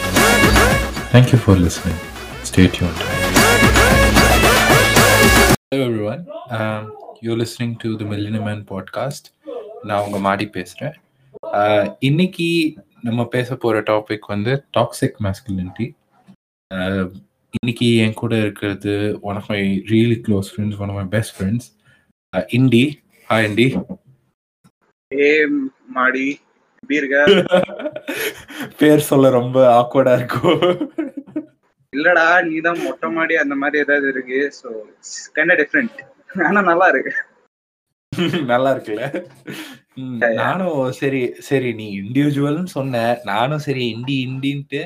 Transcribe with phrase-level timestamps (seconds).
[1.13, 2.01] thank you for listening
[2.43, 3.07] state hello
[5.71, 6.93] Hello everyone, um,
[7.23, 8.61] you're listening to the Millionaire Man
[9.85, 10.97] நான் உங்கள் மாடி பேசுகிறேன்
[11.99, 15.95] இன்னைக்கு நம்ம பேச போகிற டாபிக் வந்து டாக்ஸிக் மேஸ்குலினிட்டி
[17.51, 21.69] இன்னைக்கு என் கூட இருக்கிறது one of my really close friends Indi hi Indi best friends
[22.49, 23.75] indie hi indie
[25.13, 25.29] ஏ
[25.97, 26.27] மாடி
[26.83, 27.17] எப்படி இருக்க
[28.81, 30.61] பேர் சொல்ல ரொம்ப ஆக்வர்டா இருக்கும்.
[31.93, 34.41] இல்லடா நீதான் மொட்டை மாடி அந்த மாதிரி ஏதாவது இருக்கு.
[34.59, 34.69] ஸோ
[35.37, 35.99] கைண்ட் டிஃப்ரெண்ட்
[36.49, 37.13] ஆனா நல்லா இருக்கு.
[38.53, 39.07] நல்லா இருக்குல்ல?
[40.41, 43.03] நானும் சரி சரி நீ இண்டிவிஜுவல்னு சொன்ன.
[43.25, 44.81] நானும் சரி இண்டி இண்டின்ட்டு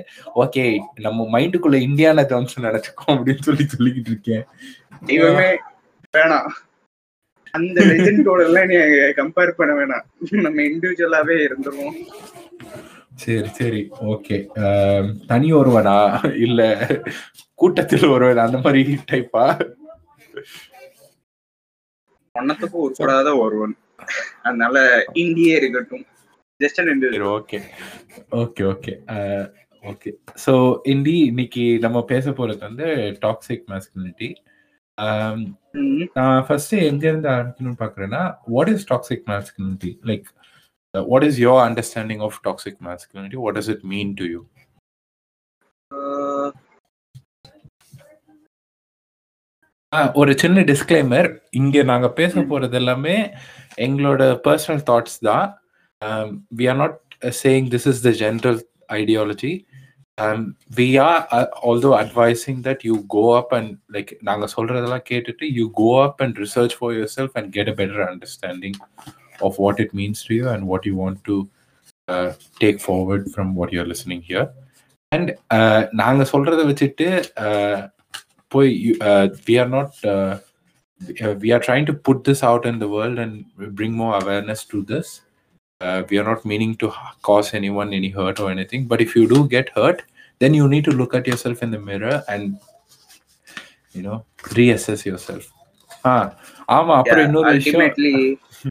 [0.44, 0.64] ஓகே
[1.06, 4.44] நம்ம மைண்டுக்குள்ள இந்தியானா ஜோன்ஸ் நினைச்சுக்கோ அப்படின்னு சொல்லி சொல்லிக்கிட்டு இருக்கேன்.
[6.14, 6.50] வேணாம்.
[7.54, 8.76] அந்த லெஜெண்டோட எல்லாம் நீ
[9.20, 10.04] கம்பேர் பண்ண வேணாம்.
[10.46, 11.96] நம்ம இண்டிவிஜுவலாவே இருந்துருவோம்.
[13.22, 13.82] சரி சரி.
[14.12, 14.36] ஓகே
[15.30, 15.96] தனி ஒருவனா?
[16.46, 16.60] இல்ல
[17.62, 19.44] கூட்டத்தில் ஒருவன் அந்த மாதிரி டைப்பா
[22.34, 23.74] ஒன்னத்துக்கும் உட்படாத ஒருவன்.
[24.46, 24.76] அதனால
[25.24, 26.04] இந்தியே இருக்கட்டும்.
[26.60, 26.80] Just
[27.36, 27.58] okay
[28.42, 28.92] okay okay
[29.84, 30.10] okay
[30.44, 30.52] so
[30.92, 32.86] Indi இன்னைக்கு நம்ம பேச போறது வந்து
[33.24, 34.28] டாக்ஸிக் மேஸ்குலினிட்டி
[36.14, 40.26] நான் ஃபர்ஸ்ட் எங்க இருந்து ஆரம்பிக்கணும்னு பாக்குறேன்னா what is toxic masculinity like
[40.94, 44.40] what is your understanding of toxic masculinity what is it mean to you
[50.14, 53.16] ஒரு சின்ன டிஸ்க்ளைமர் இங்க நாங்க பேச போறது எல்லாமே
[53.78, 55.46] எங்களோட பர்சனல் தாட்ஸ் தான்.
[56.56, 56.96] We are not
[57.42, 58.60] saying this is the general
[58.92, 59.52] ideology
[60.77, 61.19] We are
[61.69, 66.39] although advising that you go up and like நாங்க சொல்றதெல்லாம் கேட்டுட்டு you go up and
[66.45, 68.79] research for yourself and get a better understanding
[69.47, 71.37] of what it means to you and what you want to
[72.63, 74.49] take forward from what you're listening here
[75.11, 75.29] and
[76.01, 77.07] நாங்க சொல்றதை வச்சுட்டு
[77.45, 77.77] uh,
[78.51, 78.69] போய்
[79.47, 79.95] we are not
[81.37, 84.83] we are trying to put this out in the world and bring more awareness to
[84.83, 85.21] this.
[85.81, 88.87] Uh, we are not meaning to h- cause anyone any hurt or anything.
[88.87, 89.99] But if you do get hurt,
[90.41, 92.45] then you need to look at yourself in the mirror and
[93.95, 94.17] you know
[94.57, 95.43] reassess yourself.
[96.05, 96.23] Ah,
[96.77, 98.15] ஆமா அப்புறம் இன்னொரு விஷயம் ultimately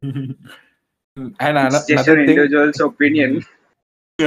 [1.41, 3.37] and ano- just another and thing individuals opinion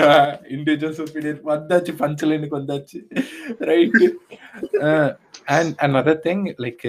[0.56, 3.00] individuals opinion வந்தாச்சு பஞ்சலைனுக்கு வந்தாச்சு
[3.70, 4.00] right
[5.45, 6.85] and another thing like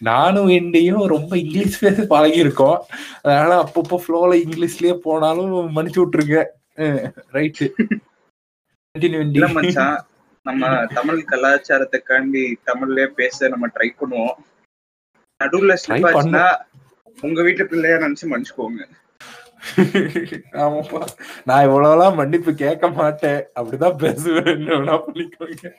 [0.00, 2.78] நானும் இண்டியும் ரொம்ப இங்கிலீஷ் பேச பழகி இருக்கோம்
[3.22, 6.38] அதனால அப்பப்போ ஃப்ளோல இங்கிலீஷ்லயே போனாலும் மன்னிச்சு விட்டுருங்க.
[7.36, 7.66] ரைட்டு
[10.42, 14.36] நம்ம தமிழ் கலாச்சாரத்துக்காண்டி தமிழ்லயே பேச நம்ம ட்ரை பண்ணுவோம்.
[15.44, 16.46] நடுவுல ஆச்சுன்னா
[17.20, 18.82] உங்க வீட்டு பிள்ளையா நினைச்சு மன்னிச்சுக்கோங்க.
[20.62, 21.00] ஆமாப்பா.
[21.44, 23.42] நான் இவ்வளவுலாம் மன்னிப்பு கேட்க மாட்டேன்.
[23.60, 24.66] அப்படிதான் பேசுவேன்
[25.06, 25.72] பண்ணிக்கோங்க.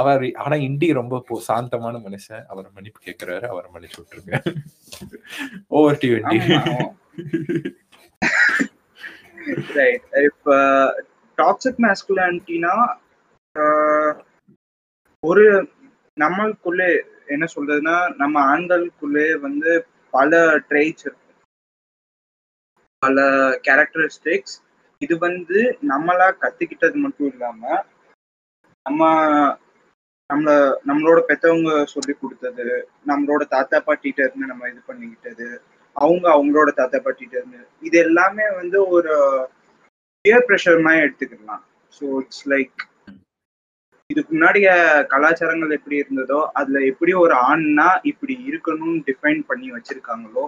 [0.00, 2.44] அவர் ஆனா இண்டி ரொம்ப சாந்தமான மனுஷன்.
[2.46, 4.34] அவர் மன்னிப்பு கேட்கிறாரு அவரை மன்னிச்சு விட்டுருங்க.
[5.78, 6.38] Over to Indi.
[9.76, 10.56] ரைட் இப்ப
[11.38, 12.74] டாக்ஸிக் மேஸ்குலானிட்டினா
[15.22, 15.46] ஒரு
[16.16, 16.90] நம்மளுக்குள்ளே
[17.26, 19.72] என்ன சொல்றதுன்னா நம்ம ஆண்களுக்குள்ளே வந்து
[20.10, 20.38] பல
[20.68, 21.36] ட்ரெய்ட்ஸ் இருக்கும்
[23.02, 23.20] பல
[23.66, 24.56] கேரக்டரிஸ்டிக்ஸ்
[25.02, 25.58] இது வந்து
[25.88, 27.60] நம்மளா கத்துக்கிட்டது மட்டும் இல்லாம
[28.86, 29.08] நம்ம
[30.30, 30.50] நம்மள
[30.88, 32.66] நம்மளோட பெத்தவங்க சொல்லி கொடுத்தது
[33.10, 35.48] நம்மளோட தாத்தா பாட்டிட்ட இருந்து நம்ம இது பண்ணிக்கிட்டது
[35.96, 37.60] அவங்க அவங்களோட தாத்தா பாட்டிட்ட இருந்து.
[37.86, 39.14] இது எல்லாமே வந்து ஒரு
[40.24, 41.62] பியர் ப்ரெஷர் மாதிரி எடுத்துக்கலாம்.
[41.92, 42.80] ஸோ இட்ஸ் லைக்
[44.10, 44.68] இதுக்கு முன்னாடிய
[45.12, 50.44] கலாச்சாரங்கள் எப்படி இருந்ததோ அதுல எப்படி ஒரு ஆண்னா இப்படி இருக்கணும்னு டிஃபைன் பண்ணி வச்சிருக்காங்களோ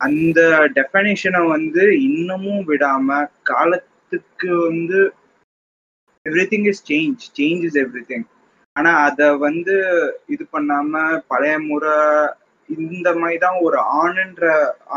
[0.00, 0.40] அந்த
[0.76, 3.18] டெஃபனேஷனை வந்து இன்னமும் விடாம
[3.50, 5.00] காலத்துக்கு வந்து
[6.52, 7.78] everything is change change is
[8.10, 8.26] everything
[8.78, 9.76] ஆனா அத வந்து
[10.34, 10.92] இது பண்ணாம
[11.30, 11.94] பழைய முறை
[12.68, 14.44] இந்த மாதிரி தான் ஒரு ஆணுன்ற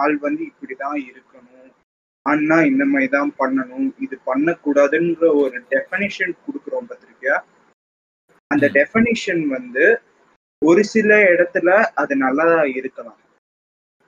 [0.01, 1.69] ஆள் வந்து இப்படிதான் இருக்கணும்.
[2.25, 3.87] ஆண்னா இந்த மாதிரி தான் பண்ணணும்.
[4.05, 7.37] இது பண்ணக்கூடாதுன்ற ஒரு டெஃபனிஷன் கொடுக்குறோம் பார்த்திருக்கியா?
[8.51, 8.65] அந்த.
[8.77, 9.85] டெஃபனிஷன் வந்து
[10.61, 11.69] ஒரு சில இடத்துல
[12.01, 13.19] அது நல்லதா இருக்கலாம்.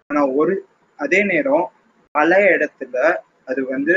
[0.10, 0.56] ஆனா ஒரு
[1.00, 1.66] அதே நேரம்
[2.16, 2.96] பல இடத்துல
[3.50, 3.96] அது வந்து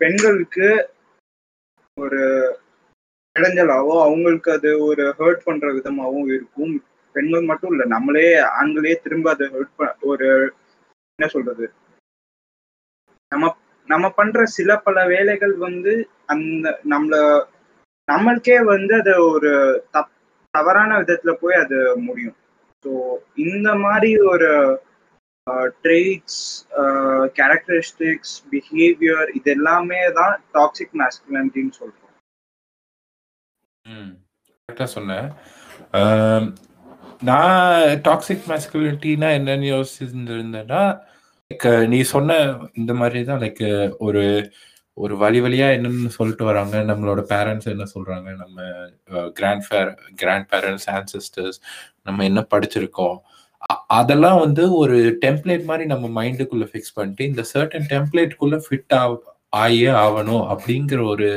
[0.00, 0.68] பெண்களுக்கு
[1.96, 2.22] ஒரு
[3.36, 6.74] இடைஞ்சலாவோ அவங்களுக்கு அது ஒரு ஹர்ட் பண்ற விதமாகவும் இருக்கும்.
[7.14, 8.26] பெண்கள் மட்டும் இல்ல நம்மளே
[8.60, 9.82] ஆண்களே திரும்ப அதை ஹர்ட்
[10.12, 10.28] ஒரு
[11.18, 11.66] என்ன சொல்றது?
[13.32, 13.50] நம்ம
[13.88, 15.92] நம்ம பண்ற சில பல வேலைகள் வந்து
[16.26, 17.16] அந்த நம்மள
[18.08, 19.50] நம்மளுக்கே வந்து அது ஒரு
[19.94, 20.10] தப்
[20.54, 22.36] தவறான விதத்துல போய் அது முடியும்.
[22.84, 22.90] ஸோ
[23.46, 24.50] இந்த மாதிரி ஒரு
[25.84, 26.42] ட்ரேட்ஸ்
[27.38, 32.03] கேரக்டரிஸ்டிக்ஸ் பிஹேவியர் இது எல்லாமே தான் டாக்ஸிக் மேஸ்குலினிட்டின்னு சொல்றோம்.
[33.86, 34.12] ம்
[34.68, 35.26] கரெக்டாக சொன்னேன்
[35.92, 36.46] ஆம்,
[37.22, 40.82] நான் டாக்ஸிக் மேஸ்குலிட்டினா என்னன்னு யோசிச்சிருந்திருந்தேன்னா
[41.50, 42.36] லைக் நீ சொன்ன
[42.74, 43.64] இந்த மாதிரி தான் லைக்
[43.98, 44.22] ஒரு
[44.96, 46.76] ஒரு வழி வழியா என்னன்னு சொல்லிட்டு வராங்க.
[46.82, 48.28] நம்மளோட பேரண்ட்ஸ் என்ன சொல்றாங்க?
[48.36, 48.58] நம்ம
[49.32, 51.58] grand fair grand parents ancestors
[52.02, 53.16] நம்ம என்ன படிச்சிருக்கோம்?
[53.70, 58.94] அ- அதெல்லாம் வந்து ஒரு டெம்ப்ளேட் மாதிரி நம்ம மைண்டுக்குள்ள ஃபிக்ஸ் பண்ணிட்டு இந்த சர்டன் டெம்ப்ளேட்குள்ள ஃபிட்
[59.56, 61.28] ஆகியே ஆகணும் அப்படிங்கிற ஒரு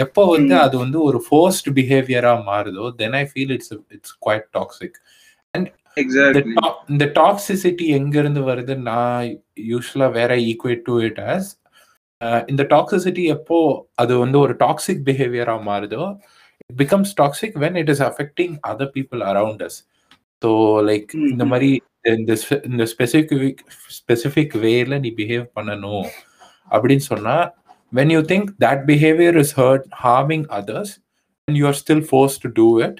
[0.00, 0.54] எப்போ வந்து.
[0.60, 4.98] அது வந்து ஒரு ஃபோர்ஸ்ட் பிஹேவியரா மாறுதோ then I feel it's it's quite toxic
[6.36, 9.24] to- இந்த டாக்ஸிசிட்டி எங்க இருந்து வருது நான்
[9.70, 11.46] யூஸ்வலா வேற ஈக்குவேட் டு இட் as
[12.48, 13.58] இந்த டாக்ஸிசிட்டி எப்போ
[13.96, 16.04] அது வந்து ஒரு டாக்ஸிக் பிஹேவியரா மாறுதோ
[16.64, 19.78] it becomes toxic when it is affecting other people around us
[20.42, 20.50] so
[20.88, 21.44] like இந்த.
[21.46, 21.70] மாதிரி
[22.14, 22.34] இந்த
[22.68, 23.62] இந்த ஸ்பெசிஃபிக்
[23.96, 26.06] ஸ்பெசிஃபிக் வேல நீ பிஹேவ் பண்ணணும்
[26.70, 27.36] அப்படின்னு சொன்னா
[27.91, 30.89] when you think that behavior is hurt harming others
[31.47, 32.95] and you are still forced to do it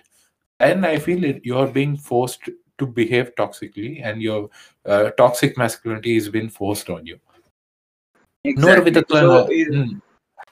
[0.60, 2.46] then i feel it you are being forced
[2.80, 4.40] to behave toxically and your
[4.86, 7.18] uh, toxic masculinity is being forced on you
[8.46, 9.94] இன்னொரு exactly விதத்துல so நான்- இது ம்,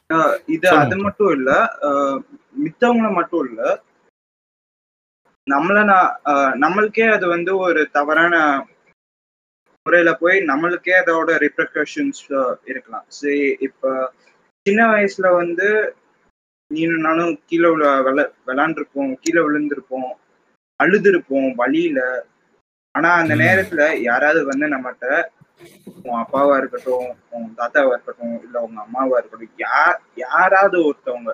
[0.09, 0.85] ஆஹ் இது சொல்லுங்க.
[0.85, 1.49] அது மட்டும் இல்ல
[1.87, 2.19] ஆஹ்
[2.63, 3.61] மித்தவங்கள மட்டும் இல்ல
[5.47, 8.35] நம்மள நான் ஆஹ் நம்மளுக்கே அது வந்து ஒரு தவறான
[9.88, 12.22] முறையில போய் நம்மளுக்கே அதோட ரிப்ரகஷன்ஸ்
[12.70, 13.06] இருக்கலாம்.
[13.18, 13.36] சரி
[13.68, 13.92] இப்ப
[14.66, 15.68] சின்ன வயசுல வந்து
[16.70, 18.18] நீனும் நானும் கீழே விழ விள
[18.48, 20.10] விளாண்டுருப்போம் கீழே விழுந்திருப்போம்
[20.80, 22.00] அழுதுருப்போம் வழியில.
[22.94, 23.32] ஆனா அந்த.
[23.42, 25.06] நேரத்துல யாராவது வந்து நம்மகிட்ட
[26.00, 31.32] உன் அப்பாவா இருக்கட்டும் உன் தாத்தாவா இருக்கட்டும் இல்ல உங்க அம்மாவா இருக்கட்டும் யார் யாராவது ஒருத்தவங்க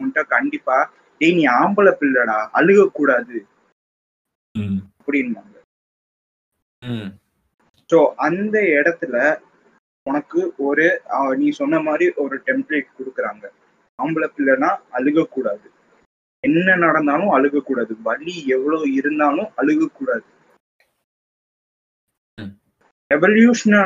[0.00, 0.78] உன்கிட்ட கண்டிப்பா
[1.20, 3.38] டேய் நீ ஆம்பளை பிள்ளைடா அழுக கூடாது
[5.00, 5.54] அப்படின்பாங்க.
[7.90, 9.16] ஸோ அந்த இடத்துல
[10.06, 10.86] உனக்கு ஒரு
[11.40, 13.44] நீ சொன்ன மாதிரி ஒரு டெம்ப்ளேட் கொடுக்குறாங்க.
[13.98, 15.66] ஆம்பளை பிள்ளைனா அழுகக்கூடாது.
[16.44, 17.92] என்ன நடந்தாலும் அழுகக்கூடாது.
[18.08, 20.26] வலி எவ்வளவு இருந்தாலும் அழுகக்கூடாது.
[23.10, 23.76] எவல்யூஷன்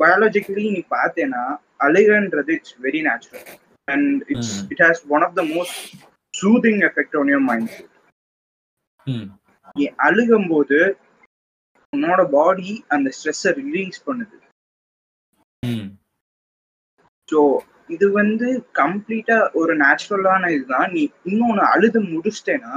[0.00, 1.42] பயாலஜிக்கலி நீ பார்த்தேன்னா
[1.86, 3.46] அழுகன்றது it's very natural
[3.88, 4.54] and it's.
[4.72, 5.80] It has one of the most
[6.34, 7.74] soothing effect on your mind
[9.76, 10.78] நீ அழுகும்போது
[11.94, 14.36] உன்னோட பாடி அந்த ஸ்ட்ரெஸ்ஸை ரிலீஸ் பண்ணுது.
[17.28, 17.40] ஸோ
[17.90, 18.48] இது வந்து
[18.80, 20.88] கம்ப்ளீட்டா ஒரு நேச்சுரலான இதுதான்.
[20.92, 22.74] நீ இன்னொன்னு அழுது முடிச்சிட்டேன்னா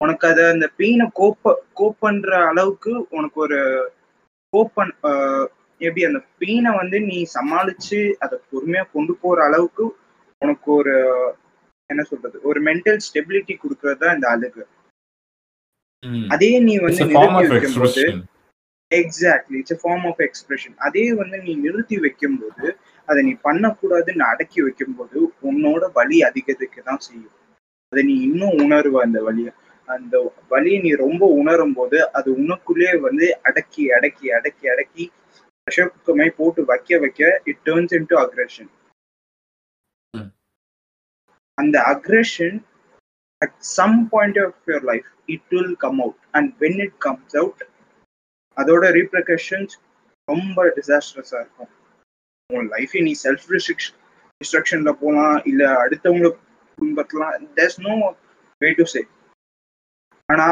[0.00, 3.58] உனக்கு அதை அந்த பெயினை கோப்ப கோப் பண்ற அளவுக்கு உனக்கு ஒரு
[4.52, 5.46] கோப் பண் ஆஹ்
[5.80, 9.84] எப்படி அந்த பெயினை வந்து நீ சமாளிச்சு அதை பொறுமையா கொண்டு போற அளவுக்கு
[10.42, 10.94] உனக்கு ஒரு
[11.90, 14.62] என்ன சொல்றது ஒரு மென்டல் ஸ்டெபிலிட்டி கொடுக்கறது தான் இந்த அழுகு.
[16.34, 18.20] அதே நீ வந்து நிறுத்தி of வைக்கும்போது expression.
[18.90, 22.66] Exactly it's form of expression அதே வந்து நீ நிறுத்தி வைக்கும்போது
[23.08, 25.18] அதை நீ பண்ணக்கூடாதுன்னு அடக்கி வைக்கும்போது
[25.48, 27.34] உன்னோட வலி அதிகத்துக்கு தான் செய்யும்.
[27.92, 29.52] அதை நீ இன்னும் உணருவ அந்த வலியை
[29.88, 30.14] அந்த
[30.52, 35.04] வலியை நீ ரொம்ப உணரும் போது அது உனக்குள்ளே வந்து அடக்கி அடக்கி அடக்கி அடக்கி
[35.66, 37.20] ப்ரெஷர் குக்கமே போட்டு வைக்க வைக்க
[37.50, 38.70] it turns into aggression.
[41.58, 42.56] அந்த aggression
[43.44, 47.62] at some point of your life it will come out and when it comes out
[48.56, 49.74] அதோட ரீப்ரகஷன்ஸ்
[50.28, 51.70] ரொம்ப டிசாஸ்டரஸா இருக்கும்.
[52.50, 53.98] உன் லைஃபை நீ செல்ஃப் ரிஸ்ட்ரிக்ஷன்
[54.40, 56.30] டிஸ்ட்ரக்ஷன்ல போகலாம் இல்ல அடுத்தவங்கள
[56.78, 57.94] துன்பத்தலாம் there's no
[58.60, 59.02] way to say
[60.28, 60.46] ஆனா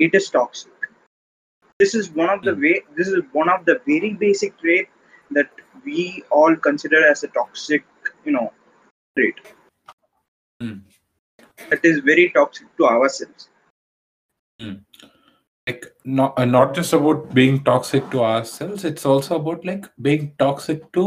[0.00, 0.86] it is toxic
[1.80, 4.88] this is one of the way this is one of the very basic trait
[5.30, 5.54] that
[5.86, 6.04] we
[6.38, 7.88] all consider as a toxic
[8.26, 8.44] you know
[9.16, 9.40] trait
[10.60, 10.78] hmm.
[11.71, 13.41] that is very toxic to ourselves
[15.67, 20.33] like not uh, not just about being toxic to ourselves it's also about like being
[20.37, 21.03] toxic to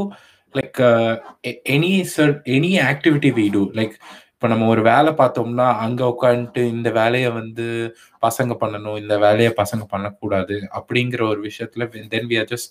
[0.54, 1.14] like uh,
[1.44, 3.94] a- any cer- any activity we do like
[4.36, 7.66] இப்போ நம்ம ஒரு வேலை பார்த்தோம்னா அங்க உட்காந்துட்டு இந்த வேலையை வந்து
[8.22, 12.70] பசங்க பண்ணணும் இந்த வேலையை பசங்க பண்ணக்கூடாது அப்படிங்கிற ஒரு விஷயத்துல then we are just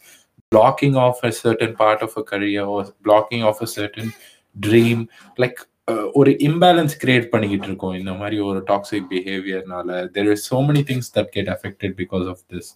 [0.52, 4.10] blocking off a certain part of a career or blocking off a certain
[4.56, 5.00] dream
[5.38, 5.79] like uh,
[6.21, 7.95] ஒரு இம்பேலன்ஸ் கிரியேட் பண்ணிக்கிட்டு இருக்கோம்.
[8.01, 12.43] இந்த மாதிரி ஒரு toxic பிஹேவியர்னால there is so many things that get affected because of
[12.53, 12.71] this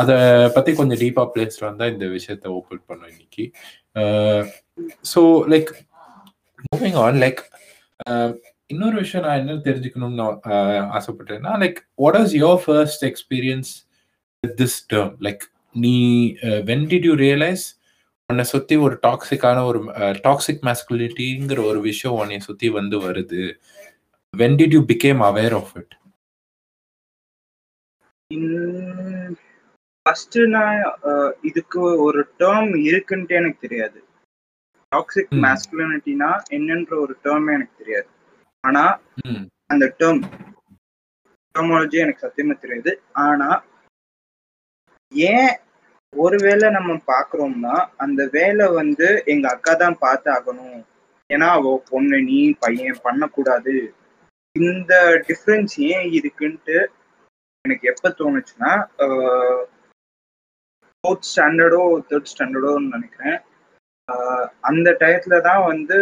[0.00, 0.16] அதை
[0.56, 3.44] பத்தி கொஞ்சம் டீப்பா பிளேஸ்ல வந்தா இந்த விஷயத்த ஓப்பன் பண்ணோம் இன்னைக்கு.
[5.12, 5.22] So
[5.54, 5.70] like
[6.68, 7.40] moving on like
[8.70, 10.26] இன்னொரு விஷயம் நான் என்ன தெரிஞ்சுக்கணும்னு
[10.98, 13.70] ஆசைப்பட்டேன்னா like what is your first experience
[14.42, 15.44] this term like
[15.84, 15.96] நீ
[16.70, 17.64] வென் டிட் யூ ரியலைஸ்
[18.30, 19.78] உன்னை சுத்தி ஒரு டாக்ஸிக்கான ஒரு
[20.26, 23.40] டாக்ஸிக் மேஸ்குலிட்டிங்கிற ஒரு விஷயம் உன்னை சுத்தி வந்து வருது.
[24.34, 25.94] When did you became aware of it
[30.06, 30.78] first நான்
[31.48, 33.98] இதுக்கு ஒரு டேர்ம் இருக்குன்ட்டு எனக்கு தெரியாது.
[34.92, 35.32] டாக்ஸிக்.
[35.44, 38.08] மேஸ்குலினிட்டினா என்னன்ற ஒரு டேர்மே எனக்கு தெரியாது.
[38.64, 38.84] ஆனா
[39.72, 40.22] அந்த டேர்ம்
[41.54, 42.94] டெர்மாலஜி எனக்கு சத்தியமா தெரியாது.
[43.26, 43.48] ஆனா
[45.32, 45.52] ஏன்
[46.12, 47.74] ஒருவேளை நம்ம பாக்குறோம்னா
[48.04, 50.78] அந்த வேலை வந்து எங்க அக்கா தான் பார்த்து ஆகணும்.
[51.30, 53.74] ஏன்னா அவ பொண்ணு நீ பையன் பண்ணக்கூடாது.
[54.56, 54.92] இந்த
[55.28, 56.78] டிஃப்ரென்ஸ் ஏன் இருக்குன்ட்டு
[57.64, 58.72] எனக்கு எப்ப தோணுச்சுன்னா
[61.04, 63.38] ஃபோர்த் ஸ்டாண்டர்டோ தேர்ட் ஸ்டாண்டர்டோன்னு நினைக்கிறேன்.
[64.70, 65.98] அந்த டயத்துல தான் வந்து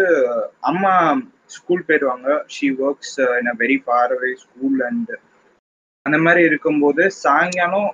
[0.70, 0.92] அம்மா
[1.56, 2.28] ஸ்கூல் போயிடுவாங்க.
[2.54, 5.12] She works in a very far away school and
[6.06, 7.88] அந்த மாதிரி இருக்கும்போது சாயங்காலம்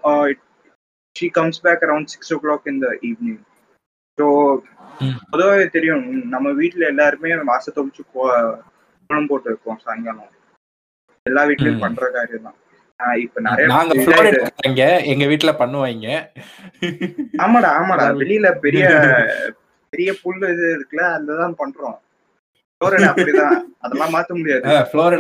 [1.16, 3.42] she comes back around six o'clock இந்த ஈவினிங்
[4.18, 4.26] ஸோ
[5.00, 5.16] ம்.
[5.30, 10.30] பொதுவாக தெரியும் நம்ம வீட்டில் எல்லாருமே வாச தொழிச்சு குளம் போட்டு இருக்கோம் சாயங்காலம்.
[11.26, 11.80] எல்லா வீட்லயும் ம்.
[11.80, 16.08] பண்ற காரியம் தான் இப்ப நிறைய எங்க வீட்ல பண்ணுவாங்க.
[17.38, 18.06] ஆமாடா ஆமாடா.
[18.12, 18.84] வெளியில பெரிய
[19.90, 21.98] பெரிய புல்லு இது இருக்குல்ல அதுலதான் பண்றோம்.
[22.80, 23.58] அப்படிதான்.
[23.78, 24.64] அதெல்லாம் மாத்த முடியாது.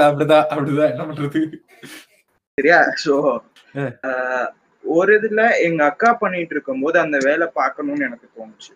[0.04, 0.46] அப்படிதான்.
[0.50, 0.90] அப்படிதான்.
[0.90, 1.42] என்ன பண்றது?
[2.58, 2.80] சரியா?
[3.04, 3.14] சோ.
[4.84, 8.72] ஒரு இதுல எங்க அக்கா பண்ணிட்டு இருக்கும்போது அந்த வேலை பார்க்கணும்னு எனக்கு தோணுச்சு.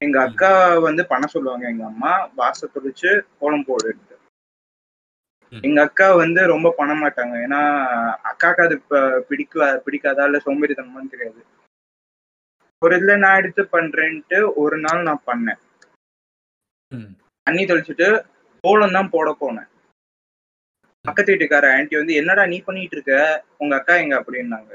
[0.00, 4.16] எங்க அக்கா வந்து பண்ண சொல்லுவாங்க எங்க அம்மா வாச தொளிச்சு கோலம் போடுன்ட்டு
[5.52, 5.62] ம்.
[5.62, 7.34] எங்க அக்கா வந்து ரொம்ப பண்ண மாட்டாங்க.
[7.40, 7.60] ஏன்னா
[8.24, 11.40] அக்காக்கு அது ப- பிடிக்க பிடிக்காதா இல்ல சோம்பேறித்தனமான்னு தெரியாது.
[12.82, 15.60] ஒரு இதுல நான் எடுத்து பண்றேன்ட்டு ஒரு நாள் நான் பண்ணேன்.
[17.46, 18.08] தண்ணி தெளிச்சுட்டு
[18.64, 19.68] கோலம் தான் போட போனேன்.
[21.04, 23.14] பக்கத்து வீட்டுக்கார ஆன்ட்டி வந்து என்னடா நீ பண்ணிட்டு இருக்க?
[23.58, 24.20] உங்க அக்கா எங்க?
[24.20, 24.72] அப்படின்னாங்க.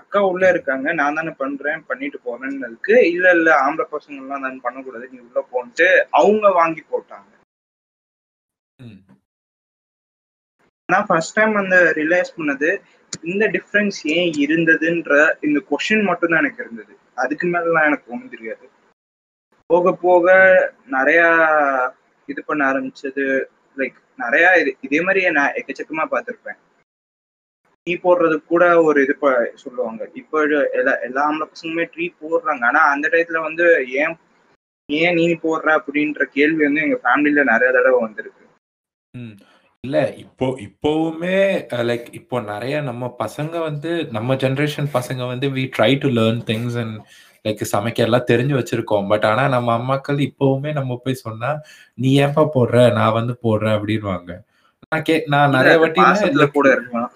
[0.00, 0.88] அக்கா உள்ள இருக்காங்க.
[1.00, 2.94] நான் தானே பண்றேன் பண்ணிட்டு போறேன்னு இருக்கு.
[3.14, 5.88] இல்ல இல்ல ஆம்பளை பசங்க எல்லாம் நான் பண்ணக்கூடாது நீ உள்ள போன்ட்டு
[6.20, 7.30] அவங்க வாங்கி போட்டாங்க.
[10.88, 12.70] நான் ஃபர்ஸ்ட் டைம் அந்த ரியலைஸ் பண்ணது
[13.30, 15.14] இந்த டிஃப்ரென்ஸ் ஏன் இருந்ததுன்ற
[15.46, 16.92] இந்த கொஷின் மட்டும் தான் எனக்கு இருந்தது.
[17.22, 18.64] அதுக்கு மேலாம் எனக்கு ஒன்றும் தெரியாது.
[19.70, 20.26] போக போக
[20.96, 21.20] நிறைய
[22.28, 23.26] இது பண்ண ஆரம்பிச்சது.
[23.76, 26.58] லைக் நிறைய இது இதே மாதிரி நான் எக்கச்சக்கமா பார்த்துருப்பேன்.
[27.86, 29.14] டீ போடுறது கூட ஒரு இது
[29.64, 30.02] சொல்லுவாங்க.
[30.20, 30.38] இப்போ
[30.78, 32.62] எல்லா எல்லா ஆம்பளை பசங்களுமே டீ போடுறாங்க.
[32.70, 33.66] ஆனா அந்த டயத்துல வந்து
[34.02, 34.16] ஏன்
[34.88, 38.44] ஏன் நீ போடுற அப்படின்ற கேள்வி வந்து எங்க ஃபேமிலியில நிறைய தடவை வந்திருக்கு.
[39.84, 41.36] இல்ல இப்போ இப்போவுமே
[41.90, 46.76] லைக் இப்போ நிறைய நம்ம பசங்க வந்து நம்ம ஜெனரேஷன் பசங்க வந்து we try to learn things
[46.82, 46.96] and
[47.44, 49.06] like சமைக்க எல்லாம் தெரிஞ்சு வச்சிருக்கோம்.
[49.12, 51.52] பட் ஆனா நம்ம அம்மாக்கள் இப்போவுமே நம்ம போய் சொன்னா
[52.02, 52.76] நீ ஏன்பா போடுற?
[52.98, 54.30] நான் வந்து போடுறேன் அப்படின்வாங்க
[54.92, 56.00] நான் கே நான் நிறைய வாட்டி
[56.58, 57.10] கூட இருக்கலாம்.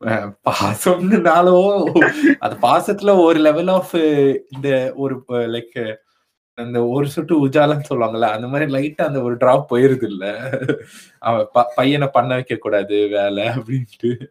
[0.00, 1.92] பாசம்னாலும்
[2.38, 3.96] அது பாசத்துல ஒரு லெவல் ஆஃப்
[4.50, 5.96] இந்த ஒரு லைக்
[6.54, 10.50] அந்த ஒரு சொட்டு உஜாலன்னு சொல்லுவாங்கல்ல அந்த மாதிரி லைட்டா அந்த ஒரு டிராப் போயிருது இல்ல
[11.18, 14.26] அவன் பையனை பண்ண வைக்க கூடாது வேலை அப்படின்ட்டு.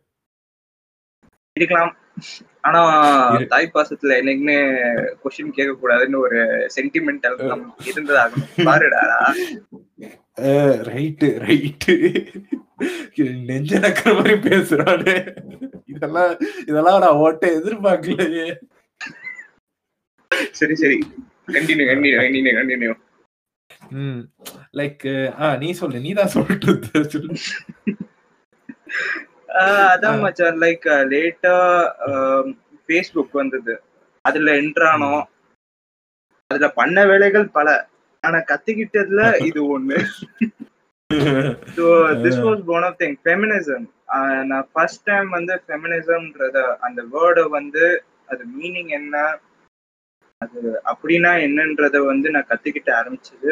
[1.54, 1.98] இருக்கலாம்.
[2.62, 3.38] ஆனா.
[3.48, 4.78] தாய் பாசத்துல என்னைக்குமே
[5.24, 7.66] கொஸ்டின் கேட்க கூடாதுன்னு ஒரு சென்டிமெண்டல்
[7.96, 8.64] இருந்ததாகணும்.
[8.64, 9.34] பாருடா.
[10.36, 12.26] ரைட்டு ரைட்டு
[13.50, 15.16] நெஞ்ச நக்கிற மாதிரி பேசுறானே.
[15.88, 16.32] இதெல்லாம்
[16.70, 18.48] இதெல்லாம் நான் ஓட்ட எதிர்பார்க்கலையே.
[20.60, 20.98] சரி சரி.
[21.56, 22.94] Continue continue continue continue
[23.98, 24.22] hmm.
[24.80, 25.04] Like
[25.40, 27.36] ah நீ சொல்லு நீ தான் சொல்லிட்டு சொல்லு.
[29.88, 31.56] அதான் மச்சான் லைக் லேட்டா
[32.86, 33.74] ஃபேஸ்புக் வந்தது.
[34.26, 35.24] அதுல என்ட்ரானோம்
[36.52, 37.68] அதுல பண்ண வேலைகள் பல.
[38.24, 39.98] ஆனா கத்துக்கிட்டதுல இது ஒண்ணு.
[41.78, 41.86] So
[42.24, 43.86] this was one of thing feminism
[44.50, 47.86] நான் ஃபர்ஸ்ட் டைம் வந்து ஃபெமினிசம்ன்றத அந்த வேர்டை வந்து
[48.30, 49.16] அது மீனிங் என்ன
[50.42, 50.60] அது
[50.92, 53.50] அப்படின்னா என்னன்றத வந்து நான் கத்துக்கிட்ட ஆரம்பிச்சது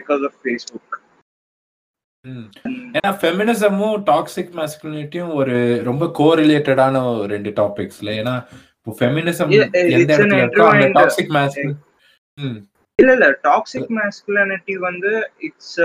[0.00, 0.96] பிகாஸ் ஆஃப் ஃபேஸ்புக்.
[2.94, 8.34] ஏன்னா ஃபெமினிசமும் டாக்ஸிக் மாஸ்குலினிட்டியும் ஒரு ரொம்ப கோரிலேட்டடான ரெண்டு டாபிக்ஸ்ல ஏன்னா
[8.76, 10.66] இப்போ ஃபெமினிசம் எந்த இடத்துல இருக்கோ
[10.98, 11.78] டாக்ஸிக் மாஸ்குலின்
[12.98, 15.10] இல்ல இல்ல டாக்ஸிக் மேஸ்குலினிட்டி வந்து
[15.48, 15.76] இட்ஸ்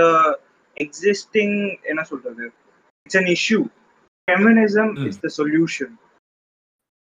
[0.76, 2.44] எக்ஸிஸ்டிங் என்ன சொல்றது?
[3.06, 3.60] It's an issue
[4.28, 5.06] feminism Hmm.
[5.08, 5.94] Is the solution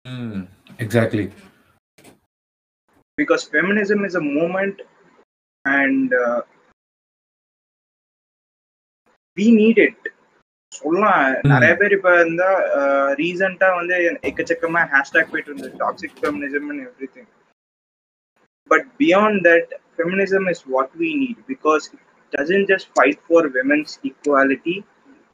[0.06, 0.44] hmm
[0.84, 1.26] exactly
[3.18, 4.76] because feminism is a movement
[5.64, 6.38] and uh,
[9.36, 9.98] we need it.
[10.72, 11.22] சொல்லலாம்.
[11.52, 12.48] நிறைய பேர் இப்ப இருந்தா
[13.20, 13.96] ரீசெண்டா வந்து
[14.28, 15.72] எக்கச்சக்கமா ஹேஷ்டாக் போயிட்டு இருந்தது.
[15.82, 16.82] Toxic feminism and
[17.16, 17.28] everything
[18.70, 24.76] but beyond that feminism is what we need because it just fight for women's equality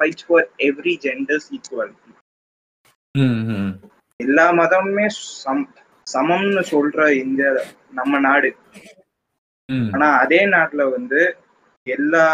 [0.00, 2.12] fights for every genders equality
[3.14, 3.72] hmm hmm
[4.20, 5.06] எல்லா மதமுமே
[5.40, 5.64] சம்
[6.06, 7.42] சமம்னு சொல்ற இந்த
[7.92, 8.50] நம்ம நாடு.
[9.68, 11.20] ம் ஆனா அதே நாட்டுல வந்து
[11.86, 12.26] எல்லா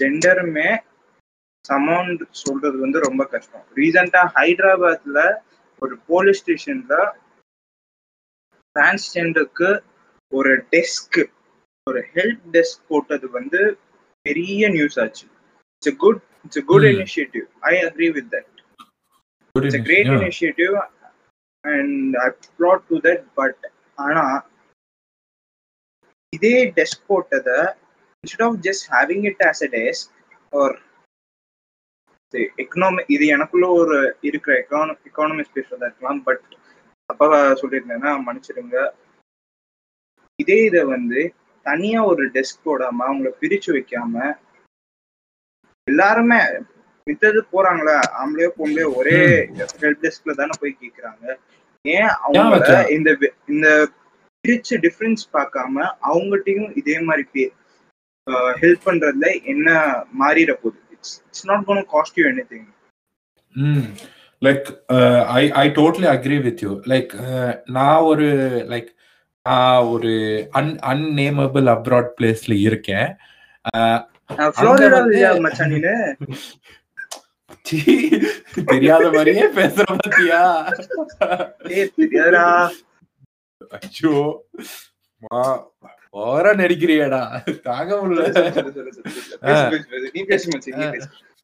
[0.00, 0.68] ஜெண்டருமே
[1.64, 3.64] சமம்னு சொல்றது வந்து ரொம்ப கஷ்டம்.
[3.76, 5.18] ரீசெண்டா ஹைதராபாத்ல
[5.82, 6.96] ஒரு போலீஸ் ஸ்டேஷன்ல
[8.76, 9.70] டிரான்ஸ்ஜெண்டருக்கு
[10.32, 11.20] ஒரு டெஸ்க்
[11.86, 13.60] ஒரு ஹெல்ப் டெஸ்க் போட்டது வந்து
[14.26, 15.24] பெரிய நியூஸ் ஆச்சு
[15.82, 16.86] it's good it's good.
[16.92, 18.50] Initiative I agree with that
[19.54, 20.10] it's great.
[20.18, 20.74] Initiative
[21.64, 22.28] and I
[22.58, 23.62] applaud to that but
[23.98, 24.24] ஆனா
[26.32, 27.58] இதே டெஸ்க் போட்டதை
[28.24, 30.10] instead of just having it as a desk
[30.52, 30.74] or
[32.62, 33.96] economic இது எனக்குள்ள ஒரு
[34.28, 36.46] இருக்கிற எக்கான எக்கானமிக்ஸ் பேசுறதா இருக்கலாம் பட்
[37.10, 37.26] அப்பா
[37.60, 38.78] சொல்லியிருந்தேன்னா மன்னிச்சிடுங்க
[40.38, 41.20] இதே இதை வந்து
[41.66, 44.14] தனியா ஒரு டெஸ்க் போடாம அவங்கள பிரிச்சு வைக்காம
[45.86, 46.38] எல்லாருமே
[47.06, 49.18] மித்தது போறாங்களா ஆம்பளையோ பொம்பளையோ ஒரே
[49.82, 51.24] ஹெல்ப் டெஸ்க்ல தானே போய் கேக்குறாங்க
[51.84, 52.44] ஏன் அவங்க.
[52.96, 53.10] இந்த
[53.48, 53.68] இந்த
[54.44, 55.74] பிரிச்சு டிஃபரன்ஸ் பார்க்காம
[56.10, 57.44] அவங்ககிட்டயும் இதே மாதிரி
[58.62, 59.68] ஹெல்ப் பண்றதுல என்ன
[60.20, 62.68] மாறிட போகுது it's it's not gonna cost you anything.
[64.42, 64.66] Like
[65.32, 66.72] I I totally agree with you.
[66.86, 68.26] Like uh, நான் ஒரு
[68.72, 68.88] like
[69.46, 70.10] நான் ஒரு
[70.52, 73.08] un unnamable abroad பிளேஸ்ல இருக்கேன்.
[78.70, 80.40] தெரியாத மாதிரியே பேசுற பாத்தியா?
[85.22, 85.42] வா
[86.24, 87.22] ஓர நடிக்கிறியடா.
[87.62, 88.24] தாங்க முடியல.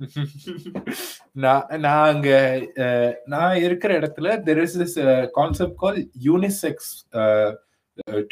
[1.45, 2.29] நான் நான் அங்க
[3.27, 4.99] நான் இருக்கிற இடத்துல there is this
[5.33, 6.93] concept call unisex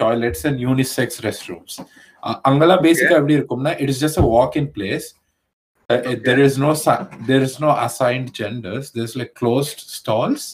[0.04, 1.20] Toilets and unisex
[1.52, 1.76] restrooms
[2.48, 5.08] அங்கெல்லாம் பேசிக்கா எப்படி இருக்கும்னா it is just a walk in place
[6.28, 6.72] there is no
[7.32, 10.48] there is no assigned genders there is like closed stalls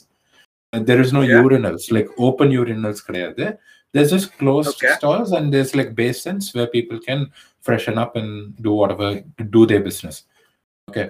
[0.74, 1.36] there is no Yeah.
[1.38, 3.46] Urinals like open urinals கிடையாது
[3.94, 4.90] there's just closed Okay.
[4.96, 7.20] stalls and there's like basins where people can
[7.64, 8.30] freshen up and
[8.66, 9.08] do whatever
[9.56, 10.18] do their business
[10.88, 11.06] okay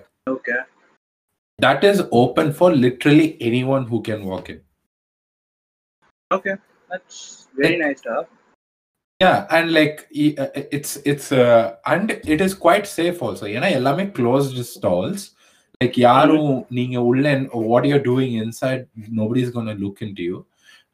[1.60, 4.60] that is open for literally anyone who can walk in
[6.32, 6.54] okay
[6.90, 7.20] that's
[7.62, 8.18] very nice டா
[9.22, 13.70] yeah and like e- uh, it's it's uh, and it is quite safe also ஏன்னா
[13.72, 15.22] எல்லாமே closed stalls
[15.82, 17.26] like யாரும் நீங்க உள்ள
[17.72, 18.82] what you're doing inside
[19.20, 20.38] nobody's going to look into you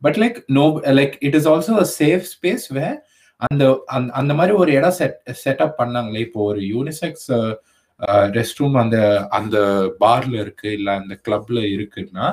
[0.02, 0.66] but like no
[1.00, 2.96] like it is also a safe space where
[3.42, 7.30] அந்த அந்த- அந்த மாதிரி ஒரு இடம் செட் செட்டப் பண்ணாங்களே இப்போ ஒரு யூனிசெக்ஸ்
[8.38, 8.98] ரெஸ்ட் ரூம் அந்த
[9.30, 9.58] அந்த
[10.00, 12.28] பார்ல இருக்கு இல்ல அந்த கிளப்ல இருக்குன்னா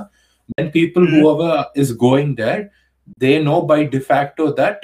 [0.59, 1.13] then people Mhm.
[1.15, 1.51] whoever
[1.83, 2.63] is going there
[3.19, 4.79] they know by de facto that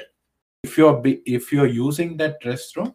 [0.63, 2.89] if you're be- if you're using that restroom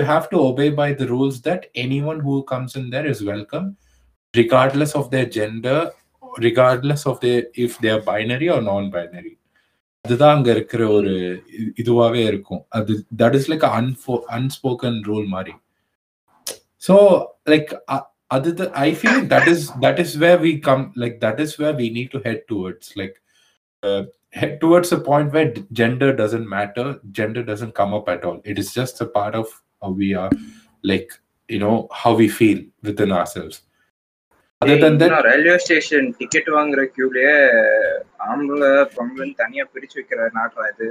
[0.00, 3.66] you have to obey by the rules that anyone who comes in there is welcome
[4.34, 5.78] regardless of their gender
[6.38, 9.34] regardless of their if they are binary or non-binary
[10.04, 11.12] அதுதான் அங்க இருக்கிற ஒரு
[11.58, 15.54] இ- இதுவாவே இருக்கும் அது that is like அன்ஃபோ unspoken rule மாதிரி
[16.82, 16.96] so
[17.48, 17.70] like
[18.30, 18.50] அது
[18.82, 22.10] I feel that is that is where we come like that is where we need
[22.10, 23.16] to head towards like
[23.82, 24.04] head
[24.62, 26.86] towards a point where d- gender doesn't matter
[27.18, 29.46] gender doesn't come up at all it is just a part of
[29.82, 30.30] how we are
[30.92, 31.10] like
[31.48, 33.56] you know how we feel within ourselves
[34.62, 37.34] other than that railway station ticket வாங்குற கியூலயே
[38.30, 40.86] ஆம்பளை பொம்பளைன்னு தனியா பிரிச்சு வைக்கிற நாட்டா இது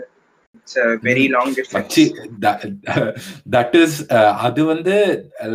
[0.57, 2.61] it's very long மச்சி distance that
[3.55, 4.95] that is uh, அது வந்து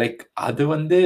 [0.03, 0.99] like அது வந்து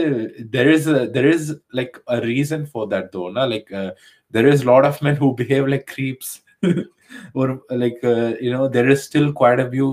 [0.57, 1.45] there is a, there is
[1.81, 3.45] like a reason for that though na?
[3.55, 3.91] like uh,
[4.37, 6.31] there is lot of men who behave like creeps
[7.34, 9.88] or like uh, you know there is still quite a few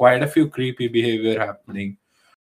[0.00, 1.90] quite a few creepy behavior happening.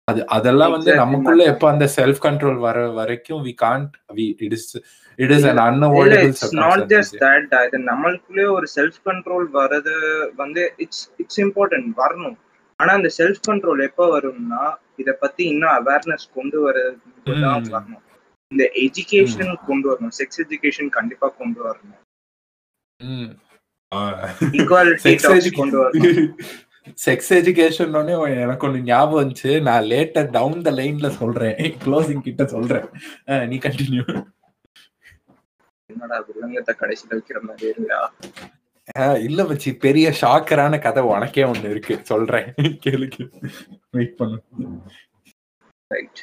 [0.05, 1.45] அது அதெல்லாம் வந்து நமக்குள்ள.
[1.45, 4.77] எப்ப அந்த self control வர வரைக்கும் we can't we it is
[5.17, 9.95] it is இல்ல unavoidable it's not just that இது நம்மளுக்குள்ளே ஒரு செல்ஃப் கண்ட்ரோல் வர்றது
[10.37, 12.37] வந்து இட்ஸ் இட்ஸ் இம்பார்ட்டன்ட் வரணும்.
[12.77, 17.65] ஆனா அந்த செல்ஃப் கண்ட்ரோல் எப்போ வரும்னா இத பத்தி இன்னும் அவேர்னஸ் கொண்டு வரது தான்.
[17.65, 18.03] வரணும்.
[18.49, 20.15] இந்த எஜுகேஷன் கொண்டு வரணும்.
[20.19, 22.01] செக்ஸ் எஜுகேஷன் கண்டிப்பா கொண்டு வரணும்.
[27.05, 27.95] செக்ஸ் எஜுகேஷன்
[28.45, 29.51] எனக்கு ஒண்ணு ஞாபகம் வந்துச்சு.
[29.69, 31.57] நான் லேட்டா டவுன் த லைன்ல சொல்றேன்.
[31.85, 32.87] க்ளோசிங் கிட்ட சொல்றேன்.
[33.51, 34.05] நீ கண்டினியூ
[35.91, 38.01] என்னடா கடைசியில வைக்கிற மாதிரி இருக்கா
[39.27, 39.71] இல்ல மச்சி.
[39.85, 41.95] பெரிய ஷாக்கரான கதை உனக்கே ஒண்ணு இருக்கு.
[42.11, 42.49] சொல்றேன்.
[42.85, 43.25] கேளுக்கு
[43.97, 44.39] வெயிட் பண்ணு.
[45.91, 46.21] ரைட்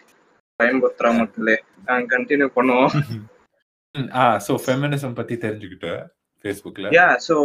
[0.59, 1.55] பயன்படுத்துறா மக்களே.
[1.85, 2.91] நாங்க கண்டினியூ பண்ணுவோம்.
[4.21, 5.89] ஆ சோ ஃபெமினிசம் பத்தி தெரிஞ்சுக்கிட்ட
[6.45, 7.35] ஃபேஸ்புக்ல யா சோ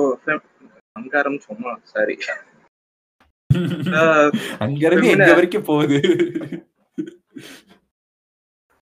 [0.97, 2.17] அங்காரம் சும்மா சாரி
[4.61, 5.99] அங்க இருந்து எங்க வரைக்கும் போகுது?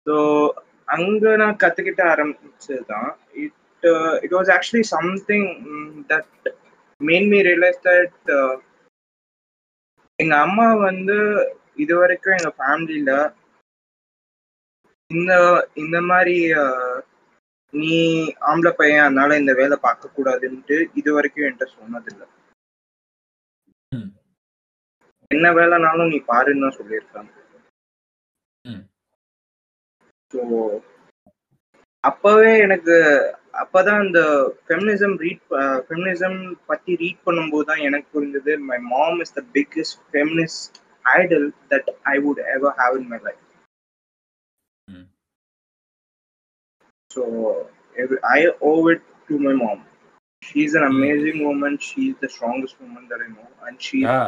[0.06, 0.14] ஸோ
[0.88, 3.10] அங்க நான் கத்துக்கிட்ட ஆரம்பிச்சதுதான்.
[3.34, 3.86] It
[4.22, 5.48] it was actually something
[6.08, 6.48] that
[7.00, 8.30] man me realise that
[10.18, 11.16] எங்க அம்மா வந்து
[11.76, 13.12] இது வரைக்கும் எங்க ஃபேமிலியில
[15.10, 15.32] இந்த
[15.76, 16.94] இந்த மாதிரி uh,
[17.74, 17.92] நீ
[18.48, 22.26] ஆம்பளை பையன் அதனால இந்த வேலை பார்க்க கூடாதுன்ட்டு இது வரைக்கும் என்கிட்ட சொன்னதில்லை.
[25.30, 27.30] என்ன வேலைனாலும் நீ பாருன்னு தான் சொல்லியிருக்காங்க.
[30.30, 30.40] ஸோ
[32.04, 32.94] அப்பவே எனக்கு
[33.62, 34.20] அப்பதான் இந்த
[34.64, 35.44] ஃபெமினிசம் ரீட்
[35.86, 36.38] ஃபெமினிசம்
[36.70, 42.16] பத்தி ரீட் பண்ணும்போது தான் எனக்கு புரிஞ்சது my mom is the biggest feminist idol that I
[42.24, 43.43] would ever have in my life
[47.15, 47.21] So
[48.37, 48.39] I
[48.71, 49.83] owe it to my mom
[50.41, 51.77] She's an amazing woman.
[51.77, 54.27] She's the strongest woman that I know, and she's Yeah.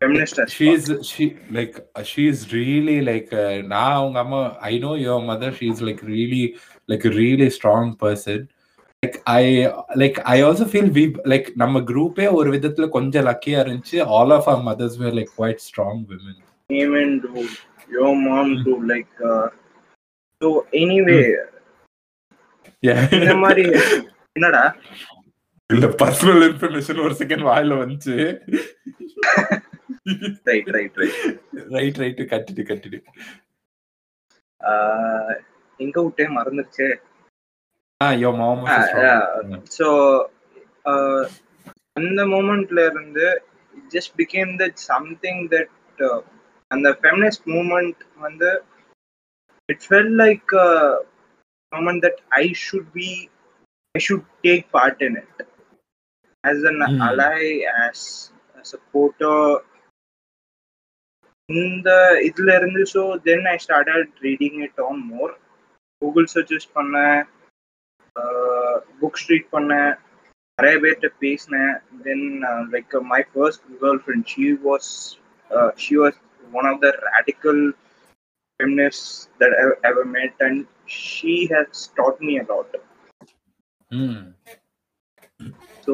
[0.00, 1.04] feminist as she's fuck.
[1.10, 1.24] she
[1.56, 6.00] like uh, she's really like uh, நான் அவங்க அம்மா I know your mother she's like
[6.14, 6.42] really
[6.92, 8.40] like a really strong person
[9.02, 9.44] like I
[10.02, 14.48] like I also feel we like நம்ம குரூப்பே ஒரு விதத்துல கொஞ்சம் லக்கியா இருந்துச்சு all of
[14.54, 16.36] our mothers were like quite strong women
[16.70, 17.54] Amen, dude.
[17.96, 18.76] Your mom too.
[18.92, 19.48] Like, uh,
[20.40, 20.48] so
[20.82, 21.48] anyway, yeah
[23.17, 23.63] இந்த மாதிரி
[24.37, 24.63] என்னடா?
[25.69, 28.15] இல்ல பர்சனல் இன்ஃபர்மேஷன் ஒரு செகண்ட் வாயில வந்துச்சு.
[30.49, 31.17] Right right right
[31.75, 32.99] right right கட்டிட்டு கட்டிட்டு
[35.79, 36.87] எங்க விட்டே மறந்துருச்சு.
[38.01, 39.03] ஆ strong.
[39.03, 39.61] yeah.
[39.77, 39.87] ஸோ
[41.93, 43.25] அந்த மூமெண்ட்ல இருந்து
[43.93, 46.03] just became that something that
[46.71, 48.49] அந்த ஃபெமினிஸ்ட் மூமெண்ட் வந்து
[49.69, 50.53] it fell like
[51.72, 53.08] Moment that I should be
[53.94, 55.42] I should take part in it
[56.44, 57.02] as an Hmm.
[57.08, 57.34] Ally
[57.78, 58.06] as
[58.64, 59.44] supporter
[61.48, 61.90] இந்த
[62.28, 65.32] இதுல இருந்து so then I started reading it on more
[66.02, 67.20] Google searches பண்ணேன்
[69.00, 69.90] book street பண்ணேன்
[70.58, 71.74] நிறைய பேர்கிட்ட பேசினேன்
[72.04, 72.26] then
[72.72, 73.64] like my first
[74.02, 74.90] girlfriend she was
[75.84, 76.18] she was
[76.52, 77.62] one of the radical
[78.59, 82.71] feminists that I ever met, and she has taught me a lot.
[83.91, 84.17] Mm.
[85.85, 85.93] So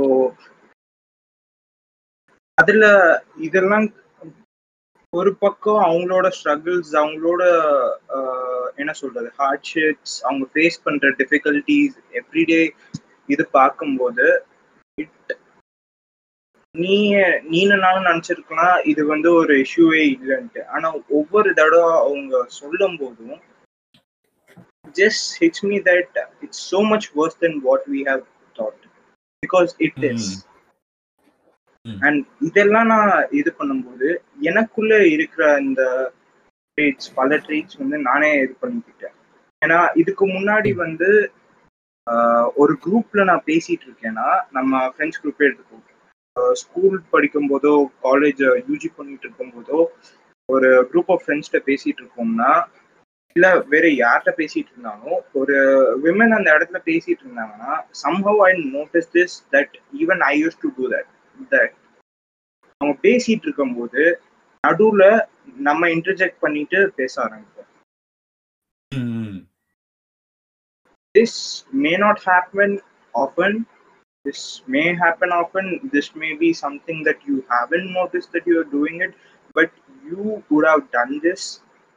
[2.57, 2.85] அதுல
[3.47, 3.87] இதெல்லாம்
[5.13, 7.43] ஒரு பக்கம் அவங்களோட ஸ்ட்ரகிள்ஸ் அவங்களோட
[8.81, 12.61] என்ன சொல்றது ஹார்ட்ஷிப்ஸ் அவங்க ஃபேஸ் பண்ற டிஃபிகல்டிஸ் எவ்ரிடே
[13.29, 14.27] இது பார்க்கும்போது
[14.97, 15.33] இட்
[16.75, 16.93] நீ
[17.53, 20.61] நீனாலும் நினைச்சிருக்கலாம் இது வந்து ஒரு இஷ்யூவே இல்லைன்ட்டு.
[20.75, 23.41] ஆனா ஒவ்வொரு தடவை அவங்க சொல்லும் போதும்
[24.99, 28.23] just hits me that it's so much worse than what we have
[28.55, 28.81] thought.
[29.43, 30.31] Because it is.
[32.07, 34.09] And இதெல்லாம் நான் இது பண்ணும்போது
[34.49, 35.81] எனக்குள்ள இருக்கிற இந்த
[36.77, 39.15] ட்ரேட்ஸ் பல ட்ரேட்ஸ் வந்து நானே இது பண்ணிக்கிட்டேன்.
[39.61, 41.09] ஏன்னா இதுக்கு முன்னாடி வந்து
[42.61, 45.89] ஒரு குரூப்ல நான் பேசிட்டு இருக்கேன்னா நம்ம ஃப்ரெண்ட்ஸ் குரூப்பே எடுத்துக்கோம்
[46.55, 49.79] ஸ்கூல் படிக்கும் போதோ காலேஜ் யூஜி பண்ணிட்டு இருக்கும் போதோ
[50.49, 52.51] ஒரு குரூப் ஆஃப் ஃப்ரெண்ட்ஸ்கிட்ட பேசிட்டு இருக்கோம்னா
[53.35, 55.55] இல்ல வேற யார்கிட்ட பேசிட்டு இருந்தாலும் ஒரு
[56.03, 60.85] விமன் அந்த இடத்துல பேசிட்டு இருந்தாங்கன்னா somehow I notice this that even I use to do
[60.93, 61.09] that
[61.51, 61.73] that
[62.81, 64.03] அவங்க பேசிட்டு இருக்கும்போது
[64.63, 65.05] நடுவுல
[65.61, 67.69] நம்ம இன்டர்ஜெக்ட் பண்ணிட்டு பேச ஆரம்பிப்போம்.
[71.15, 71.33] this
[71.75, 72.69] may not happen
[73.13, 73.51] often
[74.24, 78.70] this may happen often this may be something that you haven't noticed that you are
[78.72, 79.12] doing it
[79.54, 79.70] but
[80.04, 81.42] you would have done this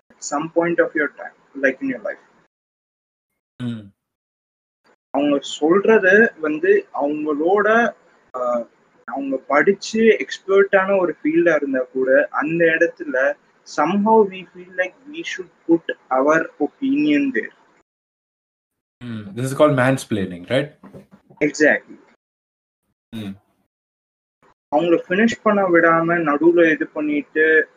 [0.10, 2.24] at some point of your time like in your life
[3.60, 3.82] Mm.
[5.14, 7.68] அவங்க சொல்றது வந்து அவங்களோட
[8.34, 8.64] ஆஹ்,
[9.08, 13.16] அவங்க படிச்சு எக்ஸ்பர்ட்டான ஒரு ஃபீல்டா இருந்தா கூட அந்த இடத்துல
[13.68, 16.38] somehow we feel like we should put our
[16.68, 17.54] opinion there
[19.02, 19.22] Mm.
[19.36, 20.72] This is called mansplaining, right?
[24.73, 27.69] அவங்கள ஃபினிஷ் பண்ண விடாம நடுவுல இது பண்ணிட்டு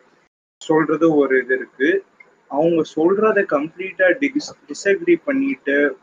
[0.61, 2.05] சொல்றது ஒரு இது இருக்கு.
[2.47, 4.07] அவங்க சொல்றத கம்ப்ளீட்டா
[4.69, 5.97] டிஸ்அக்ரி பண்ணிட்டு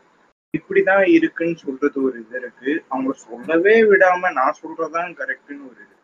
[0.57, 2.85] இப்படிதான் இருக்குன்னு சொல்றது ஒரு இது இருக்கு.
[2.89, 5.95] அவங்க சொல்லவே விடாம நான் சொல்றதான் கரெக்ட்னு ஒரு இது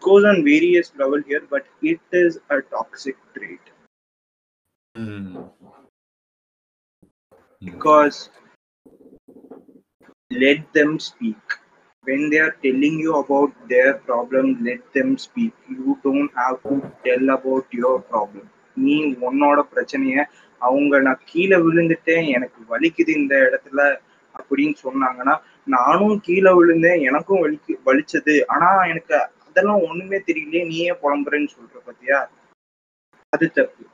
[0.00, 3.64] on various level here but it is a toxic trait.
[4.94, 5.50] Mm.
[7.62, 8.30] because
[10.30, 11.44] let them speak.
[12.06, 15.54] When they are telling you about their problem let them speak.
[15.68, 18.44] You don't have to tell about your problem.
[18.76, 20.16] நீ உன்னோட பிரச்சனைய
[20.60, 23.80] அவங்க நான் கீழே விழுந்துட்டேன் எனக்கு வலிக்குது இந்த இடத்துல
[24.34, 25.34] அப்படின்னு சொன்னாங்கன்னா
[25.66, 28.34] நானும் கீழே விழுந்தேன் எனக்கும் வலிக்கு வலிச்சது.
[28.54, 29.16] ஆனா எனக்கு
[29.46, 32.18] அதெல்லாம் ஒண்ணுமே தெரியலையே நீயே புலம்புறேன்னு சொல்ற பாத்தியா?
[33.32, 33.84] அது தப்பு.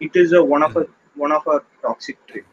[0.00, 0.78] It is one of
[1.16, 2.50] one of a toxic trick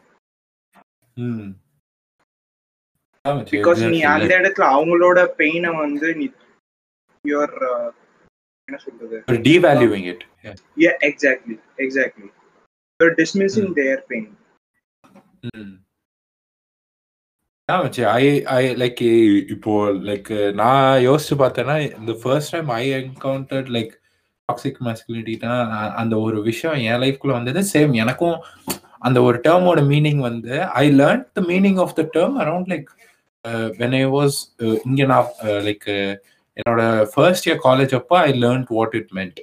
[3.50, 4.00] because நீ.
[4.12, 6.26] அந்த இடத்துல அவங்களோட பெயினை வந்து நீ
[7.24, 7.54] யுவர்
[8.68, 9.16] என்ன சொல்றது
[11.08, 12.28] exactly exactly
[13.00, 13.76] you're dismissing Hmm.
[13.80, 14.26] their pain
[15.48, 15.68] Mm.
[17.68, 19.00] ஆமா, சரி, I I like
[19.54, 19.72] இப்போ
[20.08, 20.28] like
[20.60, 21.74] நான் யோசிச்சு பார்த்தேன்னா
[22.06, 23.92] the first time I encountered like
[24.48, 25.54] toxic மாஸ்குலினிட்டினா
[26.00, 28.36] அந்த ஒரு விஷயம் என் லைஃப்குள்ள வந்தது சேம் எனக்கும்
[29.06, 32.88] அந்த ஒரு டேர்மோட மீனிங் வந்து I learn the meaning of the term around like
[33.80, 34.36] when I was
[34.82, 35.28] இங்கே நான்
[35.66, 35.86] லைக்
[36.56, 39.38] என்னோட ஃபர்ஸ்ட் இயர் காலேஜ் அப்போ I learn what it meant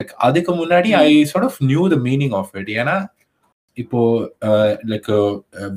[0.00, 2.96] like அதுக்கு முன்னாடி I sort of knew the meaning of it ஏன்னா
[3.76, 4.00] இப்போ
[4.92, 5.10] like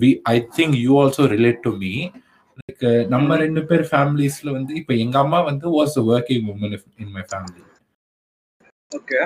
[0.02, 1.94] we I think you also relate to me
[2.62, 7.26] like நம்ம ரெண்டு பேர் ஃபேமிலிஸ்ல வந்து இப்போ எங்க அம்மா வந்து was working woman in my
[7.32, 7.64] family
[8.92, 9.20] okay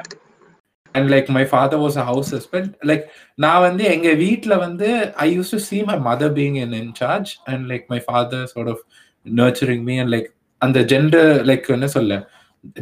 [0.97, 3.03] and like my father was a house husband like
[3.35, 4.89] நான் வந்து எங்க வீட்டில் வந்து
[5.25, 8.83] I use to see my mother being in incharge and like my father sort of
[9.25, 12.15] nurturing me and like அந்த gender like என்ன சொல்ல?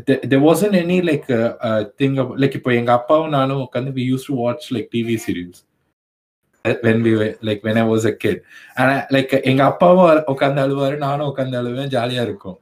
[0.08, 4.68] There wasn't any like like uh, இப்போ எங்க அப்பாவும் நானும் உட்காந்து we use to watch
[4.74, 5.62] like TV serials
[6.66, 8.42] when we like when I was a kid
[8.76, 11.92] ஆனால் like எங்க அப்பாவும் உட்காந்து அழுவாரு நானும் உட்காந்து அழுவேன்.
[11.96, 12.58] ஜாலியா இருக்கும்.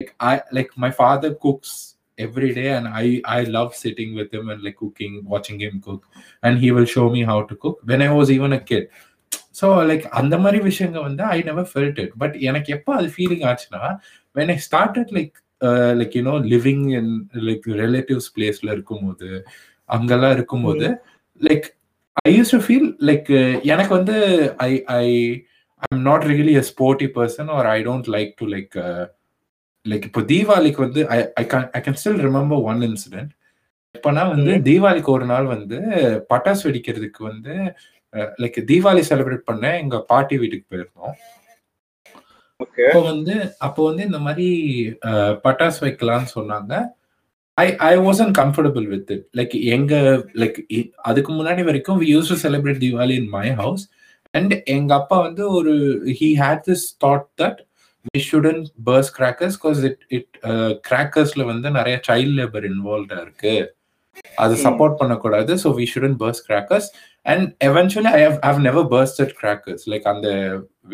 [0.00, 1.76] Like I like my father cooks
[2.18, 6.02] every day and I I love sitting with him and like cooking watching him cook.
[6.42, 7.80] And he will show me how to cook.
[7.84, 8.86] When I was even a kid.
[9.58, 13.44] So like அந்த மாதிரி விஷயங்க வந்து I never felt it but எனக்கு எப்போ அது feeling
[13.50, 13.82] ஆச்சுன்னா
[14.36, 15.36] when I started like
[16.00, 17.12] like you know living in
[17.48, 19.28] like relatives பிளேஸ்ல இருக்கும்போது
[19.88, 20.88] அங்கெல்லாம் இருக்கும்போது
[21.40, 21.66] like
[22.26, 23.30] I use to feel like
[23.72, 24.16] எனக்கு வந்து
[24.68, 25.06] I I
[25.82, 28.74] I'm not really a sporty person or I don't like to like
[29.86, 31.00] like இப்போ தீபாவளிக்கு வந்து
[31.40, 33.32] I can I can still remember one incident
[33.94, 35.78] இப்போனா வந்து தீபாவளிக்கு ஒரு நாள் வந்து
[36.30, 37.54] பட்டாசு வெடிக்கிறதுக்கு வந்து
[38.42, 41.14] லைக் தீபாவளி செலிப்ரேட் பண்ண எங்க பாட்டி வீட்டுக்கு போயிருந்தோம்.
[42.60, 43.34] அப்போ வந்து
[43.66, 44.48] அப்போ வந்து இந்த மாதிரி
[45.46, 46.72] பட்டாசு வைக்கலாம்னு சொன்னாங்க.
[47.58, 49.94] I I wasn't comfortable with it like எங்க
[50.42, 50.58] லைக்
[51.10, 53.84] அதுக்கு முன்னாடி வரைக்கும் we use to celebrate Deepavali in my house
[54.34, 55.74] and எங்க அப்பா வந்து ஒரு
[56.20, 57.60] he had this thought that
[58.08, 60.34] we shouldn't burst crackers because it it
[60.88, 63.54] கிராக்கர்ஸ்ல வந்து நிறைய சைல்ட் லேபர் இன்வால்வ்டா இருக்கு.
[64.44, 65.52] அது சப்போர்ட் பண்ணக்கூடாது.
[65.62, 66.88] So we shouldn't burst crackers
[67.32, 70.28] and eventually I have have never bursted crackers like அந்த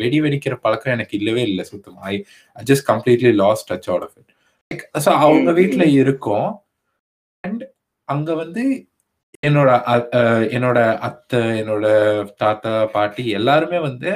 [0.01, 1.99] வெடி வெடிக்கிற பழக்கம் எனக்கு இல்லவே இல்லை சுத்தம்.
[2.11, 2.13] I
[2.55, 4.31] I just completely lost touch out of it
[4.71, 6.49] like so அவங்க வீட்டில் இருக்கோம்.
[7.43, 7.63] அண்ட்
[8.07, 8.63] அங்க வந்து
[9.47, 9.69] என்னோட
[10.57, 11.85] என்னோட அத்தை என்னோட
[12.41, 14.11] தாத்தா பாட்டி எல்லாருமே வந்து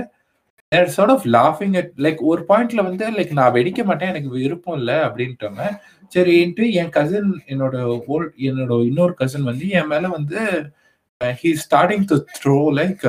[0.72, 4.96] சார்ட் ஆஃப் லாஃபிங் அட் லைக் ஒரு பாயிண்ட்ல வந்து லைக் நான் வெடிக்க மாட்டேன் எனக்கு விருப்பம் இல்லை
[5.08, 5.64] அப்படின்ட்டாங்க
[6.12, 7.76] சரின்ட்டு என் கசின் என்னோட
[8.08, 10.40] ஓல்ட் என்னோட இன்னொரு கசின் வந்து என் மேல வந்து
[11.42, 13.04] he starting to throw like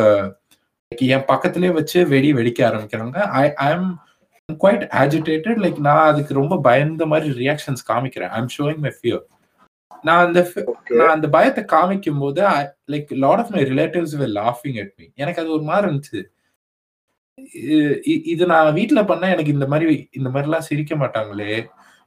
[1.15, 3.19] என் பக்கத்துலயே வச்சு வெடி வெடிக்க ஆரம்பிக்கிறாங்க.
[3.41, 3.89] I I am
[4.49, 8.33] quite agitated like நான் அதுக்கு ரொம்ப பயந்த மாதிரி ரியாக்ஷன்ஸ் காமிக்கிறேன்.
[8.37, 9.25] I am showing my fear
[10.05, 10.41] நான் அந்த
[10.99, 12.43] நான் அந்த பயத்தை காமிக்கும் போது
[12.93, 16.21] like lot of my relatives were லாஃபிங் at me எனக்கு அது ஒரு மாதிரி இருந்துச்சு.
[18.27, 21.51] இது நான் வீட்டுல பண்ணா எனக்கு இந்த மாதிரி இந்த மாதிரிலாம் சிரிக்க மாட்டாங்களே.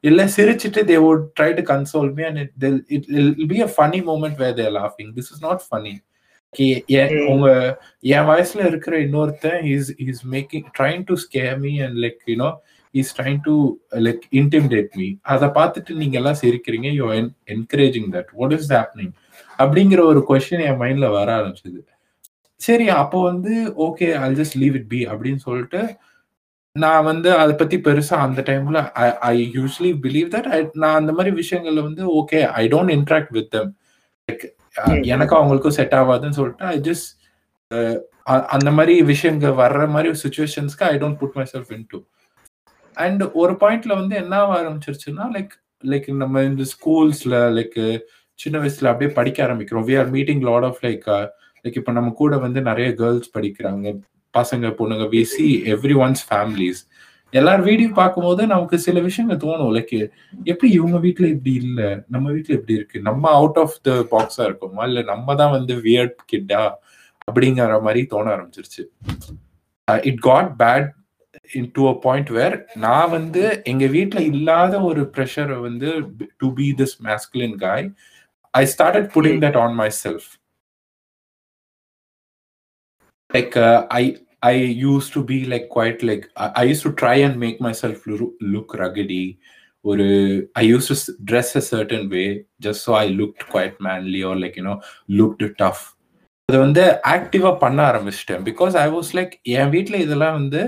[0.04, 4.38] இல்ல சிரிச்சிட்டு they would try to console me and it it be a funny moment
[4.44, 5.94] where they're லாஃபிங் this is not funny
[7.34, 7.48] உங்க
[8.16, 12.50] என் வயசுல இருக்கிற இன்னொருத்தன் is is making trying to scare me and like you know
[12.94, 13.56] is trying to
[14.08, 17.08] like intimidate me அதை பார்த்துட்டு நீங்க எல்லாம் சிரிக்கிறீங்க you
[17.56, 19.14] encouraging that what is happening
[19.60, 21.80] அப்படிங்கிற ஒரு கொஸ்டின் என் மைண்ட்ல வர ஆரம்பிச்சது.
[22.62, 25.82] சரி அப்போ வந்து okay I just leave it be அப்படின்னு சொல்லிட்டு
[26.76, 28.80] நான் வந்து அதை பத்தி பெருசா அந்த டைம்ல
[29.20, 33.72] ஐ யூஸ்வலி பிலீவ் தட் நான் அந்த மாதிரி விஷயங்கள்ல வந்து okay I don't interact with them
[34.30, 34.46] like
[35.06, 37.10] எனக்கும் அவங்களுக்கும் செட் ஆகாதுன்னு சொல்லிட்டு ஐ ஜஸ்ட்
[38.48, 42.00] அந்த மாதிரி விஷயங்கள் வர்ற மாதிரி சுச்சுவேஷன்ஸ்க்கு I don't put myself into
[42.98, 47.80] and ஒரு பாயிண்ட்ல வந்து என்ன ஆரம்பிச்சிருச்சுன்னா லைக் லைக் நம்ம இந்த ஸ்கூல்ஸ்ல லைக்
[48.40, 49.86] சின்ன வயசுல அப்படியே படிக்க ஆரம்பிக்கிறோம்.
[49.90, 51.08] We are meeting lot of like
[51.66, 53.86] like இப்போ நம்ம கூட வந்து நிறைய கேர்ள்ஸ் படிக்கிறாங்க.
[54.34, 55.46] பசங்க பொண்ணுங்க we see
[55.76, 56.82] every one's families
[57.34, 59.74] எல்லார் வீடியோ பார்க்கும்போது நமக்கு சில விஷயங்கள் தோணும்.
[59.76, 59.96] லைக்
[60.52, 61.82] எப்படி இவங்க வீட்டுல இப்படி இல்ல?
[62.14, 63.00] நம்ம வீட்டுல இப்படி இருக்கு.
[63.10, 64.84] நம்ம அவுட் ஆஃப் த பாக்ஸா இருக்கோமா?
[64.90, 66.64] இல்ல நம்ம தான் வந்து வியர்ட் கிட்டா
[67.28, 68.84] அப்படிங்கிற மாதிரி தோண ஆரம்பிச்சிருச்சு.
[70.10, 70.88] It got bad
[71.76, 75.90] into a point where நான் வந்து எங்க வீட்டுல இல்லாத ஒரு ப்ரெஷரை வந்து
[76.42, 77.86] to be this masculine guy
[78.54, 80.28] I started putting that on myself
[83.31, 84.05] like uh, i
[84.43, 88.07] i used to be like quite like I, I used to try and make myself
[88.07, 89.39] look, look ruggedy
[89.85, 92.29] or uh, i used to dress a certain way
[92.61, 94.79] just so i looked quite manly or like you know
[95.21, 95.83] looked tough
[96.49, 100.63] அது வந்து ஆக்டிவா பண்ண ஆரம்பிச்சிட்டேன் because I was like என் வீட்டில் இதெல்லாம் வந்து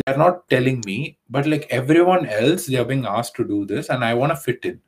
[0.00, 0.96] they're not telling me
[1.34, 1.66] but like
[2.14, 4.80] everyone else they're being as to do this and I want fit in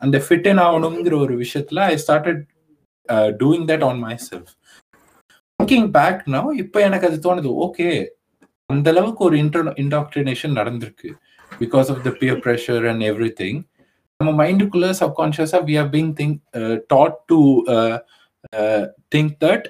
[0.00, 2.40] அந்த ஃபிட் இன் ஆகணுங்கிற ஒரு விஷயத்துல I started
[3.42, 4.52] doing that on myself
[5.65, 7.87] thinking back no இப்போ எனக்கு அது தோணுது ஓகே
[8.69, 11.09] அந்த அளவுக்கு ஒரு இன்டர் இன்டாக்டினேஷன் நடந்திருக்கு.
[11.51, 13.03] Because of the peer pressure and
[13.41, 13.59] everything
[14.19, 16.37] நம்ம மைண்டுக்குள்ள சப்கான்ஷியஸா we are being think
[16.93, 17.39] taught to
[19.15, 19.65] think that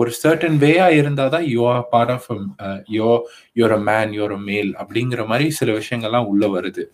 [0.00, 2.28] ஒரு சர்டன் வேயா இருந்தாதான் you are part of
[2.96, 3.10] yo
[3.56, 6.84] your a man your a male அப்படிங்கிற மாதிரி சில விஷயங்கள்லாம் உள்ள வருது.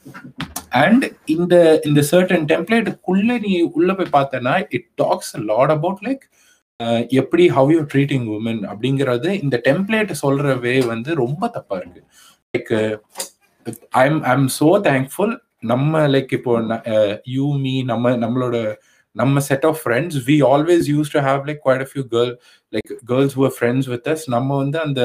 [0.84, 1.54] அண்ட் இந்த
[1.86, 6.24] இந்த சர்டன் டெம்ப்ளேட்டுக்குள்ள நீ உள்ள போய் பார்த்தனா it talks lot about like
[7.16, 12.02] எப்படி ஹவ் யூ ட்ரீட்டிங் உமன் அப்படிங்கிறது இந்த டெம்ப்ளேட் சொல்ற வே வந்து ரொம்ப தப்பா இருக்கு.
[12.54, 12.72] Like
[14.02, 15.32] I'm I'm so thankful
[15.64, 16.52] நம்ம லைக் இப்போ
[17.36, 18.56] யூ மீ நம்ம நம்மளோட
[19.16, 22.32] நம்ம set of friends we always use to have like quite few girl
[22.72, 25.02] like girls who friends with us நம்ம வந்து அந்த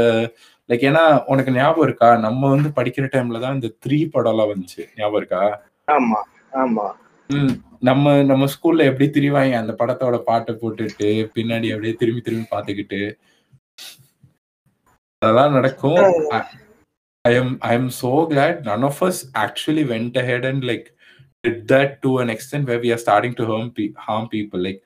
[0.70, 2.10] லைக் ஏன்னா உனக்கு ஞாபகம் இருக்கா?
[2.26, 4.82] நம்ம வந்து படிக்கிற டைம்ல தான் இந்த த்ரீ படம்லாம் வந்துச்சு.
[4.98, 5.44] ஞாபகம் இருக்கா?
[5.88, 6.20] ஆமா
[6.64, 6.86] ஆமா.
[7.80, 9.54] நம்ம நம்ம ஸ்கூல்ல எப்படி திரிவாங்க?
[9.54, 13.14] அந்த படத்தோட பாட்டை போட்டுட்டு பின்னாடி அப்படியே திரும்பி திரும்பி பார்த்துக்கிட்டு.
[15.18, 16.30] அதெல்லாம் நடக்கும்.
[17.22, 20.86] I am I am so glad none of us actually went ahead and like
[21.48, 24.62] did that to an extent where we are starting to harm, pe- harm people.
[24.62, 24.82] Like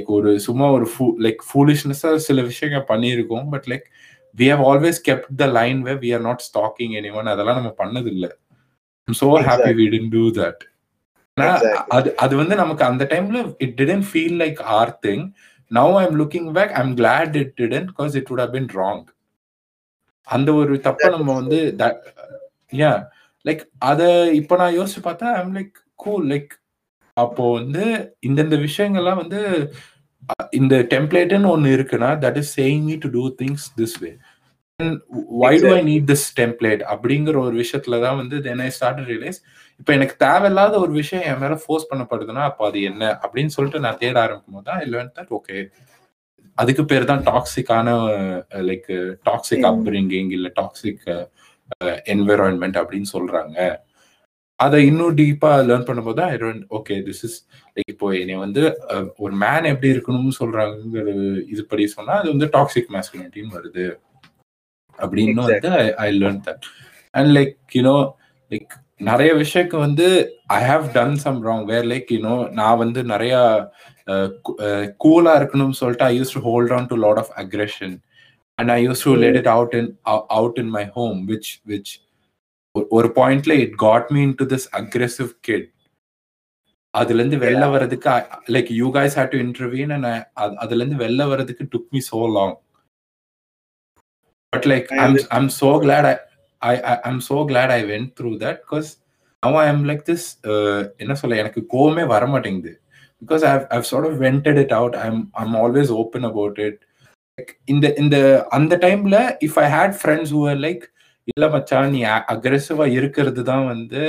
[0.00, 3.48] like ஒரு சும்மா ஒரு ஃபூ லைக் ஃபூலிஷ்னஸா சில விஷயங்கள் பண்ணியிருக்கோம்.
[3.48, 3.84] But like
[4.36, 8.06] we have always kept the line way we are not stalking anyone அதெல்லாம் நம்ம பண்ணது
[8.06, 8.30] இல்லை
[9.04, 10.73] I'm so happy we didn't do that
[11.88, 15.24] அது அது வந்து நமக்கு அந்த டைம்ல it didn't feel like or thing
[15.70, 18.68] now I am looking back I am glad it didn't because it would have been
[18.76, 19.02] wrong
[20.28, 21.58] அந்த ஒரு தப்பை நம்ம வந்து
[22.72, 22.92] யா
[23.44, 26.52] லைக் அத இப்ப நான் யோசிச்சு பார்த்தா ஐம் லைக் கூல் லைக்
[27.16, 27.82] அப்போ வந்து
[28.20, 29.40] இந்தந்த விஷயங்கள்லாம் வந்து
[30.50, 34.10] இந்த டெம்ப்ளேட்னு ஒன்னு இருக்குன்னா that is saying me to do things this way
[35.40, 39.38] why do I need this template அப்படிங்கிற ஒரு விஷயத்துல தான் வந்து தென் ஐ ஸ்டார்ட் ரியலைஸ்
[39.80, 43.04] இப்போ எனக்கு தேவையில்லாத ஒரு விஷயம் என் மேல ஃபோர்ஸ் பண்ணப்படுதுன்னா அப்போ அது என்ன?
[43.24, 45.56] அப்படின்னு சொல்லிட்டு நான் தேட ஆரம்பிக்கும் போது தான் இல்லை தட் ஓகே
[46.58, 47.88] அதுக்கு பேர் தான் டாக்ஸிக்கான
[48.68, 48.90] லைக்
[49.28, 51.04] டாக்ஸிக் அப்ரிங்கிங் இல்ல டாக்ஸிக்
[52.14, 53.56] என்விரான்மெண்ட் அப்படின்னு சொல்றாங்க.
[54.60, 57.38] அதை இன்னும் டீப்பா லேர்ன் பண்ணும்போது don't okay this is
[57.76, 58.62] like இப்போ என்னை வந்து
[59.24, 61.06] ஒரு மேன் எப்படி இருக்கணும்னு சொல்றாங்கிற
[61.54, 63.86] இதுபடி சொன்னா அது வந்து டாக்ஸிக் மேஸ்குலினிட்டின்னு வருது.
[64.98, 66.66] அப்படின்னு வந்து I learn that
[67.14, 67.96] and like you know
[68.50, 70.06] like நிறைய விஷயக்கு வந்து
[70.54, 73.34] I have done some wrong where like you know நான் வந்து நிறைய
[75.04, 77.94] கூலா இருக்கணும்னு சொல்லிட்டு I use to hold on to lot of aggression
[78.58, 79.90] and I use to let it out in
[80.36, 81.92] out in my home which which
[82.94, 85.68] ஒரு பாயிண்ட்ல it got me into this aggressive kid
[86.94, 88.10] அதுல இருந்து வெளில வர்றதுக்கு
[88.54, 90.08] like you guys had to intervene and
[90.62, 92.54] அதுல இருந்து வெளில வர்றதுக்கு took me so long
[94.54, 94.88] but like
[95.36, 96.14] I'm so glad I
[96.62, 98.90] I I'm so glad I went through that because
[99.42, 100.26] now I am like this
[100.98, 102.72] என்ன சொல்ல எனக்கு கோவமே வர மாட்டேங்குது.
[103.22, 106.80] Because I I've sort of vented it out I'm I'm always open about it
[107.64, 108.16] இந்த இந்த
[108.50, 110.84] அந்த டைம்ல if I had friends who like
[111.28, 112.00] இல்ல மச்சான் நீ
[112.34, 114.02] அக்ரெசிவா இருக்கிறது தான் வந்து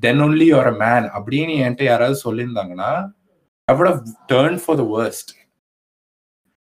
[0.00, 2.92] then only your a man அப்படின்னு என்கிட்ட யாராவது சொல்லியிருந்தாங்கன்னா
[3.68, 5.30] I would turn for the worst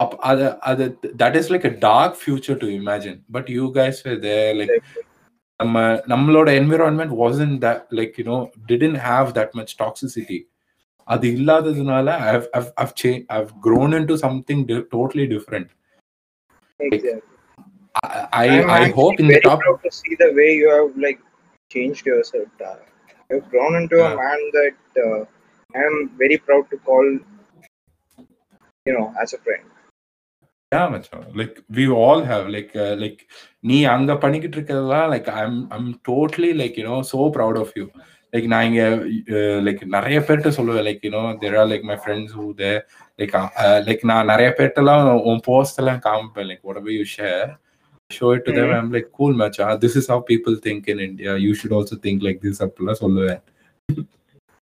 [0.00, 0.84] அப் அது அது
[1.22, 4.74] that is like a dark future to imagine but you guys they like
[5.60, 8.38] நம்ம நம்மளோட environment wasn't that like you know
[8.72, 10.40] didn't have that much toxicity
[11.08, 14.64] அது இல்லாததுனால I've grown into something
[14.96, 15.70] totally different
[18.36, 19.60] I I'm I hope in the very top.
[19.60, 21.20] proud to see the way you have like
[21.70, 22.48] changed yourself.
[22.60, 22.78] Uh,
[23.30, 24.08] you've grown into Yeah.
[24.08, 25.20] a man that uh,
[25.74, 27.06] I am very proud to call,
[28.86, 29.64] you know, as a friend.
[30.71, 33.21] Yeah, மச்சான் like we all have like like
[33.69, 37.85] நீ அங்க பண்ணிக்கிட்டு இருக்கிறதெல்லாம் like I'm I'm totally like you know so proud of you
[38.33, 38.83] like நான் இங்க
[39.67, 42.69] like நிறைய பேர்கிட்ட சொல்லுவேன் like you know there are like my friends who they
[43.19, 43.33] like
[43.87, 47.43] like நான் நிறைய பேர்ட்டெல்லாம் உன் போஸ்ட் எல்லாம் காமிப்பேன் like you share
[48.11, 48.69] show it to them.
[48.77, 51.33] I'm like cool மச்சான் this is how people think in India.
[51.47, 53.41] You should also think like this அப்படிலாம் சொல்லுவேன்.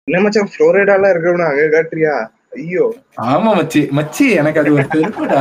[0.09, 2.17] என்ன மச்சான் ஃப்ளோரிடால இருக்கவன அங்க காட்டுறியா?
[2.53, 2.85] ஐயோ.
[3.29, 3.81] ஆமா மச்சி.
[3.99, 5.41] மச்சி எனக்கு அது ஒரு பெருமைடா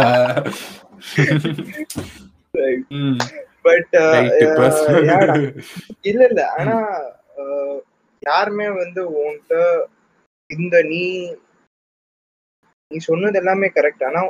[3.65, 5.43] பட் ரைட் பர்சனல்
[6.05, 6.41] இல்ல இல்ல.
[6.57, 6.75] ஆனா
[7.41, 7.79] அஹ்,
[8.23, 9.55] யாருமே வந்து உன்கிட்ட
[10.49, 11.03] இந்த நீ
[12.91, 14.21] நீ சொன்னது எல்லாமே கரெக்ட் ஆனா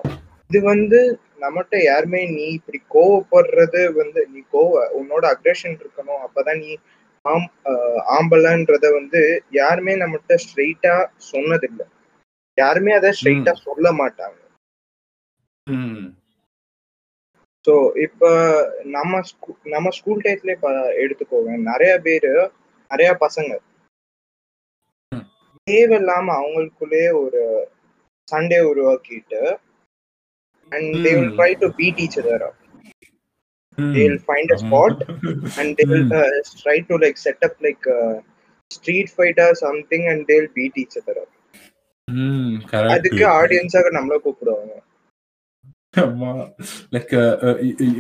[0.50, 1.00] இது வந்து
[1.40, 4.70] நம்மகிட்ட யாருமே நீ இப்படி கோவப்படுறது வந்து நீ கோவ
[5.00, 6.22] உன்னோட அக்ரஷன் இருக்கணும்.
[6.26, 6.72] அப்பதான் நீ
[7.26, 9.22] ஆம் அஹ், ஆம்பளைன்றத வந்து
[9.54, 10.96] யாருமே நம்மகிட்ட ஸ்ட்ரெயிட்டா
[11.30, 11.86] சொன்னதில்லை.
[12.58, 14.38] யாருமே அதை ஸ்ட்ரெயிட்டா சொல்ல மாட்டாங்க
[17.66, 18.30] ஸோ இப்போ
[18.92, 19.14] நம்ம
[19.74, 20.70] நம்ம ஸ்கூல் டயத்துல இப்போ
[21.04, 21.56] எடுத்துக்கோங்க.
[21.70, 22.28] நிறைய பேர்
[22.92, 23.52] நிறைய பசங்க.
[25.68, 27.42] தேவையில்லாம அவங்களுக்குள்ளே ஒரு
[28.28, 29.42] சண்டே உருவாக்கிட்டு
[30.72, 31.34] and they will.
[31.36, 32.46] Try to beat each other
[33.78, 33.92] hmm.
[33.96, 35.02] They will find a spot
[35.60, 36.08] and they will
[36.62, 37.88] try to like set up like
[38.72, 41.22] street fight or something and they'll beat each other
[42.92, 44.74] அதுக்கு ஆடியன்ஸாக நம்மள கூப்பிடுவாங்க.
[46.96, 47.12] Like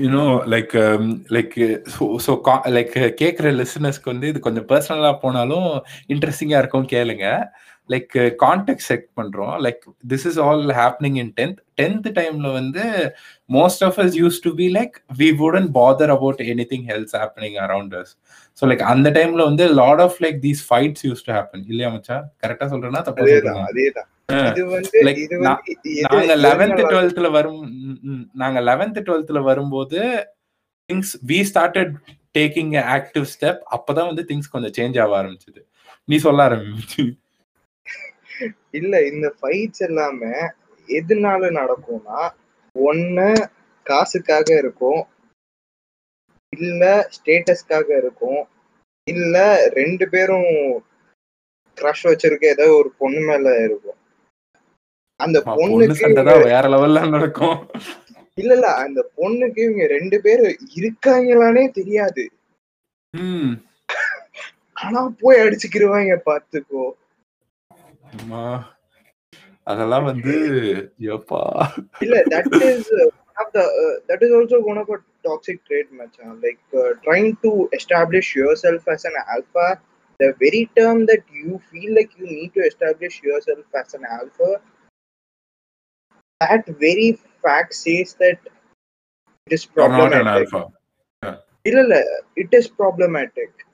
[0.01, 0.73] you know like
[1.35, 1.55] like
[2.25, 2.33] so
[2.77, 5.69] like கேட்குற லிசனர்ஸ்க்கு வந்து இது கொஞ்சம் பர்சனலா போனாலும்
[6.13, 7.27] இன்ட்ரெஸ்டிங்கா இருக்கும் கேளுங்க.
[7.89, 9.53] லைக் கான்டெக்ட் செட் பண்றோம்.
[9.65, 12.83] Like this is all happening in tenth tenth டைம்ல வந்து
[13.49, 16.41] most of us use to be like we wouldn't bother about
[16.73, 18.13] anything else happening around us
[18.61, 22.17] so like அந்த டைம்ல வந்து lot of like these fights use to happen இல்லையா மச்சா?
[22.43, 23.25] கரெக்டா சொல்றேன்னா தப்பா
[26.07, 27.61] நாங்க லெவன்த் டுவெல்த்ல வரும்.
[28.35, 29.99] நாங்க லெவன்த் டுவெல்த்ல வரும்போது
[30.89, 31.93] things we started
[32.35, 35.61] taking active step அப்பதான் வந்து திங்ஸ் கொஞ்சம் சேஞ்ச் ஆக ஆரம்பிச்சது.
[36.07, 37.03] நீ சொல்ல ஆரம்பிச்சு.
[38.79, 40.33] இல்ல இந்த ஃபைட்ஸ் எல்லாமே
[40.89, 42.19] எதனால நடக்கும்னா
[42.75, 43.29] ஒண்ணு
[43.85, 45.01] காசுக்காக இருக்கும்.
[46.59, 48.41] இல்ல ஸ்டேட்டஸ்க்காக இருக்கும்.
[49.07, 49.37] இல்ல
[49.79, 50.51] ரெண்டு பேரும்
[51.77, 53.97] க்ரஷ் வச்சிருக்க ஏதோ ஒரு பொண்ணு மேல இருக்கும்.
[55.15, 57.57] அந்த பொண்ணு பொண்ணுக்கு வேற லெவல்ல நடக்கும்.
[58.41, 62.23] இல்ல இல்ல அந்த பொண்ணுக்கு இவங்க ரெண்டு பேரும் இருக்காங்களானே தெரியாது.
[64.83, 66.85] ஆனா போய் அடிச்சுக்கிருவாங்க பாத்துக்கோ.
[69.63, 70.33] அதெல்லாம் வந்து
[71.13, 71.41] எப்பா.
[71.99, 73.07] இல்ல that is uh,
[74.71, 74.97] one of the
[75.28, 76.15] toxic trait much
[76.45, 79.67] like uh, trying to establish yourself as an alpha
[80.19, 84.61] the very term that you feel like you need to establish yourself as an alpha
[86.39, 88.39] that very fact says that
[89.45, 90.67] it is problematic not an alpha.
[91.23, 91.36] Yeah.
[92.36, 93.65] it is problematic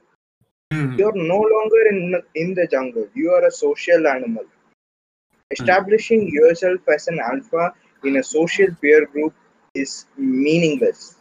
[0.72, 0.98] mm-hmm.
[0.98, 5.52] you're no longer in, in the jungle you are a social animal mm-hmm.
[5.56, 6.36] establishing mm-hmm.
[6.36, 7.72] yourself as an alpha
[8.04, 9.34] in a social peer group
[9.74, 11.16] is meaningless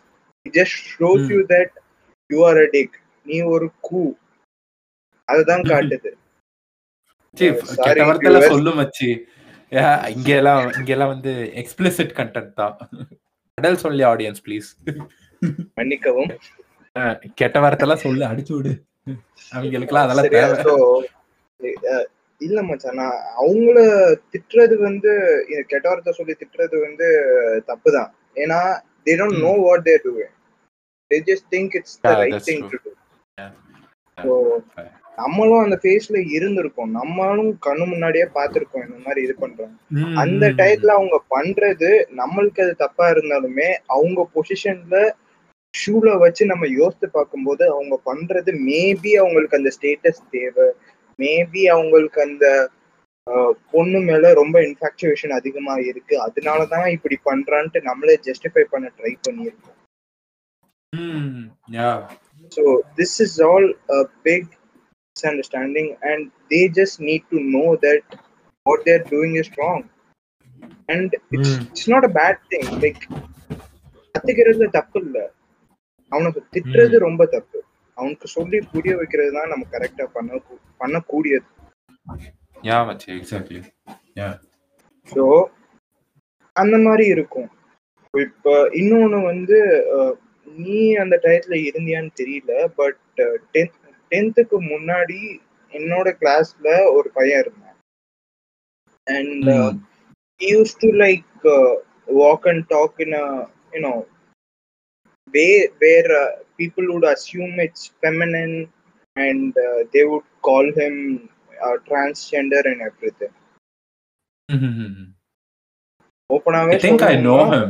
[0.46, 1.32] it just shows Hmm.
[1.32, 1.70] you that
[2.30, 2.92] you are a dick.
[3.26, 4.00] நீ ஒரு கூ.
[5.28, 6.10] அதுதான் காட்டுது.
[7.38, 8.52] Chief Uh, sorry, கெட்ட வார்த்தையில viewers.
[8.54, 9.10] சொல்லு மச்சி.
[10.10, 11.32] இங்க எல்லாம் இங்க எல்லாம் வந்து
[11.62, 12.76] எக்ஸ்பிளிசிட் கண்டென்ட் தான்.
[13.58, 14.68] அடல் சொல்லி ஆடியன்ஸ் ப்ளீஸ்
[15.76, 16.32] மன்னிக்கவும்.
[17.36, 18.74] கெட்ட வார்த்தைலாம் சொல்லு அடிச்சு விடு.
[19.52, 21.08] அவங்களுக்குலாம் அதெல்லாம் தேவை.
[22.42, 23.80] இல்ல மச்சான் நான் அவங்கள
[24.34, 25.12] திட்டுறது வந்து
[25.68, 27.08] கெட்ட வார்த்தை சொல்லி திட்டுறது வந்து
[27.68, 28.10] தப்புதான்.
[28.36, 28.60] ஏன்னா
[29.06, 29.44] they don't Hmm.
[29.44, 30.32] know what they're doing.
[31.12, 32.72] They just think it's the Yeah, right thing true.
[32.74, 32.92] to do.
[34.18, 34.34] So
[35.18, 36.92] நம்மளும் அந்த ஃபேஸ்ல இருந்திருக்கோம்.
[36.92, 41.90] நம்மளும் கண்ணு முன்னாடியே பார்த்திருக்கோம் இந்த மாதிரி இது பண்றாங்க ம், அந்த டயத்துல அவங்க பண்றது
[42.22, 45.02] நம்மளுக்கு அது தப்பா இருந்தாலுமே அவங்க பொசிஷன்ல
[45.74, 50.68] ஷூல வச்சு நம்ம யோசித்து பார்க்கும்போது அவங்க பண்றது மேபி அவங்களுக்கு அந்த ஸ்டேட்டஸ் தேவை.
[51.20, 52.46] மேபி அவங்களுக்கு அந்த
[53.74, 59.80] பொண்ணு மேல ரொம்ப இன்ஃபாக்சுவேஷன் அதிகமா இருக்கு அதனாலதான் இப்படி பண்றான்ட்டு நம்மளே ஜஸ்டிஃபை பண்ண ட்ரை பண்ணியிருக்கோம்
[60.94, 61.38] ம்,
[61.76, 61.96] yeah.
[62.52, 62.64] So
[63.00, 64.44] this is all a big
[65.16, 66.20] misunderstanding, and
[66.52, 68.04] they just need to know that
[68.66, 69.82] what they're doing is wrong.
[70.90, 71.64] And it's Mm.
[71.66, 72.66] it's not a bad thing.
[72.84, 73.02] Like
[74.16, 75.18] கத்துக்கிறது தப்பு இல்ல
[76.12, 77.60] அவனுக்கு திட்டுறது ரொம்ப தப்பு
[77.98, 80.40] அவனுக்கு சொல்லி புரிய வைக்கிறது தான் நம்ம கரெக்டா பண்ண
[80.82, 81.48] பண்ணக்கூடியது
[82.68, 83.60] Yeah, மச்சி எக்ஸாக்ட்லி
[85.08, 85.24] ஸோ
[86.56, 87.50] அந்த மாதிரி இருக்கும்.
[88.14, 89.58] இப்ப இன்னொன்னு வந்து
[90.46, 93.00] நீ அந்த டயத்துல இருந்தியான்னு தெரியல பட்
[93.56, 93.80] டென்த்
[94.12, 95.20] டென்த்துக்கு முன்னாடி
[95.72, 97.78] என்னோட கிளாஸ்ல ஒரு பையன் இருந்தான்.
[99.08, 99.50] And
[100.42, 101.74] he used to like uh,
[102.22, 103.28] walk and talk in a
[103.74, 103.98] you know
[105.34, 108.56] way where uh, people would assume it's feminine
[109.18, 109.54] and
[111.64, 113.34] uh, him uh, transgender and everything
[116.30, 117.66] ஓப்பனாவே I think I know him.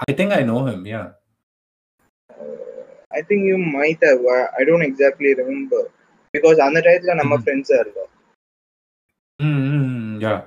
[0.00, 1.06] I think I know him, yeah.
[3.10, 5.82] I think you might have uh, I don't exactly remember
[6.34, 7.42] because அந்த டயத்துல நம்ம Mhm.
[7.44, 8.10] ஃப்ரெண்ட்ஸா இருந்தோம்
[9.40, 10.38] ம், yeah.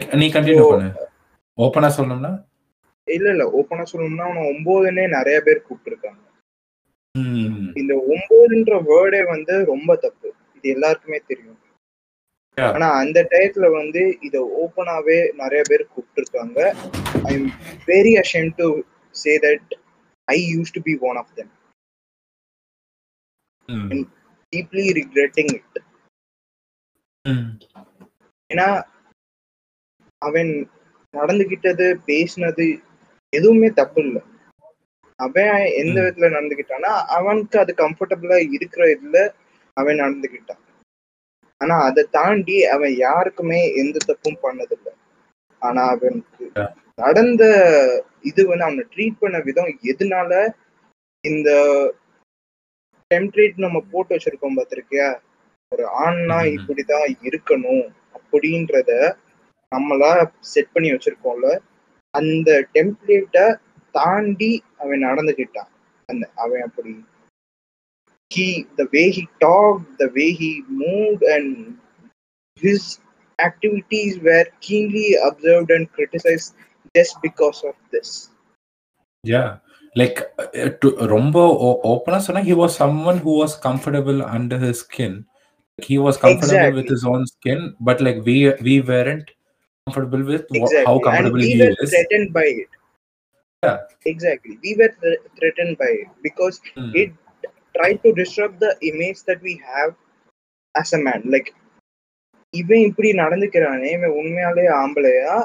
[0.00, 0.90] நீ continue பண்ணு
[1.58, 2.32] ஓப்பனா சொல்லணும்னா
[3.08, 6.20] இல்ல இல்ல ஓப்பனா சொல்லணும்னா அவனை ஒன்பதுன்னே நிறைய பேர் கூப்பிட்டுருக்காங்க
[7.80, 11.58] இந்த ஒன்பதுன்ற வேர்டே வந்து ரொம்ப தப்பு இது எல்லாருக்குமே தெரியும்.
[12.56, 16.58] ஆனா அந்த டயத்துல வந்து இத ஓப்பனாவே நிறைய பேர் கூப்பிட்டுருக்காங்க.
[17.24, 17.48] I am
[17.88, 18.66] very ashamed to
[19.14, 19.72] say that
[20.28, 21.52] I use to be one of them
[24.52, 25.80] deeply regretting it
[28.50, 28.68] ஏன்னா
[30.22, 30.52] அவன்
[31.14, 32.66] நடந்துகிட்டது பேசினது
[33.32, 34.22] எதுவுமே தப்பு இல்லை.
[35.18, 35.50] அவன்
[35.80, 36.04] எந்த ம்.
[36.04, 39.18] விதத்துல நடந்துகிட்டான்னா அவனுக்கு அது கம்ஃபர்டபுளா இருக்கிற இதுல
[39.76, 40.60] அவன் நடந்துகிட்டான்.
[41.64, 44.92] ஆனா அதை தாண்டி அவன் யாருக்குமே எந்த தப்பும் பண்ணதில்லை
[45.62, 46.46] ஆனா அவனுக்கு.
[46.98, 47.42] நடந்த
[48.24, 50.32] இது வந்து அவனை ட்ரீட் பண்ண விதம் எதனால
[51.24, 51.50] இந்த
[53.10, 55.08] டெம்ப்ளேட் நம்ம போட்டு வச்சிருக்கோம் பார்த்திருக்கியா
[55.72, 56.38] ஒரு ஆண்னா.
[56.56, 57.84] இப்படிதான் இருக்கணும்
[58.18, 58.90] அப்படின்றத
[59.72, 60.12] நம்மளா
[60.50, 61.48] செட் பண்ணி வச்சிருக்கோம்ல
[62.14, 63.46] அந்த டெம்ப்ளேட்டை
[63.94, 65.70] தாண்டி அவன் நடந்துக்கிட்டான்
[66.08, 66.92] அந்த அவன் அப்படி
[68.34, 71.78] he the way he talked the way he moved and
[72.56, 72.98] his
[73.38, 76.54] activities were keenly observed and criticized
[76.94, 78.30] just because of this.
[79.22, 79.58] Yeah.
[79.96, 81.44] Like uh, to rombo
[81.84, 85.24] open sonna he was someone who was comfortable under his skin.
[85.82, 86.82] He was comfortable exactly.
[86.82, 89.30] with his own skin but like we we weren't
[89.86, 90.84] comfortable with exactly.
[90.86, 91.90] how comfortable and we he were is.
[91.90, 92.68] threatened by it.
[93.62, 93.78] Yeah.
[94.04, 94.58] Exactly.
[94.62, 96.90] We were th- threatened by it because hmm.
[96.94, 97.12] it
[97.74, 99.92] tried to disrupt the image that we have
[100.74, 101.22] as a man.
[101.26, 101.50] Like
[102.54, 105.36] இவன் இப்படி நடந்துக்கிறானே இவன் உண்மையாலே ஆம்பளையா?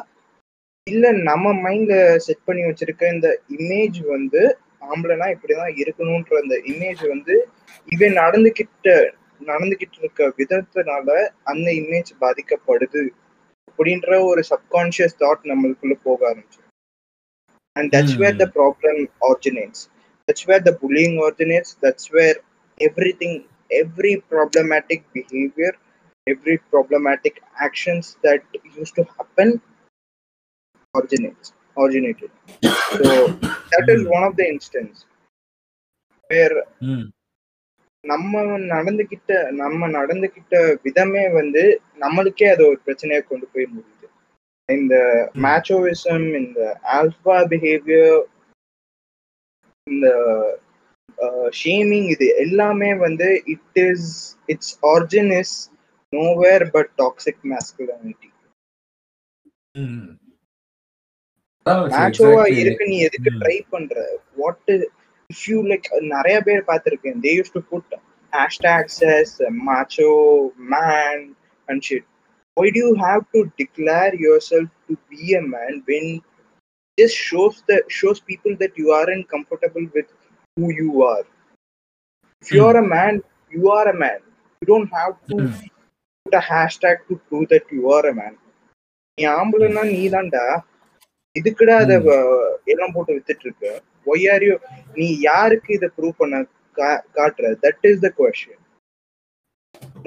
[0.87, 1.93] இல்ல நம்ம மைண்ட்ல
[2.25, 4.41] set பண்ணி வச்சிருக்க இந்த இமேஜ் வந்து
[4.89, 7.35] ஆம்பளைனா இப்படிதான் இருக்கணும்ன்ற அந்த இமேஜ் வந்து
[7.87, 8.87] இவன் நடந்துகிட்ட
[9.41, 11.09] நடந்துகிட்டு இருக்க விதத்தினால
[11.51, 13.03] அந்த இமேஜ் பாதிக்கப்படுது
[13.67, 16.61] அப்படின்ற ஒரு சப்கான்ஷியஸ் தாட் நம்மளுக்குள்ள போக ஆரம்பிச்சு
[17.75, 19.83] and that's where the problem originates
[20.49, 22.39] where the bullying originates that's where
[23.21, 23.37] everything
[23.81, 25.77] every problematic behaviour
[26.27, 28.41] every problematic actions that
[28.79, 29.47] used to happen
[30.93, 32.29] originates originated.
[32.91, 33.07] So
[33.71, 34.97] that is one of the instance
[36.29, 36.55] where
[36.89, 37.01] Mm.
[38.03, 38.41] நம்ம
[38.73, 40.53] நடந்துகிட்ட நம்ம நடந்துகிட்ட
[40.85, 41.63] விதமே வந்து
[41.99, 44.07] நம்மளுக்கே அது ஒரு பிரச்சனையை கொண்டு போய் முடியுது.
[44.69, 44.95] இந்த
[45.45, 46.59] மேச்சோவிசம் இந்த
[46.97, 48.19] ஆல்பா பிஹேவியர்
[49.89, 50.07] இந்த
[51.61, 54.09] ஷேமிங் இது எல்லாமே வந்து it is
[54.45, 55.55] it's origin is
[56.13, 58.29] nowhere but toxic masculinity
[61.93, 63.31] மேட்சோவா இருக்கு நீ எதுக்கு.
[63.41, 63.95] ட்ரை பண்ற?
[64.35, 64.71] வாட்
[65.29, 67.19] இஃப் யூ லைக் நிறைய பேர் பார்த்திருக்கேன்.
[67.25, 67.93] They use to put
[68.33, 69.29] hashtags as
[69.67, 70.11] macho
[70.73, 71.17] man
[71.67, 72.05] and shit.
[72.57, 75.73] Why do you have to declare yourself to be a man
[76.99, 80.09] this shows the shows people that you aren't comfortable with
[80.57, 81.25] who you are
[82.45, 83.15] if you are a man
[83.53, 84.19] you are a man
[84.61, 85.51] you don't have to Mm.
[86.25, 88.33] put a hashtag to prove that you are a man
[89.17, 90.43] நீ ஆம்பளைன்னா நீ தான்டா
[91.35, 91.93] இதுக்குடா அத
[92.73, 93.67] எல்லாம் போட்டு வித்துட்டு இருக்க
[94.07, 94.55] ஒய் ஆர் யூ
[94.97, 96.37] நீ யாருக்கு இத ப்ரூவ் பண்ண
[97.17, 98.61] காட்டுற தட் இஸ் த கொஸ்டின்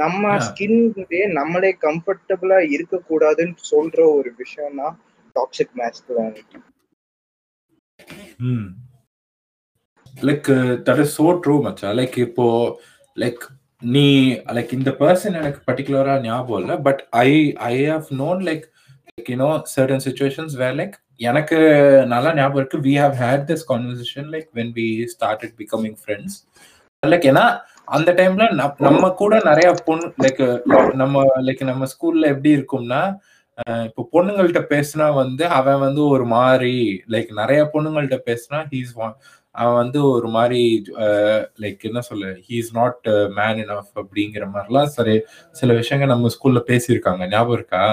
[0.01, 0.22] நம்ம.
[0.47, 4.95] ஸ்கின்லயே நம்மளே கம்ஃபர்டபுளா இருக்க கூடாதுன்னு சொல்ற ஒரு விஷயம் தான்
[5.36, 6.59] toxic masculinity
[10.14, 10.49] like
[10.86, 11.88] that is so true மச்சா.
[12.01, 12.47] லைக் இப்போ
[13.16, 13.43] லைக்
[13.82, 14.07] நீ
[14.57, 17.30] லைக் இந்த பர்சன் எனக்கு பர்டிகுலரா ஞாபகம் இல்லை but I
[17.70, 18.64] I have known like
[19.09, 20.95] like you know certain situations where like
[21.28, 21.59] எனக்கு
[22.12, 22.78] நல்லா ஞாபகம் இருக்கு.
[22.86, 26.36] We have had this conversation like when we started becoming friends
[27.03, 27.45] like ஏன்னா
[27.88, 28.45] அந்த டைம்ல
[28.86, 30.43] நம்ம கூட நிறைய பொண்ணு லைக்
[31.03, 33.01] நம்ம லைக் நம்ம ஸ்கூல்ல எப்படி இருக்கும்னா
[33.89, 36.75] இப்போ பொண்ணுங்கள்ட்ட பேசினா வந்து அவன் வந்து ஒரு மாதிரி
[37.11, 38.93] லைக் நிறைய பொண்ணுங்கள்ட்ட பேசினா ஹீஸ்
[39.55, 40.61] அவன் வந்து ஒரு மாதிரி
[41.63, 45.17] லைக் என்ன சொல்ல he is not man enough அப்படிங்கிற மாதிரிலாம் சரி
[45.55, 47.23] சில விஷயங்கள் நம்ம ஸ்கூல்ல பேசியிருக்காங்க.
[47.31, 47.85] ஞாபகம் இருக்கா?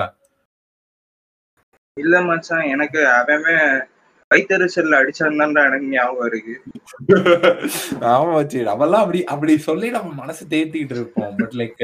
[1.97, 3.45] இல்ல மச்சான் எனக்கு அவன்
[4.31, 6.55] வைத்தறிச்சல்ல அடிச்சான்தான்டா எனக்கு ஞாபகம் இருக்கு.
[8.11, 11.33] ஆமா வச்சு அவெல்லாம் அப்படி அப்படி சொல்லி நம்ம மனசு தேத்திட்டு இருப்போம்.
[11.39, 11.83] பட் லைக்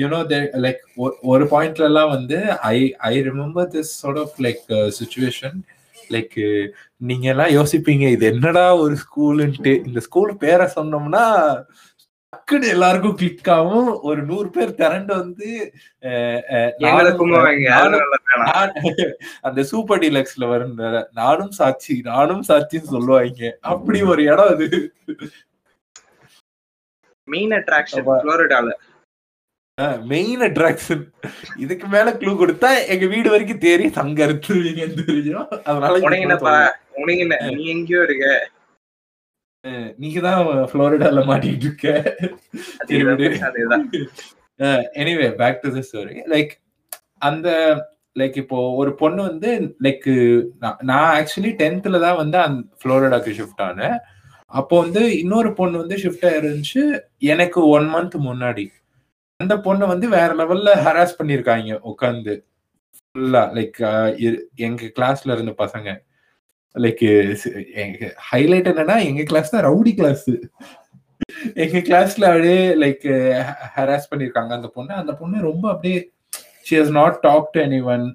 [0.00, 0.20] யூனோ
[0.64, 0.80] லைக்
[1.32, 2.38] ஒரு பாயிண்ட்ல எல்லாம் வந்து
[2.74, 2.76] I
[3.10, 4.64] I remember this sort of like
[5.00, 5.56] situation
[6.14, 6.36] like
[7.08, 9.74] நீங்க எல்லாம் யோசிப்பீங்க இது என்னடா ஒரு ஸ்கூலுன்ட்டு.
[9.88, 11.24] இந்த ஸ்கூல் பேரை சொன்னோம்னா
[12.32, 13.88] டக்குன்னு எல்லாருக்கும் கிளிக் ஆகும்.
[14.08, 15.48] ஒரு நூறு பேர் திரண்டு வந்து
[19.48, 20.76] அந்த சூப்பர் டீலக்ஸ்ல வரும்.
[21.20, 23.50] நானும் சாட்சி நானும் சாட்சின்னு சொல்லுவாங்க.
[23.72, 24.68] அப்படி ஒரு இடம் அது.
[27.28, 28.08] மெயின் அட்ராக்ஷன்
[30.12, 31.02] மெயின் அட்ராக்ஷன்
[31.64, 33.84] இதுக்கு மேல க்ளூ கொடுத்தா எங்க வீடு வரைக்கும் தேறி
[34.28, 35.92] இருக்குவீங்கன்னு தெரியும் அதனால
[37.02, 37.38] உனக்கு என்ன?
[37.58, 38.26] நீ எங்கேயோ இருக்க.
[40.02, 40.40] நீங்க தான்
[40.72, 41.88] புளோரிடால மாட்டிட்டு இருக்க.
[45.00, 46.52] Anyway back to the story like
[47.28, 47.48] அந்த
[48.16, 49.50] லைக் இப்போ ஒரு பொண்ணு வந்து
[49.86, 50.08] லைக்
[50.90, 53.96] நான் ஆக்சுவலி டென்த்ல தான் வந்து அந்த ஃப்ளோரிடாக்கு ஷிஃப்ட் ஆனேன்.
[54.60, 56.82] அப்போ வந்து இன்னொரு பொண்ணு வந்து ஷிஃப்ட் ஆயிருந்துச்சு
[57.32, 58.64] எனக்கு ஒன் மந்த் முன்னாடி.
[59.40, 62.34] அந்த பொண்ணு வந்து வேற லெவல்ல ஹராஸ் பண்ணிருக்காங்க உட்காந்து
[62.96, 63.78] ஃபுல்லா லைக்
[64.66, 65.88] எங்க கிளாஸ்ல இருந்த பசங்க.
[66.74, 67.04] லைக்
[68.30, 70.28] ஹைலைட் என்னன்னா எங்க கிளாஸ் தான் ரவுடி கிளாஸ்
[71.64, 73.06] எங்க கிளாஸ்ல அப்படியே லைக்
[73.76, 74.92] ஹராஸ் பண்ணிருக்காங்க அந்த பொண்ணு.
[75.02, 75.98] அந்த பொண்ணு ரொம்ப அப்படியே
[76.68, 78.06] she has not talk to any one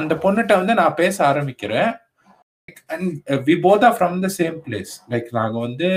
[0.00, 1.90] அந்த பொண்ணுகிட்ட வந்து நான் பேச ஆரம்பிக்கிறேன்.
[2.94, 3.10] And
[3.48, 5.88] we both are from the same place like நாங்க வந்து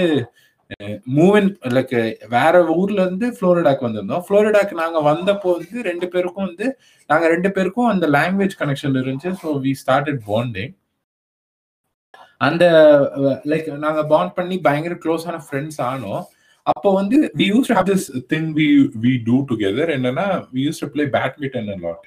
[1.18, 1.94] மூவன் லைக்
[2.36, 4.24] வேற ஊர்ல இருந்து புளோரிடாக்கு வந்திருந்தோம்.
[4.28, 6.68] புளோரிடாக்கு நாங்க வந்தப்போ வந்து ரெண்டு பேருக்கும் வந்து
[7.10, 9.32] நாங்க ரெண்டு பேருக்கும் அந்த லாங்குவேஜ் கனெக்ஷன் இருந்துச்சு.
[9.44, 10.74] ஸோ வி ஸ்டார்டட் பாண்டிங்
[12.48, 12.66] அந்த
[13.52, 16.24] லைக் நாங்க பாண்ட் பண்ணி பயங்கர க்ளோஸான ஃப்ரெண்ட்ஸ் ஆனோம்.
[16.74, 18.68] அப்போ வந்து we use have this thing we
[19.06, 22.06] we do together என்னன்னா we use to play badminton lot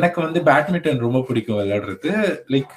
[0.00, 2.12] எனக்கு வந்து பேட்மிண்டன் ரொம்ப பிடிக்கும் விளையாடுறது.
[2.54, 2.74] Like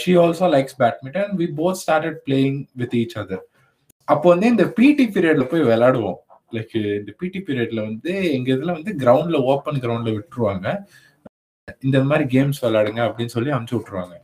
[0.00, 3.44] she also likes badminton we both started playing with each other
[4.08, 6.18] அப்போ வந்து இந்த பிடி பீரியட்ல போய் விளையாடுவோம்.
[6.56, 10.66] லைக் இந்த பிடி பீரியட்ல வந்து எங்க இதுல வந்து கிரவுண்ட்ல ஓப்பன் கிரவுண்ட்ல விட்டுருவாங்க.
[11.86, 14.14] இந்த மாதிரி கேம்ஸ் விளையாடுங்க அப்படின்னு சொல்லி அனுப்பிச்சு விட்டுருவாங்க.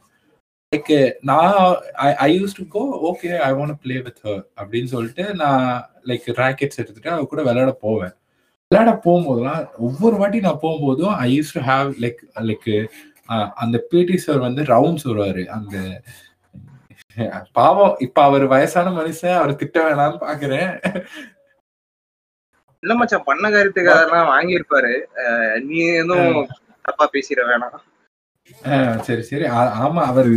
[0.73, 0.93] லைக்
[1.29, 1.77] நான்
[2.27, 5.67] I use to go okay I want play with her அப்படின்னு சொல்லிட்டு நான்
[6.11, 8.15] லைக் ராக்கெட்ஸ் எடுத்துட்டு அவ கூட விளையாட போவேன்.
[8.71, 12.69] விளையாட போகும்போதெல்லாம் ஒவ்வொரு வாட்டி நான் போகும்போதும் I use to have like like
[13.63, 15.43] அந்த பிடி சார் வந்து ரவுண்ட்ஸ் வருவாரு.
[15.57, 15.77] அந்த
[17.59, 20.71] பாவம் இப்ப அவர் வயசான மனுஷன் அவர் திட்ட வேணாம்னு பாக்குறேன்.
[22.83, 24.93] இல்ல மச்சான் பண்ண காரியத்துக்கு அதெல்லாம் வாங்கியிருப்பாரு
[25.69, 26.41] நீ எதுவும்
[26.85, 27.79] தப்பா பேசிட வேணாம்.
[29.07, 29.47] சரி சரி.
[29.85, 30.29] ஆமா அவர்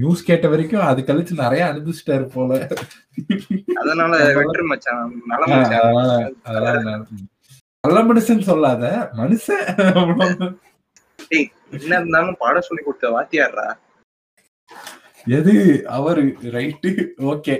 [0.00, 2.50] நியூஸ் கேட்ட வரைக்கும் அது கழிச்சு நிறைய அனுபவிச்சிட்டாரு போல.
[3.82, 5.12] அதனால வெற்றி மச்சான்.
[7.84, 8.84] நல்ல மனுஷன் சொல்லாத.
[9.20, 9.64] மனுஷன்.
[11.76, 13.68] என்ன இருந்தாலும் பாடம் சொல்லி கொடுத்த வாத்தியாடுறா
[15.38, 15.54] எது?
[15.96, 16.22] அவரு
[16.56, 16.90] ரைட்டு
[17.32, 17.54] ஓகே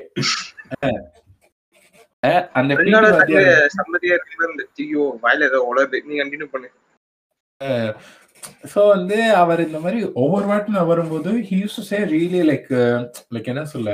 [2.59, 2.73] அந்த
[3.77, 6.69] சம்மதியா இருக்கு ஐயோ வாயில ஏதோ உலது நீ கண்டினியூ பண்ணு.
[8.73, 12.71] ஸோ வந்து அவர் இந்த மாதிரி ஒவ்வொரு வாட்டி நான் வரும்போது he use to say really like
[13.35, 13.91] like என்ன சொல்ல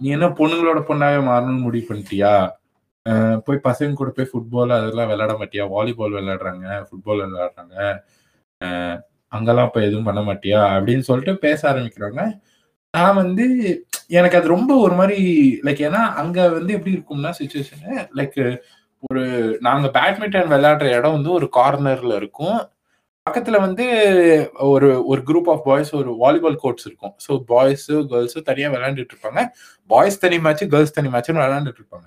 [0.00, 2.32] நீ என்ன பொண்ணுங்களோட பொண்ணாவே மாறணும்னு முடிவு பண்ணிட்டியா?
[3.46, 5.64] போய் பசங்க கூட போய் ஃபுட்பால் அதெல்லாம் விளையாட மாட்டியா?
[5.74, 7.76] வாலிபால் விளையாடுறாங்க ஃபுட்பால் விளையாடுறாங்க.
[9.32, 10.60] அங்கெல்லாம் இப்போ எதுவும் பண்ண மாட்டியா?
[10.76, 12.20] அப்படின்னு சொல்லிட்டு பேச ஆரம்பிக்கிறாங்க.
[12.94, 13.44] நான் வந்து
[14.10, 15.18] எனக்கு அது ரொம்ப ஒரு மாதிரி
[15.66, 18.38] லைக் ஏன்னா அங்க வந்து எப்படி இருக்கும்னா சுச்சுவேஷனு லைக்
[19.10, 19.22] ஒரு
[19.60, 22.58] நாங்க பேட்மிண்டன் விளையாடுற இடம் வந்து ஒரு கார்னர்ல இருக்கும்.
[23.26, 23.84] பக்கத்துல வந்து
[24.72, 27.14] ஒரு ஒரு குரூப் ஆஃப் பாய்ஸ் ஒரு வாலிபால் கோர்ட்ஸ் இருக்கும்.
[27.26, 29.42] ஸோ பாய்ஸு, கேர்ள்ஸ் தனியா விளையாண்டுட்டு இருப்பாங்க.
[29.90, 32.06] பாய்ஸ் தனி மேட்ச் கேர்ள்ஸ் தனி மேட்ச்னு விளையாண்டுட்டு இருப்பாங்க.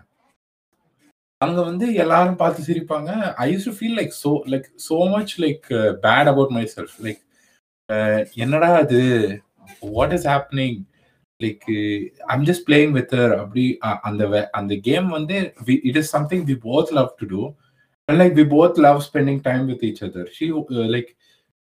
[1.42, 3.12] அங்க வந்து எல்லாரும் பார்த்து சிரிப்பாங்க.
[3.44, 5.68] I use to feel like so like so much like
[6.06, 7.22] bad about my self like
[8.38, 9.02] என்னடா அது?
[9.82, 10.78] What is happening
[11.40, 11.66] like
[12.28, 15.38] I'm just playing with அப்படி அந்த அந்த கேம் வந்து
[15.90, 17.42] it is something we both love to do
[18.10, 20.48] like we both love spending time with each other she
[20.96, 21.10] like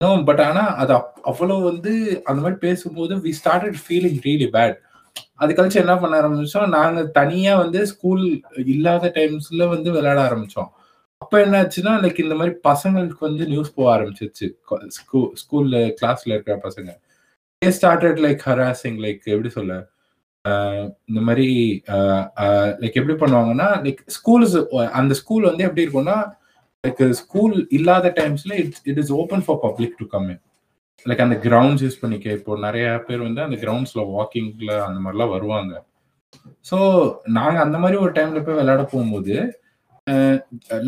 [0.01, 0.93] no but ஆனால் அது
[1.31, 1.91] அவ்வளோ வந்து
[2.25, 4.77] அந்த மாதிரி பேசும்போது we started feeling really bad
[5.35, 6.67] அது கழிச்சு என்ன பண்ண ஆரம்பிச்சோம்?
[6.67, 8.23] நாங்கள் தனியாக வந்து ஸ்கூல்
[8.65, 10.19] இல்லாத டைம்ஸில் வந்து விளையாட
[11.21, 14.47] அப்போ என்ன என்னாச்சுன்னா லைக் இந்த மாதிரி பசங்களுக்கு வந்து நியூஸ் போக ஆரம்பிச்சிருச்சு.
[15.41, 16.89] ஸ்கூலில் கிளாஸில் இருக்கிற பசங்க.
[17.61, 19.73] ஸ்டார்டட் லைக் ஹராசிங் லைக் எப்படி சொல்ல?
[21.09, 21.47] இந்த மாதிரி
[22.81, 24.55] லைக் எப்படி பண்ணுவாங்கன்னா லைக் ஸ்கூல்ஸ்
[24.99, 26.15] அந்த ஸ்கூல் வந்து எப்படி இருக்கும்னா
[26.83, 30.27] லைக் ஸ்கூல் இல்லாத டைம்ஸ்ல it's it is open for public to come
[31.05, 35.73] like அந்த கிரவுண்ட்ஸ் யூஸ் பண்ணிக்க இப்போ நிறைய பேர் வந்து அந்த கிரவுண்ட்ஸ்ல வாக்கிங்ல அந்த மாதிரிலாம் வருவாங்க.
[36.69, 36.77] ஸோ
[37.37, 39.35] நாங்க அந்த மாதிரி ஒரு டைம்ல போய் விளையாட போகும்போது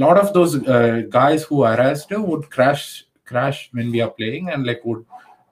[0.03, 0.53] lot of those
[1.17, 2.89] guys who arrest would crash
[3.31, 5.03] crash when we are playing and like would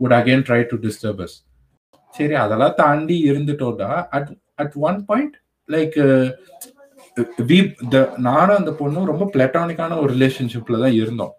[0.02, 1.38] would again try to disturb us
[2.14, 3.92] சரி அதெல்லாம் தாண்டி இருந்துட்டோம்டா.
[4.18, 4.32] At
[4.62, 5.36] at one point
[5.70, 5.98] like
[7.50, 7.60] we
[7.94, 7.98] the
[8.30, 11.34] நானும் அந்த பொண்ணும் ரொம்ப பிளட்டானிக்கான ஒரு ரிலேஷன்ஷிப்ல தான் இருந்தோம்.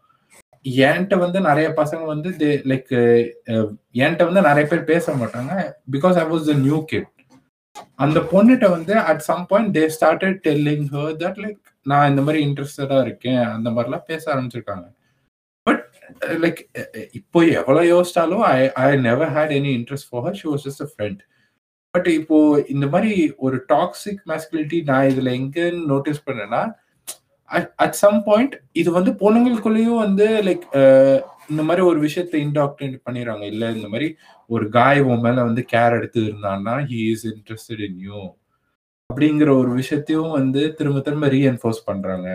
[0.89, 3.67] என்கிட்ட வந்து நிறைய பசங்க வந்து தே லைக் uh, uh,
[4.03, 5.53] என்கிட்ட வந்து நிறைய பேர் பேச மாட்டாங்க.
[5.95, 7.09] Because I was the new kid
[8.05, 12.41] அந்த பொண்ணுகிட்ட வந்து at some point they started telling her that like நான் இந்த மாதிரி
[12.49, 13.45] இன்ட்ரெஸ்டடா இருக்கேன்.
[13.57, 14.87] அந்த மாதிரிலாம் பேச ஆரம்பிச்சிருக்காங்க.
[16.41, 16.61] லைக்
[17.13, 20.89] இப்போ எவ்வளோ யோசிச்சாலும் I I never had any interest for her she was just a
[20.93, 21.21] friend
[21.95, 22.37] but இப்போ
[22.69, 26.63] இந்த மாதிரி ஒரு டாக்ஸிக் மேஸ்குலிட்டி நான் இதில் எங்கேன்னு நோட்டீஸ் பண்ணேன்னா
[27.79, 30.65] அட் சம் பாயிண்ட் இது வந்து பொண்ணுங்களுக்குள்ளேயும் வந்து லைக்
[31.51, 33.43] இந்த மாதிரி ஒரு விஷயத்த இன்டாக்டினேட் பண்ணிடுறாங்க.
[33.43, 37.99] இல்லை இந்த மாதிரி ஒரு காய் உன் மேலே வந்து கேர் எடுத்து இருந்தான்னா he is interested in
[37.99, 38.21] you
[39.11, 42.29] அப்படிங்கிற ஒரு விஷயத்தையும் வந்து திரும்ப திரும்ப ரீஎன்ஃபோர்ஸ் பண்ணுறாங்க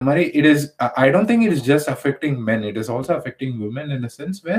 [0.00, 0.64] இந்த மாதிரி it is
[1.02, 4.40] I don't think it is just affecting men it is also affecting women in sense
[4.48, 4.56] way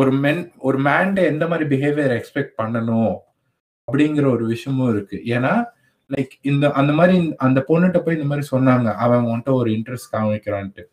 [0.00, 3.14] ஒரு மென் ஒரு மேன்ட எந்த மாதிரி பிஹேவியர் எக்ஸ்பெக்ட் பண்ணணும்
[3.88, 5.18] அப்படிங்கிற ஒரு விஷயமும் இருக்கு.
[5.36, 5.52] ஏன்னா
[6.10, 10.84] லைக் இந்த அந்த மாதிரி அந்த பொண்ணுகிட்ட போய் இந்த மாதிரி சொன்னாங்க அவன் வந்துட்டு ஒரு இன்ட்ரெஸ்ட் காமிக்கிறான்ட்டு.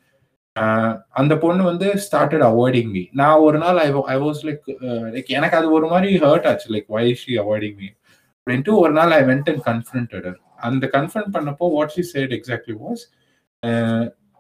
[1.20, 4.68] அந்த பொண்ணு வந்து ஸ்டார்டட் அவாய்டிங் மீ நான் ஒரு நாள் I I was like
[5.16, 6.68] like எனக்கு அது ஒரு மாதிரி ஹர்ட் ஆச்சு.
[6.76, 7.90] Like why she avoiding me
[8.38, 10.28] அப்படின்ட்டு ஒரு நாள் ஐ வெண்ட் அண்ட் கன்ஃபரண்டட்
[10.60, 13.04] அந்த கன்ஃபரண்ட் பண்ணப்போ what she said exactly was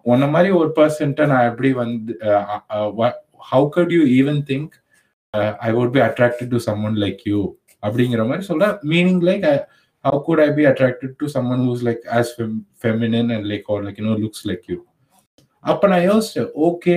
[0.05, 2.13] உன்ன மாதிரி ஒரு பர்சன்ட்ட நான் எப்படி வந்து
[3.51, 4.73] how could you even think
[5.61, 7.41] I would be attracted to someone like you
[7.83, 9.47] அப்படிங்கிற மாதிரி சொல்ற meaning like
[10.05, 13.77] how could I be attracted to someone who's like as fem- feminine and like or
[13.83, 14.77] like you know looks like you?
[15.63, 16.95] அப்ப நான் யோசிச்சேன் okay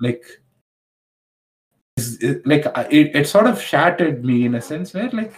[0.00, 0.24] like
[2.46, 5.34] like it it sort of shattered me in a sense where like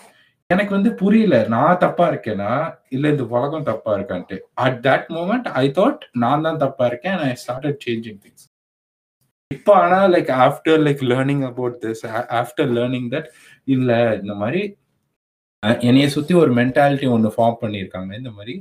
[0.50, 1.36] எனக்கு வந்து புரியல.
[1.54, 2.52] நான் தப்பா இருக்கேனா?
[2.94, 4.36] இல்ல இந்த உலகம் தப்பா இருக்கான்ட்டு.
[4.64, 8.46] At that moment I thought நான் தான் தப்பா இருக்கேன் ஐ ஸ்டார்டட் சேஞ்சிங் திங்ஸ்
[9.50, 12.02] இப்போ ஆனா like after like learning about this
[12.40, 13.28] after learning that
[13.76, 13.90] இல்ல
[14.22, 14.62] இந்த மாதிரி
[15.88, 18.10] என்னைய சுத்தி ஒரு மென்டாலிட்டி ஒன்று ஃபார்ம் பண்ணியிருக்காங்க.
[18.20, 18.54] இந்த மாதிரி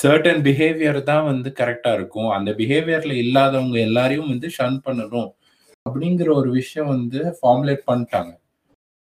[0.00, 2.30] சர்டன் பிஹேவியர் தான் வந்து கரெக்டா இருக்கும்.
[2.38, 5.30] அந்த பிஹேவியர்ல இல்லாதவங்க எல்லாரையும் வந்து ஷன் பண்ணணும்
[5.86, 8.32] அப்படிங்கிற ஒரு விஷயம் வந்து ஃபார்முலேட் பண்ணிட்டாங்க.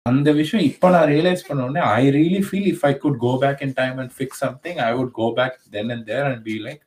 [0.09, 3.61] அந்த விஷயம் இப்போ நான் ரியலைஸ் பண்ண உடனே I really feel if I could go back
[3.61, 6.81] in time and fix something I would go back then and there and be like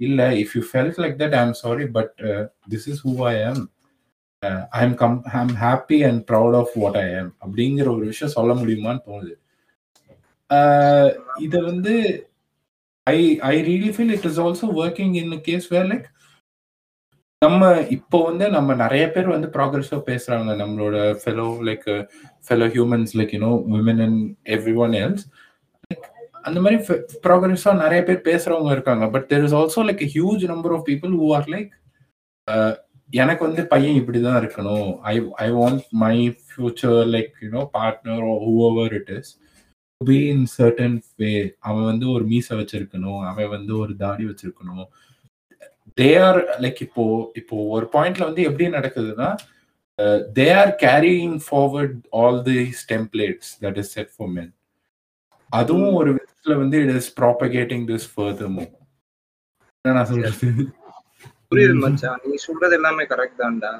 [0.00, 2.14] இல்ல if you felt like that I am sorry but
[2.70, 3.62] this is who I am
[4.72, 8.34] I am come I am happy and proud of what I am அப்படிங்கிற ஒரு விஷயம்
[8.36, 9.34] சொல்ல முடியுமான்னு தோணுது.
[11.44, 11.94] இதை வந்து
[13.06, 16.06] I I really feel it is also working in case where like
[17.44, 20.50] நம்ம இப்போ வந்து நம்ம நிறைய பேர் வந்து ப்ராக்ரஸாக பேசுறாங்க.
[20.62, 21.88] நம்மளோட fellow like
[22.46, 24.20] fellow humans like you know women and
[24.56, 25.24] every one else
[26.48, 26.78] அந்த மாதிரி
[27.26, 29.04] ப்ராக்ரஸாக நிறைய பேர் பேசுறவங்க இருக்காங்க.
[29.14, 31.70] But there is also like huge number of people who are like
[33.10, 34.90] எனக்கு வந்து பையன் இப்படிதான் இருக்கணும்.
[35.12, 35.14] I
[35.44, 36.16] I want my
[36.48, 39.30] future like you know partner whoever it is
[40.00, 41.32] be in certain way
[41.68, 43.20] அவன் வந்து ஒரு மீசை வச்சிருக்கணும்.
[43.30, 44.86] அவன் வந்து ஒரு தாடி வச்சிருக்கணும்.
[45.98, 47.04] தே ஆர் லைக் இப்போ
[47.36, 49.28] இப்போ ஒரு பாயிண்ட்ல வந்து எப்படி நடக்குதுன்னா
[50.38, 54.52] they are carrying forward all these templates that is set for men
[55.52, 58.50] அதுவும் ஒரு விதத்துல வந்து it is propagating this further
[59.84, 60.48] என்ன நான் சொல்றது
[61.50, 63.72] புரியுது மச்சான் நீ சொல்றது எல்லாமே கரெக்ட் தான்டா.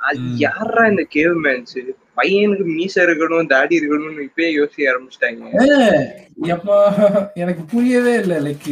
[0.00, 0.22] அது.
[0.38, 1.74] யாரா இந்த கேவ் மேன்ஸ்
[2.18, 5.42] பையனுக்கு மீச இருக்கணும் தாடி இருக்கணும்னு இப்பயே யோசிக்க ஆரம்பிச்சிட்டாங்க.
[7.36, 8.38] எனக்கு புரியவே இல்லை.
[8.46, 8.68] லைக்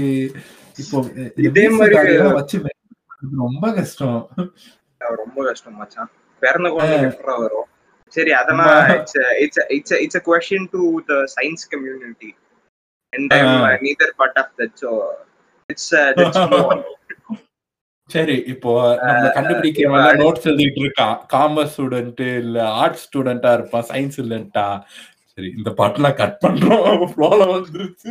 [0.83, 0.99] இப்போ
[1.43, 2.59] இதே மாதிரி- வச்சு
[3.37, 4.19] ரொம்ப கஷ்டம்.
[5.17, 6.11] ரொம்ப கஷ்டம் மச்சான்.
[6.43, 6.99] பிறந்த குழந்தை
[7.37, 7.69] வரும்?
[8.13, 8.89] சரி அதெல்லாம்.
[8.91, 12.31] It's it's it's it's a question to the science community
[13.13, 13.77] and I ah.
[13.81, 14.91] Neither part of that so
[15.71, 15.91] it's
[18.11, 18.73] சரி இப்போ
[19.03, 21.15] நம்ம கண்டுபிடிக்கிறவங்க நோட்ஸ் எழுதிட்டு இருக்கான்.
[21.33, 24.67] காமர்ஸ் ஸ்டூடெண்ட் இல்ல ஆர்ட்ஸ் ஸ்டூடெண்டா இருப்பான் சயின்ஸ் இல்லன்ட்டா
[25.33, 26.83] சரி இந்த பாட்டுலாம் கட் பண்றோம்.
[27.13, 28.11] ஃப்ளோல வந்துருச்சு.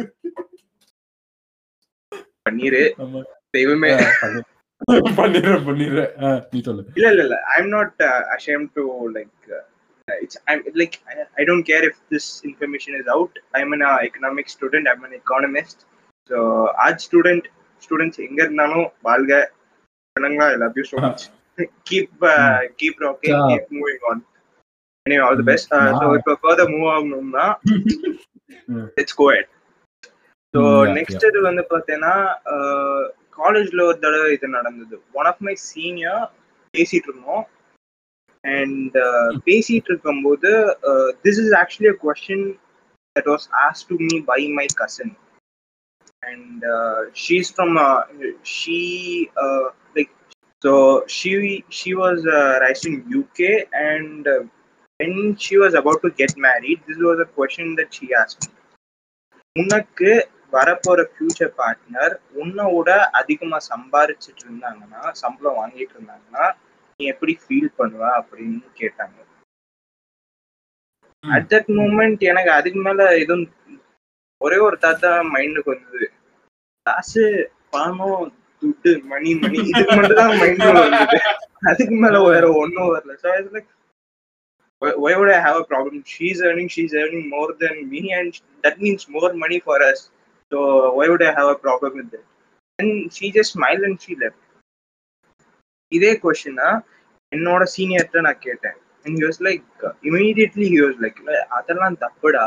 [3.04, 3.22] ஆமா.
[3.56, 3.90] தெய்வமே.
[5.18, 6.14] பண்ணிடுறேன் பண்ணிடுறேன்
[6.54, 8.02] நீ சொல்லு இல்ல இல்ல இல்ல I'm not
[8.36, 8.84] ashamed to
[9.18, 9.52] like
[10.08, 10.96] it's i'm like
[11.40, 15.14] I, don't care if this information is out i'm an uh, economic student i'm an
[15.20, 15.78] economist
[16.30, 16.38] so
[16.86, 17.44] art student
[17.82, 19.32] students எங்க இருந்தாலும் வாழ்க
[20.16, 21.24] பண்ணுங்களா I love you so much
[21.90, 23.48] keep uh, keep rocking Yeah.
[23.52, 24.18] keep moving on
[25.06, 26.18] anyway all the best uh, so Yeah.
[26.20, 27.48] இப்போ further move ஆகணும்னா
[28.70, 28.86] Mm.
[28.98, 29.48] let's go ahead
[30.54, 32.16] so Mm, yeah, next இது வந்து பார்த்தீங்கன்னா
[33.38, 34.96] காலேஜ்ல ஒரு தடவை இது நடந்தது.
[35.20, 36.24] ஒன் ஆஃப் மை சீனியர்
[36.74, 37.44] பேசிட்டு இருந்தோம்.
[38.44, 38.96] அண்ட்
[39.48, 40.52] பேசிட்டு இருக்கும்போது
[41.26, 42.46] this is actually a question
[43.16, 45.14] that was ask to me by my cousin
[46.24, 46.66] and
[47.24, 47.78] she's from
[48.56, 48.80] she
[49.96, 50.12] like
[50.62, 50.74] so
[51.18, 51.32] she
[51.80, 52.26] she was
[52.66, 53.54] raise in UK
[53.86, 54.28] and
[55.00, 58.52] when she was about to get married, this was a question that she asked me.
[59.56, 60.12] உனக்கு
[60.52, 62.90] வரப்போற future partner உன்னோட
[63.20, 66.46] அதிகமா சம்பாரிச்சிட்டு இருந்தாங்கன்னா சம்பளம் வாங்கிட்டு இருந்தாங்கன்னா
[67.00, 69.18] நீ எப்படி ஃபீல் பண்ணுவ அப்படின்னு கேட்டாங்க.
[71.24, 73.46] அட் தட் மூமெண்ட் எனக்கு அதுக்கு மேல எதுவும்
[74.42, 76.08] ஒரே ஒரு தாத்தா மைண்டுக்கு வந்தது
[76.86, 77.26] காசு
[77.76, 78.30] பணம்
[78.62, 81.20] துட்டு மணி மணி இதுக்கு மட்டும் தான் மைண்ட்ல வந்தது
[81.72, 83.70] அதுக்கு மேல வேற ஒன்னும் வரல so like
[84.82, 86.04] why, why would I have a problem?
[86.06, 88.32] She's earning, she's earning more than me, and
[88.64, 90.00] that means more money for us.
[90.52, 90.60] So
[90.94, 92.26] why would I have a problem with that?
[92.80, 94.40] And she just smiled and she left.
[95.92, 96.68] இதே கொஸ்டினா
[97.32, 99.64] என்னோட சீனியர்கிட்ட நான் கேட்டேன் and he was like
[100.04, 102.44] immediately he was like "இல்ல, அதெல்லாம் தப்புடா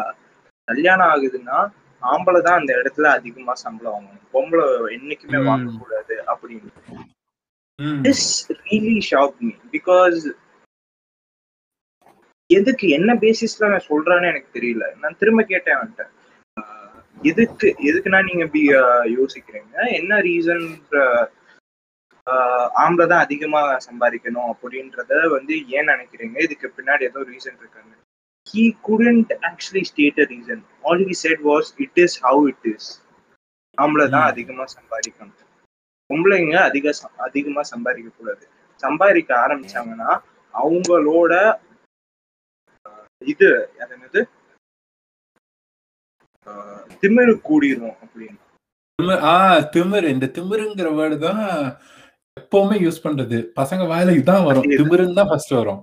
[0.68, 1.59] கல்யாணம் ஆகுதுன்னா
[2.02, 4.64] ஆம்பளை தான் அந்த இடத்துல அதிகமா சம்பளம் வாங்கணும் பொம்பளை
[4.96, 5.46] என்னைக்குமே ம்.
[5.50, 6.70] வாங்கக்கூடாது அப்படின்னு
[7.78, 8.00] ம்.
[8.07, 8.22] this
[8.62, 10.18] really shocked me because
[12.50, 16.05] எதுக்கு என்ன பேசிஸ்ல நான் சொல்றேன்னு எனக்கு தெரியல நான் திரும்ப கேட்டேன் அவன்கிட்ட
[17.30, 18.62] எதுக்கு எதுக்குன்னா நீங்க இப்படி
[19.18, 19.74] யோசிக்கிறீங்க?
[19.98, 20.66] என்ன ரீசன்
[22.82, 26.36] ஆம்பளை தான் அதிகமா சம்பாதிக்கணும் அப்படின்றத வந்து ஏன் நினைக்கிறீங்க?
[26.46, 27.92] இதுக்கு பின்னாடி ஏதோ ரீசன் இருக்காங்க.
[28.46, 30.58] He couldn't actually state a reason.
[30.86, 32.84] All he said was it is how it is.
[33.78, 34.26] ஆம்பளை தான்.
[34.32, 35.38] அதிகமா சம்பாதிக்கணும்.
[36.10, 36.92] பொம்பளைங்க அதிக
[37.26, 38.44] அதிகமா சம்பாதிக்க கூடாது.
[38.84, 40.10] சம்பாதிக்க ஆரம்பிச்சாங்கன்னா
[40.54, 41.32] அவங்களோட
[43.32, 43.48] இது
[43.84, 44.22] என்னது?
[47.03, 48.38] திமிரு கூடிரும் அப்படின்னு.
[48.99, 49.36] திமிர் ஆ
[49.74, 50.05] திமிர்.
[50.05, 51.42] இந்த திமிருங்கிற வேர்டு தான்
[52.40, 53.38] எப்பவுமே யூஸ் பண்றது.
[53.61, 54.68] பசங்க வாயில இதான் வரும்.
[54.78, 55.80] திமிருன்னு தான் ஃபர்ஸ்ட் வரும்.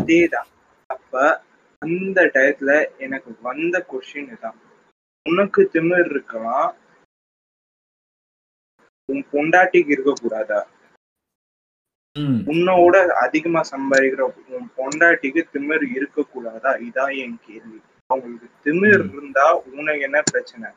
[0.00, 0.48] அதேதான்.
[0.90, 1.42] அப்ப
[1.82, 4.58] அந்த டயத்துல எனக்கு வந்த கொஸ்டின் தான்
[5.26, 6.68] உனக்கு திமிர் இருக்கலாம்.
[9.08, 10.60] உன் பொண்டாட்டிக்கு இருக்கக்கூடாதா?
[12.16, 14.22] ம், உன்னோட அதிகமா சம்பாதிக்கிற
[14.56, 16.72] உன் பொண்டாட்டிக்கு திமிர் இருக்கக்கூடாதா?
[16.86, 17.78] இதான் என் கேள்வி.
[18.12, 19.16] அவங்களுக்கு திமிர்.
[19.16, 20.70] இருந்தா உனக்கு என்ன பிரச்சனை?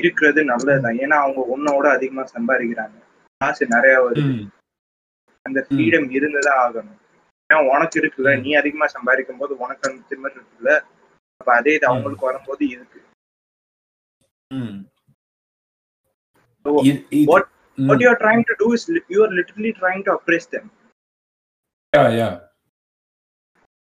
[0.00, 0.96] இருக்கிறது நல்லதுதான்.
[0.96, 3.02] ஏன்னா அவங்க உன்னோட அதிகமா சம்பாதிக்கிறாங்க.
[3.36, 4.48] காசு நிறைய வருது.
[5.42, 6.98] அந்த ஃப்ரீடம் இருந்துதான் ஆகணும்.
[7.52, 8.40] ஏன்னா உனக்கு இருக்குல்ல.
[8.40, 10.80] நீ அதிகமா சம்பாதிக்கும் போது உனக்கு அந்த திமிர் இருக்குல்ல.
[11.36, 13.02] அப்ப அதே இது அவங்களுக்கு வரும்போது இருக்கு.
[17.26, 20.66] what- what you are trying to do is you are literally trying to oppress them.
[21.96, 22.50] Yeah, yeah.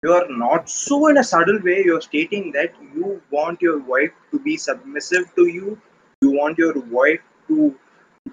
[0.02, 4.12] you are not so in a subtle way you're stating that you want your wife
[4.30, 5.78] to be submissive to you.
[6.22, 7.78] You want your wife to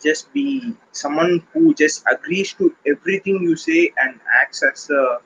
[0.01, 5.17] just be someone who just agrees to everything you say and acts as a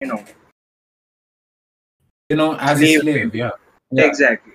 [0.00, 0.24] you know.
[2.30, 2.98] You know as slave.
[2.98, 3.34] a slave.
[3.34, 3.50] yeah.
[3.90, 4.04] yeah.
[4.04, 4.52] exactly.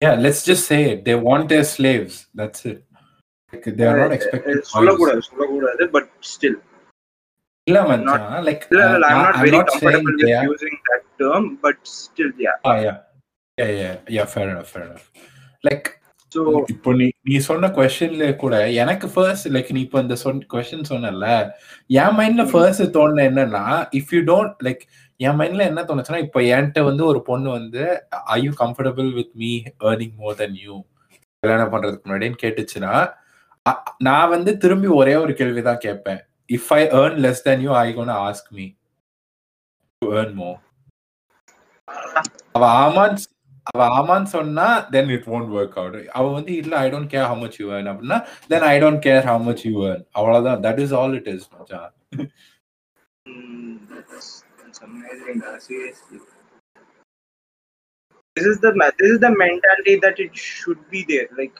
[0.00, 1.04] Yeah let's just say it.
[1.04, 2.26] They want their slaves.
[2.32, 2.84] That's it.
[3.52, 6.54] They are not eh, eh, expected uh, uh, but still.
[7.70, 9.08] இல்ல மச்சான் like இல்ல, இல்ல,
[9.62, 12.58] comfortable they with are using that term but still yeah.
[12.70, 12.98] Ah, yeah.
[13.58, 15.06] Yeah yeah yeah fair enough fair enough.
[15.64, 15.88] Like
[16.32, 16.40] so
[16.72, 21.26] இப்போ நீ நீ சொன்ன கொஸ்டின்ல கூட எனக்கு ஃபர்ஸ்ட் லைக் நீ இப்போ இந்த சொன்ன கொஸ்டின் சொன்னல
[22.00, 22.44] என் மைண்ட்ல.
[22.52, 23.64] ஃபர்ஸ்ட் தோணுன என்னன்னா
[23.98, 24.82] இஃப் யூ டோன்ட் லைக்
[25.20, 27.82] என் மைண்ட்ல என்ன தோணுச்சுன்னா இப்போ என்கிட்ட வந்து ஒரு பொண்ணு வந்து
[28.36, 29.50] I you comfortable with me
[29.90, 30.76] earning more than you
[31.42, 32.94] கல்யாணம் பண்றதுக்கு முன்னாடின்னு கேட்டுச்சுன்னா
[34.08, 36.20] நான் வந்து திரும்பி ஒரே ஒரு கேள்வி தான் கேட்பேன்.
[36.50, 38.66] If I earn less than you I gonna ask me
[40.02, 40.58] to earn more
[42.56, 43.26] அவ ஆமான்னு
[43.66, 47.36] அவ ஆமான்னு சொன்னா then it won't work out அவ வந்து இல்ல I don't care how
[47.42, 48.18] much you earn அப்படின்னா
[48.52, 51.92] then I don't care how much you earn அவ்வளவுதான் that is all it is மச்சான்
[53.26, 54.28] mm, that's,
[54.58, 56.18] that's amazing uh, seriously
[58.36, 61.56] this is the ma- this is the mentality that it should be there like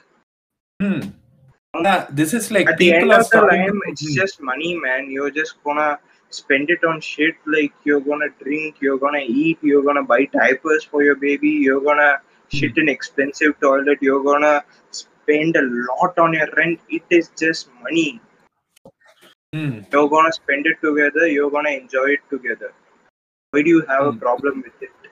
[0.79, 0.99] hmm.
[2.11, 4.13] This is like at the people end of the line it's Hmm.
[4.21, 5.99] just money man you're just gonna
[6.29, 10.83] spend it on shit like you're gonna drink you're gonna eat you're gonna buy diapers
[10.83, 12.11] for your baby you're gonna
[12.49, 17.69] shit in expensive toilet you're gonna spend a lot on your rent it is just
[17.81, 18.19] money
[19.53, 19.79] Hmm.
[19.91, 22.73] you're gonna spend it together you're gonna enjoy it together
[23.51, 24.19] why do you have a Hmm.
[24.19, 25.09] problem with it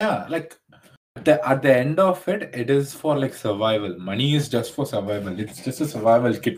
[0.00, 0.56] yeah like
[1.27, 4.85] the, at the end of it it is for like survival money is just for
[4.85, 6.57] survival it's just a survival kit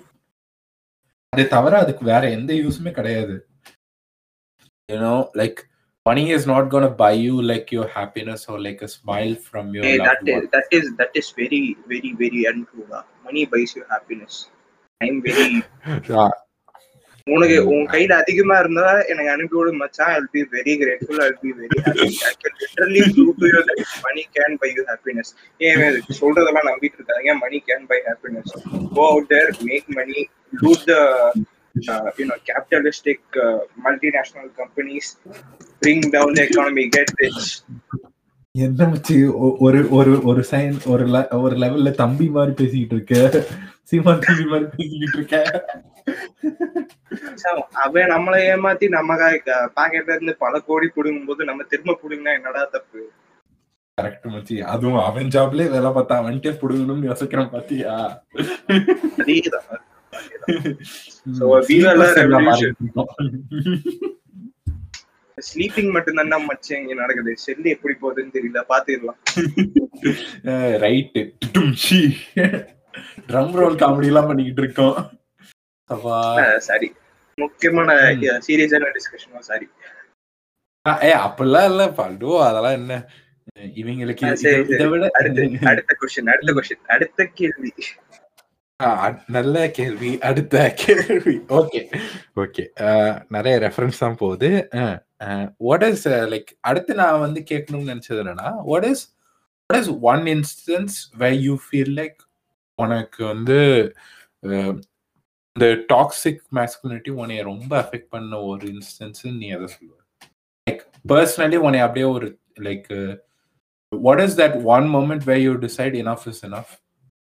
[1.33, 3.35] அதை தவிர அதுக்கு வேற எந்த யூஸுமே கிடையாது
[4.91, 5.57] you know like
[6.05, 9.65] money is not going to buy you like your happiness or like a smile from
[9.75, 10.47] your Hey, that loved is one.
[10.55, 11.61] that is that is very
[11.91, 13.03] very very untrue lah.
[13.27, 14.33] money buys you happiness
[15.01, 15.49] i'm very
[16.11, 16.31] Yeah.
[17.26, 20.10] உனக்கு உன் கையில அதிகமா இருந்தா எனக்கு அனுப்பி விடு மச்சான்.
[20.14, 21.76] I be very grateful I be very
[22.08, 25.80] literally prove to you that money can buy you happiness ஏன்
[26.20, 28.52] சொல்றதெல்லாம் நம்பிட்டு இருக்காங்க money can buy happiness
[28.96, 30.20] go out there make money
[30.62, 30.96] loot the
[32.50, 33.54] capitalistic uh,
[33.86, 35.06] multinational companies.
[35.82, 36.84] Bring down the economy.
[36.96, 37.40] Get rich.
[38.54, 39.14] என்ன மச்சி
[39.66, 41.04] ஒரு ஒரு ஒரு sign ஒரு
[41.40, 43.40] ஒரு லெவல்ல தம்பி மாதிரி பேசிக்கிட்டு இருக்க?
[43.94, 45.36] சீமான் தம்பி மாதிரி பேசிக்கிட்டு இருக்க
[47.84, 49.16] அவன் நம்மளை ஏமாத்தி நம்ம
[49.76, 53.02] பாக்கெட்ல இருந்து பல கோடி புடுங்கும் போது நம்ம திரும்ப புடுங்கினா என்னடா தப்பு?
[53.98, 54.56] கரெக்ட் மச்சி.
[54.64, 57.94] அதுவும் அவன் ஜாப்லயே வேலை பார்த்தா அவன்கிட்ட புடுங்கணும்னு யோசிக்கிறான் பாத்தியா.
[65.38, 67.32] ஸ்லீப்பிங் மட்டும் தானே மச்சம் இங்க நடக்குது.
[67.36, 68.62] செல்லு எப்படி போகுதுன்னு தெரியல.
[68.72, 69.20] பாத்துக்கலாம்
[70.84, 71.22] ரைட்டு
[73.26, 75.18] ட்ரம் ரோல் காமெடி எல்லாம் பண்ணிக்கிட்டு இருக்கோம்.
[76.58, 76.94] சாரி.
[77.34, 77.94] முக்கியமான.
[78.46, 79.68] சீரியஸான டிஸ்கஷன் சாரி.
[81.02, 83.10] ஏ அப்படிலாம் இல்ல பல்டு அதெல்லாம் என்ன?
[83.58, 87.72] இவங்களுக்கு இதை- விட அடுத்த கொஸ்டின் அடுத்த கொஸ்டின் அடுத்த கேள்வி.
[89.26, 91.36] நல்ல கேள்வி அடுத்த கேள்வி.
[91.48, 91.96] Okay
[92.36, 93.24] okay.
[93.28, 94.68] நிறைய ரெஃபரன்ஸ் தான் போகுது.
[95.58, 99.14] வாட் இஸ் லைக் அடுத்து நான் வந்து கேட்கணும்னு நினைச்சது என்னன்னா what is
[99.66, 102.16] what is one instance where you feel like
[102.78, 103.58] உனக்கு வந்து
[105.56, 109.96] இந்த டாக்ஸிக் மேஸ்குலினிட்டி உன்னைய ரொம்ப அஃபெக்ட் பண்ண ஒரு இன்ஸ்டன்ஸ் நீ எதை சொல்லுவ.
[110.70, 113.20] லைக் பர்சனலி உன்னை அப்படியே ஒரு like
[113.92, 116.72] what is that one moment where you decide enough is enough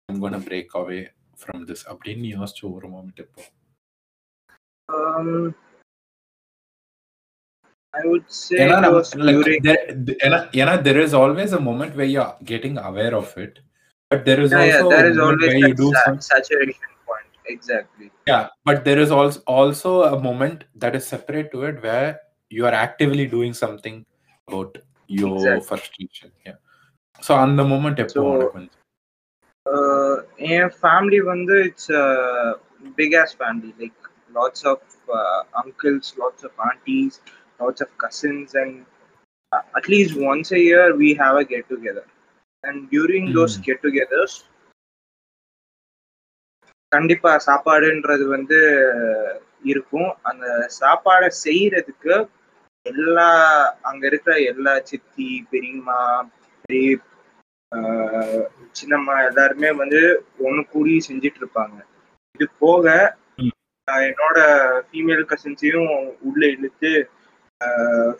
[0.10, 1.00] I'm gonna break away
[1.42, 3.42] from this அப்படின்னு யோசிச்சு ஒரு மூமெண்ட் இப்போ
[4.90, 5.54] Um,
[8.52, 9.86] ஏன்னா it நம்ம- was like, during there-
[10.26, 11.52] ஏன்னா- ஏன்னா there is always
[14.11, 15.07] a moment where you're getting aware of it but there is yeah, yeah, also there
[15.07, 17.31] a is moment always where you that do sa- some saturation point.
[17.47, 18.11] Exactly.
[18.27, 22.11] yeah but there is also also a moment that is separate to it where
[22.51, 24.05] you are actively doing something
[24.49, 24.79] about
[25.09, 25.67] your Exactly.
[25.67, 26.59] frustration yeah
[27.23, 28.81] so on the moment எப்போ So- உனக்கு வந்து-
[29.67, 30.15] Uh,
[30.55, 31.91] என் family வந்து it's
[32.97, 34.01] big as family like
[34.35, 34.89] lots of
[35.63, 37.17] uncles lots of aunties
[37.61, 38.77] lots of cousins and
[39.79, 42.09] at least once a year we have a get together
[42.64, 43.58] And during those.
[43.68, 44.38] Get togethers
[46.92, 48.60] கண்டிப்பா சாப்பாடுன்றது வந்து
[49.72, 50.10] இருக்கும்.
[50.30, 50.46] அந்த
[50.80, 52.16] சாப்பாடை செய்யறதுக்கு
[52.86, 53.30] எல்லா
[53.90, 56.00] அங்க இருக்கிற எல்லா சித்தி பெரியம்மா
[56.66, 56.98] பெரிய
[58.80, 60.00] சின்னம்மா எல்லாருமே வந்து
[60.48, 61.78] ஒண்ணு கூடி செஞ்சுட்டு இருப்பாங்க.
[62.36, 62.86] இது போக
[64.08, 64.40] என்னோட
[64.88, 65.94] ஃபீமேல் கசின்ஸையும்
[66.30, 66.92] உள்ள இழுத்து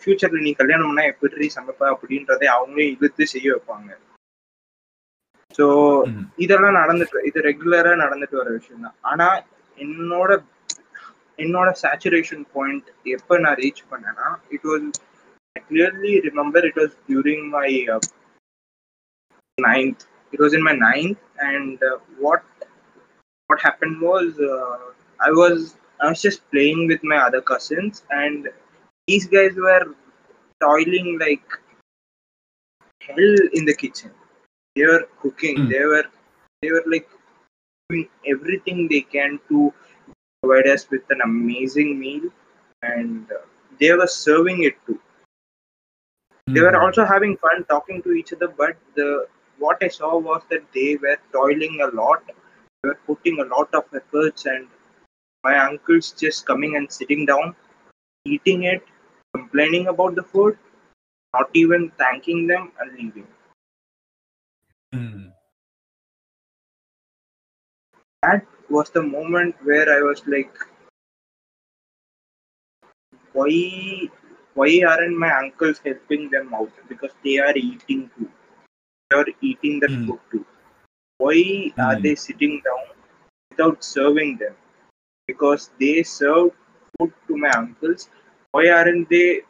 [0.00, 3.90] ஃபியூச்சர்ல நீ கல்யாணம் பண்ணா எப்படி சமைப்ப அப்படின்றதை அவங்களே இழுத்து செய்ய வைப்பாங்க.
[5.58, 5.66] ஸோ
[6.10, 6.24] ம்.
[6.44, 9.28] இதெல்லாம் நடந்துட்டு இது ரெகுலரா நடந்துட்டு வர விஷயம் தான் ஆனா
[9.78, 10.30] என்னோட
[11.38, 14.88] என்னோட சேச்சுரேஷன் பாயிண்ட் எப்போ நான் ரீச் பண்ணேன்னா it was
[15.68, 17.68] clearly remember it was during my
[19.58, 20.02] ninth.
[20.32, 21.88] It was in my ninth, and uh,
[22.18, 22.42] what
[23.50, 24.76] what happened was uh,
[25.20, 25.56] I was
[26.00, 28.48] I was just playing with my other cousins, and
[29.08, 29.82] these guys were
[30.60, 31.48] toiling like
[33.02, 34.12] hell in the kitchen.
[34.76, 35.56] They were cooking.
[35.56, 35.68] Hmm.
[35.68, 36.04] They were
[36.62, 37.08] they were like
[37.90, 39.72] doing everything they can to
[40.42, 42.30] provide us with an amazing meal,
[42.82, 43.44] and uh,
[43.80, 45.00] they were serving it too
[46.54, 46.82] they were Mm.
[46.82, 49.06] also having fun talking to each other but the
[49.64, 53.74] what i saw was that they were toiling a lot they were putting a lot
[53.80, 54.68] of efforts and
[55.48, 57.54] my uncles just coming and sitting down
[58.34, 58.82] eating it
[59.38, 60.58] complaining about the food
[61.38, 63.39] not even thanking them and leaving Mm.
[68.22, 70.54] That was the moment where i was like
[73.36, 73.52] why
[74.58, 76.70] why aren't my uncles helping them out?
[76.88, 78.28] Because they are eating too.
[79.10, 80.04] They are eating that Hmm.
[80.04, 80.44] food too.
[81.18, 81.38] Why
[81.86, 82.02] are Hmm.
[82.04, 82.84] they sitting down
[83.50, 84.54] without serving them?
[85.26, 86.50] Because they serve
[86.98, 88.08] food to my uncles.
[88.52, 89.42] Why aren't they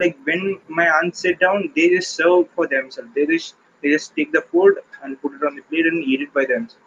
[0.00, 3.10] like when my aunts sit down they just serve for themselves.
[3.14, 6.20] They just they just take the food and put it on the plate and eat
[6.26, 6.84] it by themselves.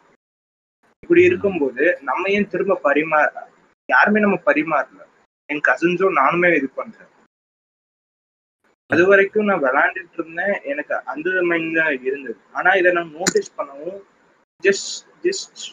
[1.04, 3.32] இப்படி இருக்கும்போது நம்ம ஏன் திரும்ப பரிமாற
[3.90, 5.02] யாருமே நம்ம பரிமாறல.
[5.50, 7.10] என் கசின்ஸும் நானுமே இது பண்றேன்.
[8.94, 10.56] அது வரைக்கும் நான் விளையாண்டுட்டு இருந்தேன்.
[10.72, 12.40] எனக்கு அந்த மைண்ட் தான் இருந்தது.
[12.58, 14.00] ஆனா இதை நான் நோட்டீஸ் பண்ணவும்
[14.64, 15.64] ஜஸ்ட் ஜஸ்ட்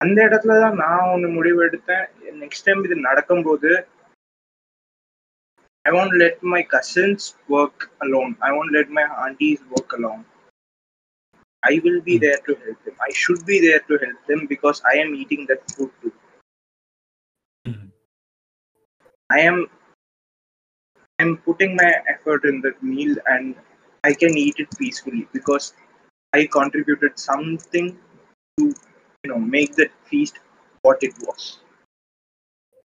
[0.00, 2.06] அந்த இடத்துல தான் நான் ஒன்று முடிவு எடுத்தேன்.
[2.42, 3.70] நெக்ஸ்ட் டைம் இது நடக்கும்போது
[5.86, 8.36] I won't let my cousins work alone.
[8.40, 10.24] I won't let my aunties work alone.
[11.64, 12.24] I will be hmm.
[12.24, 12.94] there to help them.
[13.00, 16.12] I should be there to help them because I am eating that food too.
[17.66, 17.88] Hmm.
[19.30, 19.66] I am
[21.18, 23.54] I'm putting my effort in that meal and
[24.02, 25.72] I can eat it peacefully because
[26.32, 27.96] I contributed something
[28.58, 28.64] to
[29.24, 30.40] you know make that feast
[30.82, 31.58] what it was.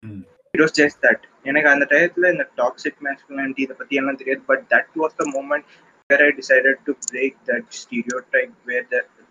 [0.04, 0.24] Mm.
[0.54, 1.20] It was just that.
[1.48, 5.66] எனக்கு அந்த டயத்துல இந்த toxic masculinity இதை பத்தி எல்லாம் தெரியாது but that was the moment
[6.10, 7.66] where I decided to break that
[8.34, 8.86] stereotype where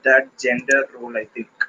[0.06, 1.64] that gender role I think.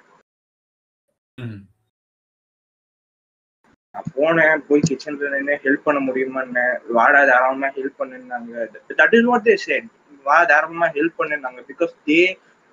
[3.94, 6.64] நான் போனேன் போய் கிச்சன்ல நின்று ஹெல்ப் பண்ண முடியுமான்னு
[6.96, 8.66] வாடா தாராளமா help பண்ணுனாங்க
[9.00, 9.88] that is what they said
[10.26, 12.20] வா தாராளமா help பண்ணுனாங்க because they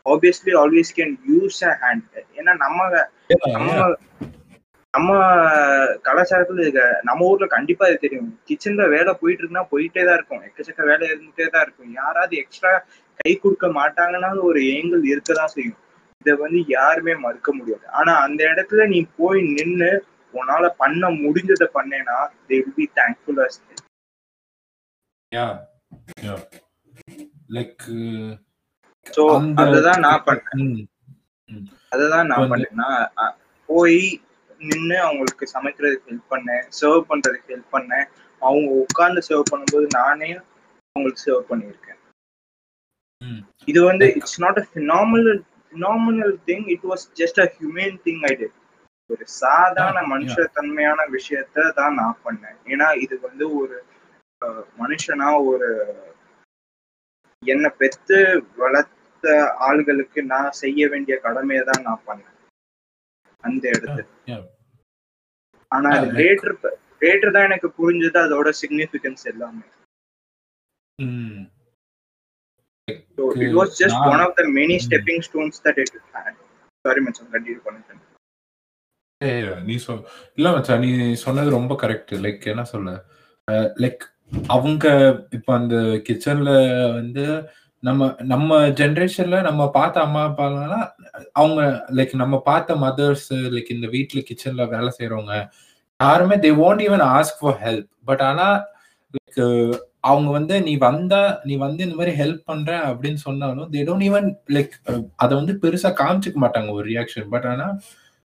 [0.05, 2.07] obviously always can use a hand
[2.39, 2.79] ஏன்னா நம்ம
[3.55, 3.69] நம்ம.
[4.93, 5.11] நம்ம
[6.05, 8.31] கலாச்சாரத்துல இருக்க நம்ம ஊர்ல கண்டிப்பா இது தெரியும்.
[8.47, 10.41] கிச்சன்ல வேலை போயிட்டு இருந்தா போயிட்டே தான் இருக்கும்.
[10.47, 11.91] எக்கச்சக்க வேலை இருந்துட்டே தான் இருக்கும்.
[11.93, 12.71] யாராவது எக்ஸ்ட்ரா
[13.19, 15.79] கை கொடுக்க மாட்டாங்கன்னா ஒரு ஏங்கல் இருக்கதான் செய்யும்.
[16.21, 17.85] இதை வந்து யாருமே மறுக்க முடியாது.
[17.91, 19.91] ஆனா அந்த இடத்துல நீ போய் நின்னு
[20.33, 22.17] உன்னால பண்ண முடிஞ்சதை பண்ணேன்னா
[22.49, 23.59] they will be thankful us
[25.31, 25.51] uh,
[29.05, 30.65] so அந்த- அதுதான் நான் பண்ணேன்.
[31.91, 33.33] அதுதான் நான் பண்ணேன் நான்
[33.69, 34.01] போய்
[34.69, 38.07] நின்று அவங்களுக்கு சமைக்கிறதுக்கு ஹெல்ப் பண்ணேன் சர்வ் பண்றதுக்கு ஹெல்ப் பண்ணேன்.
[38.41, 40.29] அவங்க உட்கார்ந்து சர்வ் பண்ணும்போது நானே
[40.95, 41.99] அவங்களுக்கு சர்வ் பண்ணியிருக்கேன்.
[43.71, 48.33] இது வந்து it's not a phenomenal phenomenal thing it was just a human thing I
[48.41, 48.57] did
[49.09, 52.57] ஒரு சாதாரண மனுஷ தன்மையான விஷயத்த தான் நான் பண்ணேன்.
[52.73, 53.77] ஏன்னா இது வந்து ஒரு
[54.81, 55.69] மனுஷனா ஒரு
[57.43, 58.17] என்னை பெத்து
[58.61, 59.25] வளர்த்த
[59.67, 62.30] ஆள்களுக்கு நான் செய்ய வேண்டிய கடமையை தான் நான் பண்ணேன்.
[63.43, 64.01] அந்த இடத்துல.
[65.71, 66.55] ஆனா அது லேட்டர்
[67.01, 69.63] லேட்டர் தான் எனக்கு புரிஞ்சது அதோட சிக்னிஃபிகன்ஸ் எல்லாமே.
[73.53, 74.83] வாஸ் ஜஸ்ட் நான்- one of the many hmm.
[74.85, 76.39] Stepping stones that it had
[76.85, 77.59] sorry மச்சான் கண்டினியூ
[79.21, 79.91] ஏய், நீ சொ
[80.35, 82.91] இல்ல மச்சான் நீ சொன்னது ரொம்ப கரெக்ட் லைக் என்ன சொல்ல?
[83.75, 84.03] லைக்
[84.47, 84.85] அவங்க
[85.31, 85.75] இப்ப அந்த
[86.07, 86.51] கிச்சன்ல
[86.93, 87.25] வந்து
[87.83, 90.83] நம்ம நம்ம ஜென்ரேஷன்ல நம்ம பார்த்த அம்மா அப்பாலாம்
[91.33, 91.61] அவங்க
[91.91, 95.35] லைக் நம்ம பார்த்த மதர்ஸ் லைக் இந்த வீட்டில் கிச்சன்ல வேலை செய்யறவங்க
[95.99, 98.47] யாருமே they won't even ask for help but ஆனா
[99.13, 99.39] லைக்
[99.99, 104.27] அவங்க வந்து நீ வந்தா நீ வந்து இந்த மாதிரி ஹெல்ப் பண்ற அப்படின்னு சொன்னாலும் தே டோன்ட் ஈவன்
[104.49, 104.75] லைக்
[105.15, 107.67] அதை வந்து பெருசா காமிச்சுக்க மாட்டாங்க ஒரு ரியாக்ஷன் பட் ஆனா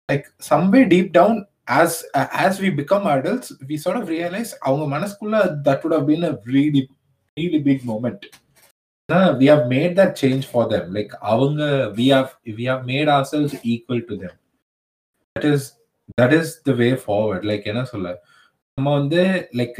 [0.09, 1.39] like someway deep down
[1.77, 1.97] as
[2.43, 6.33] as we become adults we sort of realize அவங்க மனசுக்குள்ள that would have been a
[6.47, 6.83] really
[7.37, 8.27] really big moment
[9.09, 10.85] we have made that change for them.
[10.93, 11.61] Like அவங்க
[11.97, 14.35] we have we have made ourselves equal to them.
[15.35, 15.61] That is
[16.17, 17.43] that is the way forward.
[17.51, 18.09] Like என்ன சொல்ல?
[18.77, 19.21] நம்ம வந்து
[19.59, 19.79] like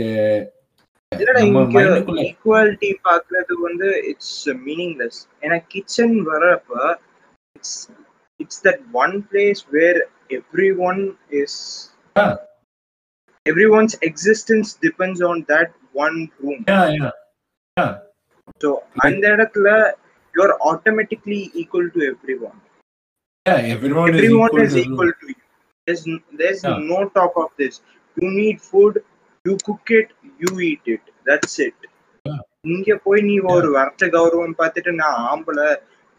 [1.11, 6.71] இல்லடா நம்ம இங்க மைண்டுக்குள்ள equality பாக்குறது வந்து இட்ஸ் மீனிங்லெஸ் ஏன்னா கிச்சன் வரப்ப
[7.55, 7.77] it's
[8.39, 10.01] it's that one place where
[10.39, 11.03] every one
[11.43, 11.59] is
[12.15, 12.33] Yeah.
[13.45, 15.73] Every one's existence depends on that
[16.05, 17.11] one room yeah.
[17.77, 17.91] Yeah.
[18.61, 18.69] So
[19.05, 19.67] அந்த இடத்துல
[20.33, 22.57] you are automatically equal to every one
[23.45, 25.41] is to equal to you.
[25.87, 26.01] There's
[26.39, 26.79] there's Yeah.
[26.85, 27.75] no talk of this.
[28.17, 28.95] You need food,
[29.45, 30.07] you cook it,
[30.41, 31.03] you eat it.
[31.25, 31.77] That's it.
[32.25, 32.41] Yeah.
[32.67, 35.67] இங்க போய் நீ ஒரு வர்த்த கௌரவம் பார்த்துட்டு நான் ஆம்பளை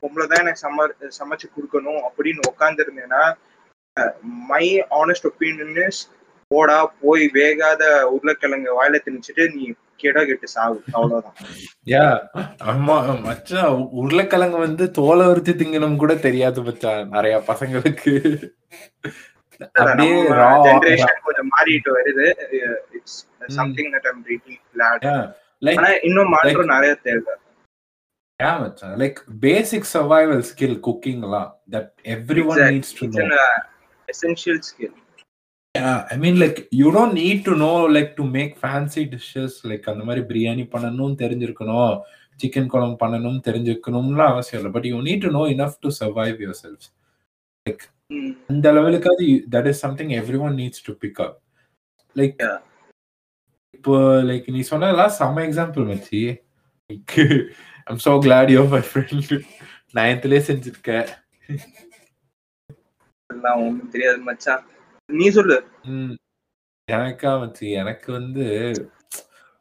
[0.02, 0.86] பொம்பளை தான் எனக்கு சம
[1.18, 3.22] சமைச்சு கொடுக்கணும் அப்படின்னு உட்காந்துருந்தேன்னா
[4.50, 4.64] மை
[5.00, 6.00] ஆனஸ்ட் ஒப்பீனியன் இஸ்
[6.50, 7.82] போடா போய் வேகாத
[8.14, 9.64] உருளைக்கிழங்கு வாயில திணிச்சிட்டு நீ
[9.98, 11.34] கெட கெட்டு சாவு அவ்வளவுதான்.
[11.86, 18.12] யா மச்சான் உ- உருளைக்கிழங்கு வந்து தோலை உரிச்சு திங்கணும் கூட தெரியாது மச்சான் நிறைய பசங்களுக்கு.
[21.22, 22.26] கொஞ்சம் மாறிட்டு வருது.
[22.92, 24.24] It's something that I'm
[24.72, 25.04] glad
[25.78, 27.34] ஆனா இன்னும் மாற்றம் நிறைய தேவை.
[28.42, 32.72] yeah மச்சான் like basic survival skill குக்கிங்லாம் that every one Exactly.
[32.72, 33.64] Needs to It's no an
[34.08, 34.58] essential
[36.12, 40.04] I mean like you don't need to know like to make fancy dishes like அந்த
[40.08, 41.92] மாதிரி பிரியாணி பண்ணணும் தெரிஞ்சிருக்கணும்
[42.40, 44.72] சிக்கன் குழம்பு பண்ணணும் தெரிஞ்சுக்கணும்லாம் அவசியம் இல்லை.
[44.76, 46.88] But you need to know enough to survive yourself
[48.10, 48.28] Mm.
[48.50, 50.12] அந்த லெவலுக்காவது that is something
[50.44, 51.34] everyone needs to pick up
[52.16, 52.38] like.
[53.76, 53.94] இப்போ
[54.28, 56.20] லைக் நீ சொன்னதெல்லாம் செம்ம எக்ஸாம்பிள் மச்சி.
[57.90, 59.34] I'm so glad you my friend
[59.98, 60.90] நைன்த்லேயே செஞ்சிருக்க.
[63.30, 64.64] ஒண்ணும் தெரியாது மச்சான்.
[65.10, 65.56] நீ சொல்லு.
[66.88, 68.44] எனக்கா மச்சி எனக்கு வந்து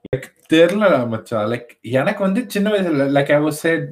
[0.05, 1.47] லைக் தெரியல மச்சான்.
[1.51, 1.69] லைக்
[1.99, 3.85] எனக்கு வந்து சின்ன வயசுல like I was said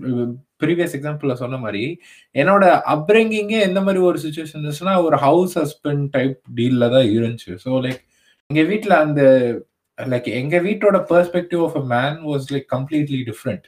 [0.62, 1.84] previous எக்ஸாம்பிள்ல சொன்ன மாதிரி
[2.36, 7.54] என்னோட அப்ரிங்கிங்கே எந்த மாதிரி ஒரு சுச்சுவேஷன் இருந்துச்சுன்னா ஒரு ஹவுஸ் ஹஸ்பண்ட் டைப் டீல்ல தான் இருந்துச்சு.
[7.66, 8.02] ஸோ லைக்
[8.50, 9.22] எங்க வீட்டுல அந்த
[9.98, 13.66] லைக் எங்க வீட்டோட perspective of a man was like completely different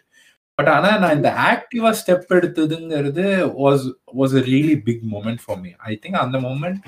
[0.58, 3.26] but ஆனா நான் இந்த ஆக்டிவா step எடுத்ததுங்கிறது
[3.64, 3.84] was
[4.20, 6.80] was a really big moment for me I think அந்த moment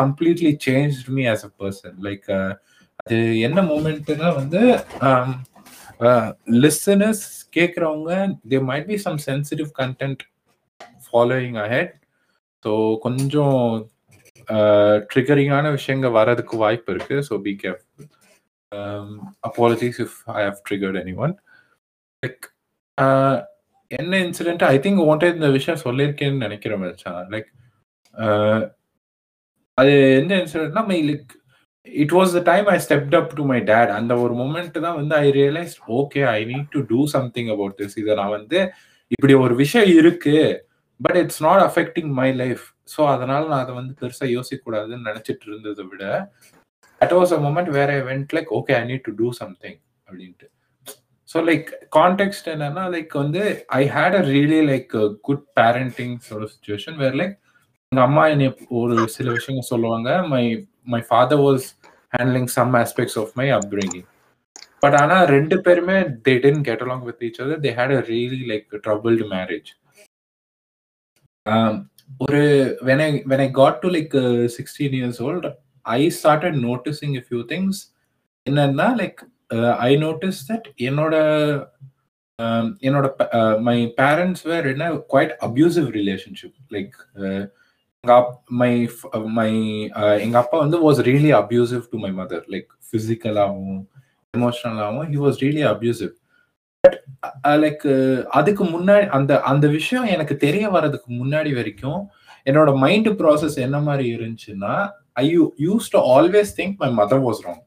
[0.00, 2.26] completely change me as a person like
[3.00, 4.62] அது என்ன மூமெண்ட்னா வந்து
[6.62, 7.24] லிசனர்ஸ்
[7.56, 8.12] கேட்குறவங்க
[8.50, 10.22] they might be some sensitive content
[11.06, 11.94] following ahead
[12.64, 12.72] so
[13.04, 13.58] கொஞ்சம்
[14.48, 17.16] uh, ட்ரிகரிங்கான விஷயங்கள் வரதுக்கு வாய்ப்பு இருக்கு.
[17.28, 18.08] So be careful
[19.48, 21.34] apologies if I have triggered anyone
[22.22, 22.44] like
[23.90, 27.22] என்ன incident I think one day இந்த விஷயம் சொல்லியிருக்கேன்னு நினைக்கிறேன் மச்சான்.
[27.34, 27.48] லைக்
[28.14, 28.60] uh,
[29.80, 31.32] அது எந்த இன்சிடென்ட்னா my like
[31.86, 35.14] it was the time I stepped up to my dad அந்த ஒரு மூமெண்ட் தான் வந்து
[35.20, 38.58] I realise okay I need to do something about this இதை நான் வந்து
[39.10, 40.36] இப்படி ஒரு விஷயம் இருக்கு
[41.00, 45.46] but it's not affecting my life so அதனால நான் அதை வந்து பெருசாக யோசிக்கக்கூடாதுன்னு நினச்சிட்டு நினைச்சிட்டு
[45.48, 46.04] இருந்ததை விட
[47.00, 48.02] அட் வாஸ் அ மூமெண்ட் வேற I
[48.36, 50.46] like okay I need to do something அப்படின்ட்டு.
[51.28, 53.42] ஸோ லைக் கான்டெக்ட் என்னன்னா லைக் வந்து
[53.76, 54.92] I had a really like
[55.28, 57.36] good parenting ஒரு சுச்சுவேஷன் வேர் லைக்
[57.92, 58.48] எங்க அம்மா என்னை
[58.80, 60.42] ஒரு சில விஷயங்கள் சொல்லுவாங்க my
[60.86, 61.64] my father was
[62.12, 64.04] handling some aspects of my upbringing
[64.82, 65.96] but ஆனா ரெண்டு பேருமே
[66.26, 69.70] they tend get along with each other they had a really like troubled marriage
[72.20, 72.44] ஒரு
[72.84, 74.16] when I when I got to like
[74.56, 75.48] sixteen years old
[75.86, 77.80] I started noticing a few things
[78.46, 79.20] என்னன்னா like
[79.82, 81.14] I notice that என்னோட
[82.82, 83.06] என்னோட
[83.62, 86.94] my parents were என்ன quite abusive relationship like
[88.04, 88.14] எங்க
[88.58, 88.70] my
[89.36, 89.50] my
[89.92, 93.80] uh, எங்க அப்பா வந்து was really abusive to my mother like பிசிக்கலாகவும்
[94.34, 96.12] எமோஷனலாகவும் he was really abusive
[96.84, 96.96] but
[97.64, 97.84] like
[98.38, 102.00] அதுக்கு முன்னாடி அந்த அந்த விஷயம் எனக்கு தெரிய வர்றதுக்கு முன்னாடி வரைக்கும்
[102.46, 104.72] என்னோட மைண்ட் ப்ராசஸ் என்ன மாதிரி இருந்துச்சுன்னா
[105.16, 107.62] I you used to always think my mother was wrong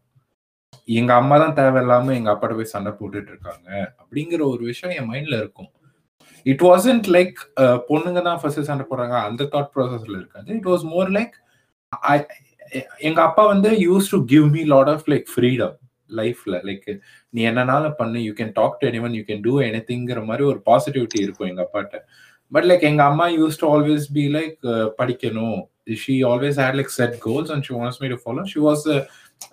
[0.94, 3.70] எங்க அம்மா தான் தேவையில்லாம எங்க அப்பாட்ட போய் சண்டை போட்டுட்டு இருக்காங்க
[4.02, 5.72] அப்படிங்கிற ஒரு விஷயம் என் மைண்ட்ல இருக்கும்.
[6.52, 7.38] இட் வாசன்ட் லைக்
[7.90, 9.16] பொண்ணுங்க தான் ஃபர்ஸ்ட் சண்டை போடுறாங்க.
[9.28, 10.48] அந்த தாட் ப்ராசஸ்ல இருக்காது.
[10.60, 11.36] இட் வாஸ் மோர் லைக்
[13.08, 15.76] எங்க அப்பா வந்து used to give me lot of like freedom
[16.20, 16.88] லைஃப்ல லைக்
[17.36, 18.20] நீ என்னனாலும் பண்ணு.
[18.28, 21.98] You can talk to anyone you can do எனிதிங்கிற மாதிரி ஒரு பாசிட்டிவிட்டி இருக்கும் எங்க அப்பாட்ட.
[22.52, 24.58] பட் லைக் எங்க அம்மா used to always be like
[25.00, 25.62] படிக்கணும்.
[26.02, 28.84] She always had like set goals and she wants me to follow she was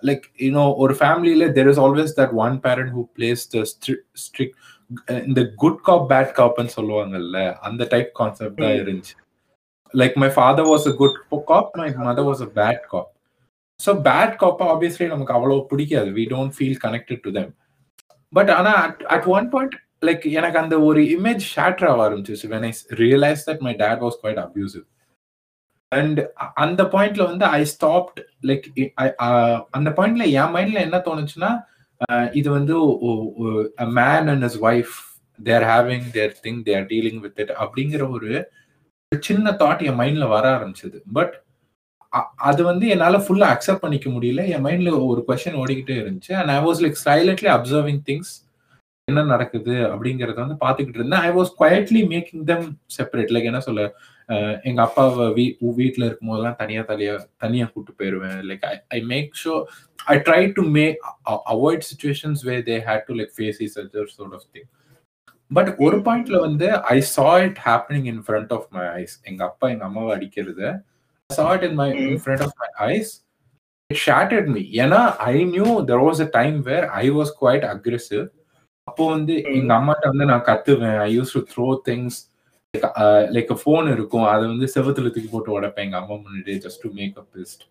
[0.09, 3.63] like you know ஒரு ஃபேமிலியில there is always that one parent who plays the
[4.25, 4.57] strict
[5.25, 9.15] இந்த good cop bad காப்னு சொல்லுவாங்கல்ல அந்த type concept தான் இருந்துச்சு.
[9.93, 11.17] Like my father was a good
[11.51, 13.09] cop my mother was a bad cop
[13.79, 16.09] so bad Kapa obviously நமக்கு அவ்வளோ பிடிக்காது.
[16.17, 17.51] We don't feel connected to them
[18.33, 19.75] but ஆனால் at at one point
[20.07, 22.71] like எனக்கு அந்த ஒரு image shatter ஆக ஆரம்பிச்சிச்சு when I
[23.03, 24.85] realise that my dad was quite abusive
[25.91, 26.19] and
[26.63, 28.19] அந்த பாயிண்ட்ல வந்து ஐ ஸ்டாப்ட்
[28.49, 28.65] லைக்
[29.77, 31.51] அந்த பாயிண்ட்ல என் மைண்ட்ல என்ன தோணுச்சுன்னா
[32.09, 32.75] Uh, இது வந்து
[33.99, 34.93] man and his wife
[35.39, 38.29] they're having their thing they're dealing with it அப்படிங்கிற ஒரு
[39.11, 40.99] சின்ன தாட் என் மைண்ட்ல வர ஆரம்பிச்சது.
[41.17, 41.33] பட்
[42.49, 44.45] அது வந்து என்னால் ஃபுல்லாக அக்செப்ட் பண்ணிக்க முடியல.
[44.53, 46.33] என் மைண்டில் ஒரு கொஷின் ஓடிக்கிட்டே இருந்துச்சு.
[46.39, 48.33] And I was like silently observing things
[49.07, 51.23] என்ன நடக்குது அப்படிங்கிறத வந்து பார்த்துக்கிட்டு இருந்தேன்.
[51.27, 52.67] I was quietly making them
[52.97, 53.85] separate like என்ன சொல்ல
[54.63, 55.45] எங்க அப்பாவை வீ
[55.77, 58.37] வீட்டுல இருக்கும் போதெல்லாம் தனியா தனியா தனியா கூட்டு போயிருவேன்.
[58.49, 59.53] Like I I make sure
[60.07, 60.99] I try to make
[61.53, 64.69] avoid situations way they had to like face is other sort of thing
[65.51, 69.67] but ஒரு பாயிண்ட்ல வந்து I saw it happening in front of my eyes எங்க அப்பா
[69.69, 70.69] எங்க அம்மாவை அடிக்கிறது
[71.29, 73.11] saw it in my in front of my eyes
[73.89, 78.23] it shattered me ஏன்னா I knew there was a time where I was quite aggressive
[78.87, 80.99] அப்போ வந்து எங்க அம்மாட்ட வந்து நான் கத்துவேன்.
[80.99, 82.17] I used to throw things
[82.73, 86.89] like phone uh, இருக்கும் அதை வந்து செவத்துல தூக்கி போட்டு உடப்பேன் எங்க அம்மா முன்னாடி just to
[86.99, 87.63] make up best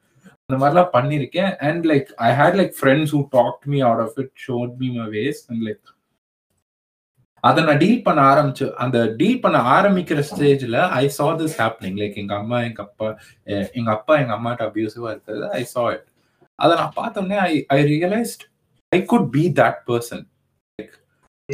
[0.50, 4.32] அந்த மாதிரிலாம் பண்ணிருக்கேன் and like I had like friends who talk me out of it
[4.42, 5.94] showed me my ways and like
[7.44, 12.18] அதை நான் டீல் பண்ண ஆரம்பிச்சு அந்த டீல் பண்ண ஆரம்பிக்கிற ஸ்டேஜ்ல I saw this happening like
[12.22, 13.08] எங்க அம்மா எங்க அப்பா
[13.74, 16.06] எங்க அப்பா எங்க அம்மாட்ட அபியூசிவா இருக்கிறது ஐ சா இட்
[16.58, 18.44] அதை நான் பார்த்தோன்னே I I realised
[18.92, 20.24] I could be that person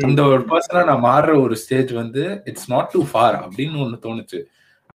[0.04, 4.38] அந்த ஒரு பர்சனா நான் மாறுற ஒரு ஸ்டேஜ் வந்து இட்ஸ் நாட் டூ ஃபார் அப்படின்னு ஒன்று தோணுச்சு.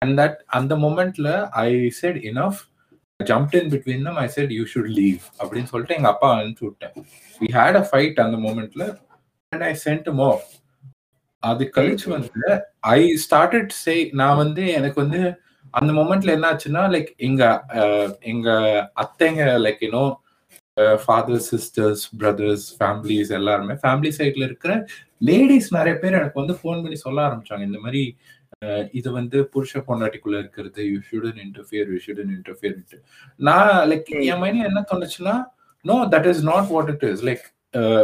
[0.01, 1.29] அண்ட் தட் அந்த மொமெண்ட்ல
[1.63, 1.69] I
[1.99, 2.59] said enough
[3.19, 6.93] jump in between them I said you should leave அப்படின்னு சொல்லிட்டு எங்க அப்பா அனுப்பிச்சு விட்டேன்.
[7.41, 8.85] வி ஹேட் அ ஃபைட் அந்த மொமெண்ட்ல
[9.51, 10.29] அண்ட் ஐ சென்ட் மோ
[11.43, 12.45] அது கழிச்சு வந்து
[12.93, 15.19] ஐ ஸ்டார்டட் சே நான் வந்து எனக்கு வந்து
[15.73, 17.43] அந்த மொமெண்ட்ல என்ன ஆச்சுன்னா லைக் எங்க
[18.31, 18.49] எங்க
[19.03, 20.13] அத்தைங்க லைக் இன்னும்
[21.03, 24.73] ஃபாதர் சிஸ்டர்ஸ் பிரதர்ஸ் ஃபேமிலிஸ் எல்லாருமே ஃபேமிலி சைட்ல இருக்கிற
[25.21, 27.63] லேடிஸ் நிறைய பேர் எனக்கு வந்து ஃபோன் பண்ணி சொல்ல ஆரம்பிச்சாங்க.
[27.63, 28.03] இந்த மாதிரி
[28.91, 33.01] இது வந்து புருஷ பொண்டாட்டிக்குள்ள இருக்கிறது you shouldn't interfere you shouldn't interfere
[33.39, 35.35] நான் லைக் என் மைண்ட்ல என்ன தோணுச்சுன்னா
[35.85, 37.45] no that is not what it is like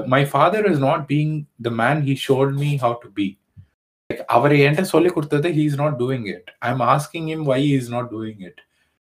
[0.08, 1.34] my father is not being
[1.68, 3.28] the man he showed me how to be
[4.30, 7.90] அவர் என்கிட்ட சொல்லி கொடுத்தது he is not doing it I am asking him why is
[7.90, 8.62] not doing it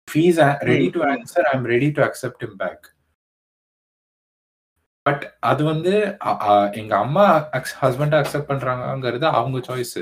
[0.08, 0.40] fees
[0.72, 2.86] ready to answer I am ready to accept him back
[5.06, 5.94] but அது வந்து
[6.74, 7.26] எங்க அம்மா
[7.82, 9.96] ஹஸ்பண்டை accept பண்றாங்கிறது அவங்க choice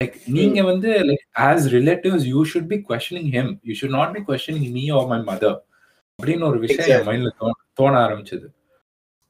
[0.00, 4.22] like நீங்க வந்து like as relatives you should be questioning him you should not be
[4.28, 5.56] questioning me or my mother
[6.18, 7.32] அப்படின்னு ஒரு விஷயம் என் மைண்ட்ல
[7.74, 8.46] தோண ஆரம்பிச்சது.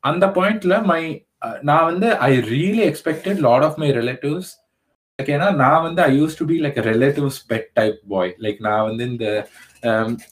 [0.02, 1.02] அந்த பாயிண்ட்ல மை
[1.62, 4.50] நான் வந்து I really expected lot of my relatives
[5.18, 8.84] like ஏன்னா நான் வந்து I used to be like relatives pet type boy like நான்
[8.84, 9.26] வந்து இந்த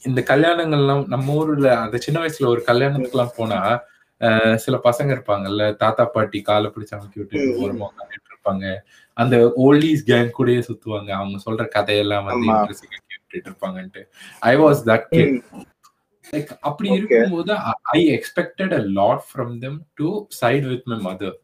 [0.05, 3.59] இந்த கல்யாணங்கள்லாம் நம்ம ஊர்ல அந்த சின்ன வயசுல ஒரு கல்யாணத்துக்குலாம் போனா
[4.63, 8.65] சில பசங்க இருப்பாங்கல்ல தாத்தா பாட்டி காலை பிடிச்சி அமைக்கி விட்டு ஓரமா உட்காந்துட்டு இருப்பாங்க.
[9.17, 9.35] அந்த
[9.65, 11.11] ஓல்டிஸ் கேங் கூடயே சுத்துவாங்க.
[11.19, 14.03] அவங்க சொல்ற கதையெல்லாம் வந்து இன்ட்ரெஸ்டிங்கா கேட்டுட்டு இருப்பாங்கன்ட்டு.
[14.43, 15.35] I was that kid
[16.25, 17.51] like அப்படி இருக்கும்போது
[17.95, 20.09] I expected a lot from them to
[20.39, 21.35] side with my mother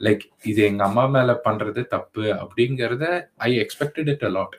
[0.00, 3.04] like இது எங்க அம்மா மேல பண்றது தப்பு அப்படிங்கறத
[3.48, 4.56] I expected it a lot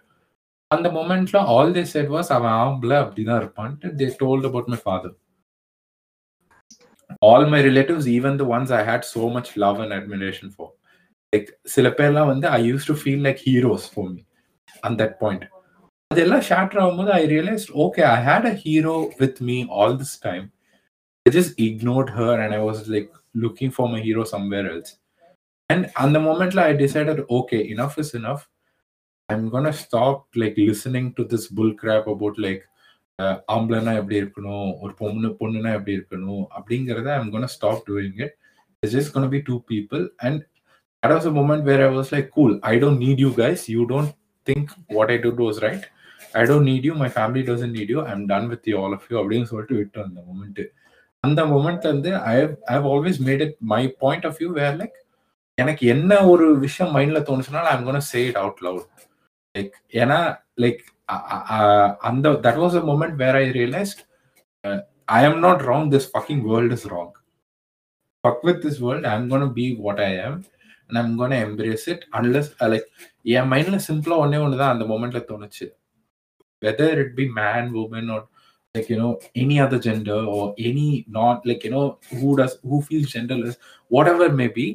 [0.72, 5.16] அந்த மொமெண்ட்ல ஆல் தே செட் வாஸ் அவன் ஆம்பள அப்படிதான் இருப்பான்ட்டு they told about my father
[7.22, 10.72] all my relatives even the ones I had so much love and admiration for
[11.34, 14.22] like சில பேர்லாம் வந்து I used to feel like heroes for me
[14.84, 15.46] at that point
[16.12, 20.46] அதெல்லாம் shatter ஆகும்போது I realise okay I had a hero with me all this time
[21.26, 24.94] I just ignored her and I was like looking for my hero somewhere else
[25.70, 28.46] and அந்த மொமெண்ட்ல I decided okay enough is enough
[29.30, 32.64] I'm gonna stop like listening to this bull crap about like
[33.54, 34.68] ஆம்பளைனா எப்படி இருக்கணும்?
[34.82, 36.44] ஒரு பொண்ணு பொண்ணுனா எப்படி இருக்கணும்?
[36.58, 38.34] அப்படிங்கிறத I'm gonna stop doing it
[38.84, 40.42] it's just gonna be two people and
[41.04, 43.84] that was a moment where I was like cool I don't need you guys you
[43.94, 44.12] don't
[44.48, 44.68] think
[44.98, 45.86] what I did was right
[46.34, 49.08] I don't need you My family doesn't need you I'm done with you all of
[49.12, 50.62] you அப்படின்னு சொல்லிட்டு விட்டோம் அந்த moment
[51.24, 52.36] அந்த மொமெண்ட்ல இருந்து I
[52.72, 54.98] have always made it my point of view where like
[55.58, 58.88] எனக்கு என்ன ஒரு விஷயம் மைண்ட்ல தோணுச்சுனாலும் I'm gonna say it out loud
[59.56, 60.20] like ஏன்னா
[60.64, 60.82] like
[62.09, 64.01] அந்த that was a moment where I realised
[65.09, 67.13] I am not wrong this fucking world is wrong
[68.25, 70.35] fuck with this world i'm gonna be what i am
[70.89, 72.85] and i'm gonna embrace it unless uh, like
[73.33, 75.67] என் மைண்ட்ல சிம்பிளா ஒன்னே ஒன்று தான் அந்த மொமெண்ட்ல தோணுச்சு
[76.63, 78.25] whether it be man woman or
[78.75, 79.09] like you know
[79.43, 80.87] any other gender or any
[81.19, 81.83] not like you know
[82.21, 83.59] who does who feels genderless
[84.13, 84.67] whatever may be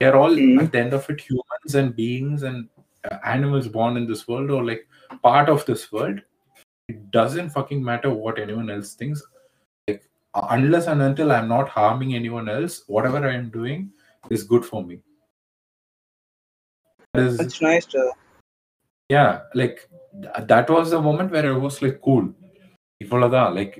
[0.00, 0.58] they're all Mm.
[0.62, 2.62] At the end of it humans and beings and
[3.32, 4.82] animals born in this world or like
[5.22, 6.18] part of this world
[6.88, 9.20] it doesn't fucking matter what anyone else thinks
[9.88, 10.02] like
[10.34, 13.80] uh, unless and until i'm not harming anyone else whatever i am doing
[14.30, 14.96] is good for me
[17.14, 17.86] that is That's nice.
[17.86, 18.02] To,
[19.10, 19.78] yeah like
[20.14, 22.26] th- that was the moment where i was like cool
[23.00, 23.76] இவ்வளவுதான் like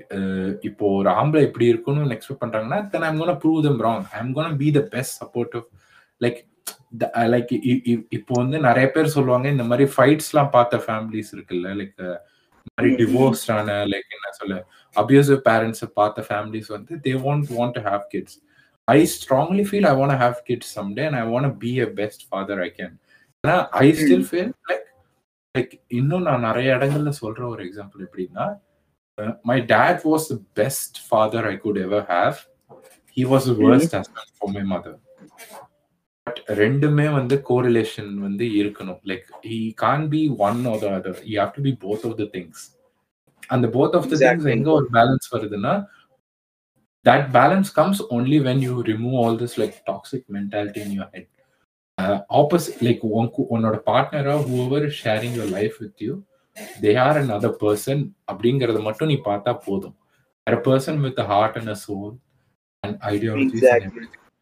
[0.67, 4.47] இப்போ ஒரு ஆம்பளை இப்படி இருக்கணும்னு expect பண்றாங்கன்னா then I'm gonna prove them wrong I'm gonna
[4.61, 5.65] be the best supportive
[6.21, 6.39] like
[7.32, 7.52] like
[8.16, 11.94] இப்போ வந்து நிறைய பேர் சொல்லுவாங்க இந்த மாதிரி ஃபைட்ஸ்லாம் பார்த்த ஃபேமிலிஸ் இருக்குல்ல லைக்
[12.68, 12.98] மாதிரி Mhm.
[13.00, 14.54] டிவோர்ஸ்டான லைக் என்ன சொல்ல
[14.96, 18.36] அபியூசிவ் பேரண்ட்ஸை பார்த்த ஃபேமிலிஸ் வந்து they want want to have kids
[18.88, 22.60] I strongly feel I want have kids someday and I want be a best father
[22.64, 22.94] I can
[23.44, 24.86] ஏன்னா I still feel like
[25.54, 28.46] like இன்னும் நான் நிறைய இடங்கள்ல சொல்ற ஒரு எக்ஸாம்பிள் எப்படின்னா
[29.44, 32.38] my dad was the best father I could ever have
[33.16, 33.96] he was worst
[34.36, 34.98] for my mother
[36.26, 41.36] but ரெண்டுமே வந்து கோரிலேஷன் வந்து இருக்கணும் like he can't be one or the other you
[41.40, 42.62] have to be both of the things
[43.54, 44.48] அந்த both of the things.
[44.56, 45.74] எங்க ஒரு balance வருதுன்னா
[47.06, 51.26] that balance comes only when you remove all this like toxic mentality in your head
[51.98, 56.14] uh, opposite like one உன்னோட பார்ட்னரா whoever is sharing your life with you
[56.84, 57.98] they are another person
[58.32, 59.96] அப்படிங்கறத மட்டும் நீ பார்த்தா போதும்
[60.46, 62.10] a person with a heart and a soul
[62.84, 62.96] and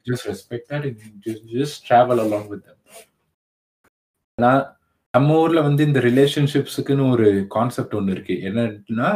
[0.07, 2.79] just respect that and just, just travel along with them.
[5.15, 8.37] நம்ம ஊர்ல வந்து இந்த ரிலேஷன்ஷிப்ஸுக்குன்னு ஒரு கான்செப்ட் ஒன்று இருக்கு.
[8.49, 9.11] என்னன்னா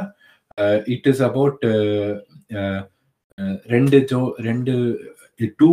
[0.94, 1.64] இட் இஸ் அபவுட்
[3.74, 4.74] ரெண்டு ஜோ ரெண்டு
[5.60, 5.70] டூ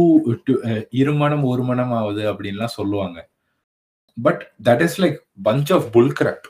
[1.02, 3.18] இருமணம் ஒரு மனம் ஆகுது அப்படின்லாம் சொல்லுவாங்க.
[4.18, 5.18] But that is like
[5.50, 6.48] punch of புல்கிரப்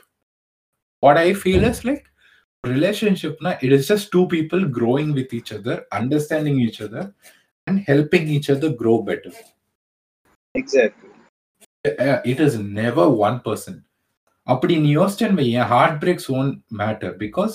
[1.02, 2.04] what I feel is like
[2.64, 7.08] ரிலேஷன்ஷிப்னா it is just two people growing with each other understanding each other
[7.66, 9.38] and helping each other grow better
[10.54, 11.02] exactly.
[12.30, 13.78] It is never one person
[14.46, 16.48] அப்படி நீ யோசிச்சேன் என் heart breaks own
[16.80, 17.54] matter because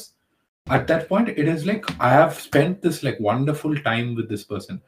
[0.68, 4.46] at that point it is like I how spend this like wonderful time with this
[4.52, 4.80] person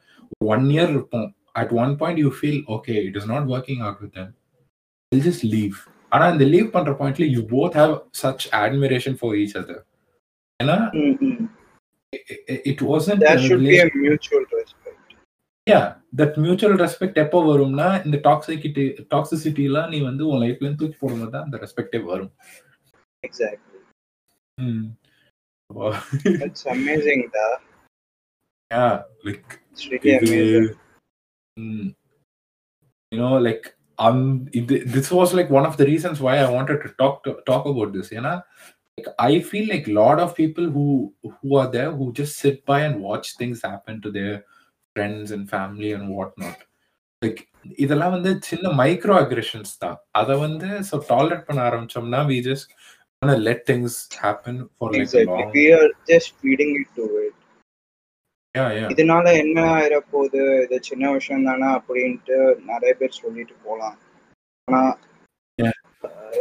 [0.54, 1.28] one year இருப்போம்.
[1.60, 4.30] At one point you feel okay it is not working out with them
[5.12, 5.76] will just leave
[6.12, 9.82] ஆனா இந்த leave பண்ற பாயிண்ட்ல you both have such admiration for each other
[10.60, 11.36] ஏன்னா Mm-mm.
[12.70, 14.90] It wasn't There should be a mutual respect.
[15.66, 15.80] Yeah
[16.20, 18.82] that mutual respect எப்போ வரும்னா இந்த toxicity
[19.14, 22.32] டாக்ஸிசிட்டிலாம் நீ வந்து உன் லைஃப்ல இருந்து தூக்கி போடும்போது தான் அந்த ரெஸ்பெக்டே வரும்
[23.22, 23.78] Exactly.
[24.58, 24.84] ம்.
[26.40, 27.44] That's amazing, da.
[28.70, 28.92] Yeah,
[29.26, 30.66] like It's really amazing.
[31.56, 31.84] mm,
[33.12, 33.64] you know like
[33.98, 34.20] um
[34.58, 37.64] it- this was like one of the reasons why I wanted to talk to, talk
[37.72, 38.36] about this you know
[38.98, 40.86] like I feel like a lot of people who
[41.34, 44.34] who are there who just sit by and watch things happen to their
[44.96, 46.58] friends and family and whatnot
[47.22, 47.40] like
[47.82, 52.72] இதெல்லாம் வந்து சின்ன micro அக்ரெஷன்ஸ் தான் அதை வந்து so tolerate பண்ண ஆரம்பிச்சோம்னா we just
[53.42, 53.92] let things
[54.22, 55.36] happen for like Exactly.
[55.38, 57.36] long We are just feeding it to it.
[58.54, 62.36] yeah yeah இதனால என்ன ஆயிர போகுது இது சின்ன விஷயம் தானே அப்படின்ட்டு
[62.70, 63.96] நிறைய பேர் சொல்லிட்டு போலாம்
[64.68, 64.82] ஆனா.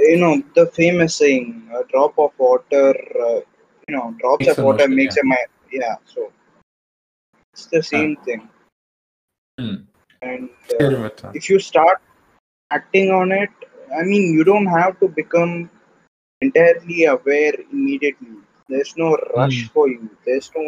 [0.07, 1.47] You know the famous saying
[1.79, 2.87] a drop of water
[3.25, 3.39] uh,
[3.87, 4.87] you know drops Makes of an water
[7.52, 8.42] it's the same thing
[9.58, 9.76] Hmm.
[10.22, 10.42] and
[10.72, 11.30] uh, very much so.
[11.34, 11.98] if you start
[12.70, 13.50] acting on it
[13.98, 15.52] i mean you don't have to become
[16.42, 18.36] entirely aware immediately
[18.68, 19.70] there's no rush Mm.
[19.74, 20.64] for you there's no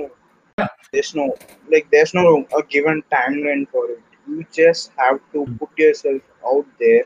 [0.59, 0.71] Yeah.
[0.93, 1.27] there's no
[1.69, 2.27] like there's no
[2.59, 5.55] a given timeline for it you just have to Mm.
[5.61, 6.23] put yourself
[6.53, 7.05] out there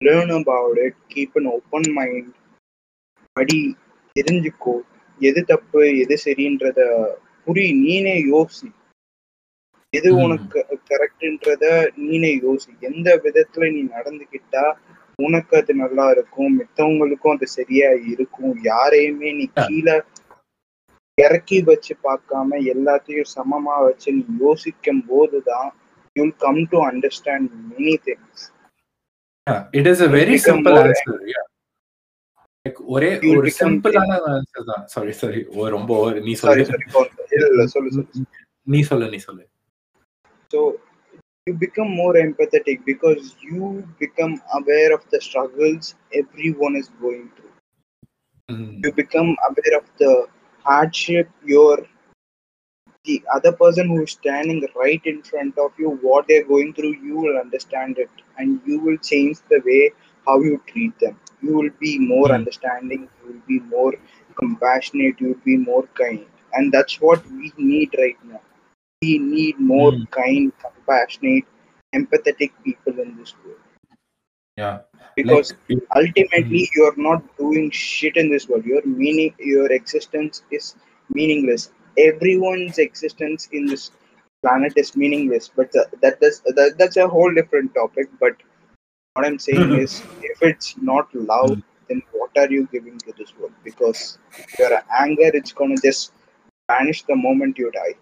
[0.00, 2.28] learn about it keep an open mind
[3.36, 3.58] படி
[4.16, 4.72] தெரிஞ்சுக்கோ
[5.28, 6.80] எது தப்பு எது சரின்றத
[7.44, 8.68] புரி நீனே யோசி
[9.93, 10.09] எது.
[10.23, 10.59] உனக்கு
[10.89, 11.65] கரெக்ட்ன்றத
[12.01, 14.63] நீனே யோசி எந்த விதத்துல நீ நடந்துக்கிட்டா
[15.19, 19.45] உனக்கு அது நல்லா இருக்கும் மித்தவங்களுக்கும் அது சரியா இருக்கும் யாரையுமே நீ.
[19.59, 19.95] கீழே
[21.17, 25.69] இறக்கி வச்சு பார்க்காம எல்லாத்தையும் சமமா வச்சு நீ யோசிக்கும் போதுதான்
[26.15, 28.45] you'll come to understand many things
[29.47, 31.13] become simple more- answer.
[31.27, 31.45] Yeah.
[32.65, 35.41] Like ஒரே ஒரு சிம்பிளான ஆன்சர் தான் சாரி சாரி
[35.75, 35.91] ரொம்ப
[36.25, 38.25] நீ சாரி சொல்லு சாரி இல்ல இல்ல சொல்லு சொல்லு
[38.67, 39.43] நீ சொல்லு நீ சொல்லு
[40.51, 40.79] So
[41.45, 47.51] you become more empathetic because you become aware of the struggles everyone is going through.
[48.49, 50.27] ம், You become aware of the
[50.63, 51.85] hardship your
[53.05, 56.95] the other person who is standing right in front of you, what they're going through,
[57.03, 59.91] you will understand it and you will change the way
[60.25, 61.19] how you treat them.
[61.41, 62.33] You will be more Mm.
[62.33, 63.93] understanding, you will be more
[64.37, 66.25] compassionate, you will be more kind.
[66.53, 68.41] And that's what we need right now.
[69.03, 70.09] We need more Mm.
[70.09, 71.45] kind, compassionate,
[71.93, 73.61] empathetic people in this world.
[74.57, 74.79] yeah.
[75.15, 76.71] Because Like, ultimately hmm.
[76.75, 78.65] you are not doing shit in this world.
[78.65, 80.75] Your meaning your existence is
[81.13, 81.71] meaningless.
[81.97, 83.91] Everyone's existence in this
[84.41, 85.51] planet is meaningless.
[85.55, 88.35] But the, that does uh, that, that's a whole different topic but
[89.13, 89.79] what i'm saying hmm.
[89.83, 91.61] is if it's not love hmm.
[91.89, 93.53] then what are you giving to this world?
[93.63, 94.17] Because
[94.59, 94.71] your
[95.05, 96.13] anger it's going to just
[96.71, 97.93] vanish the moment you die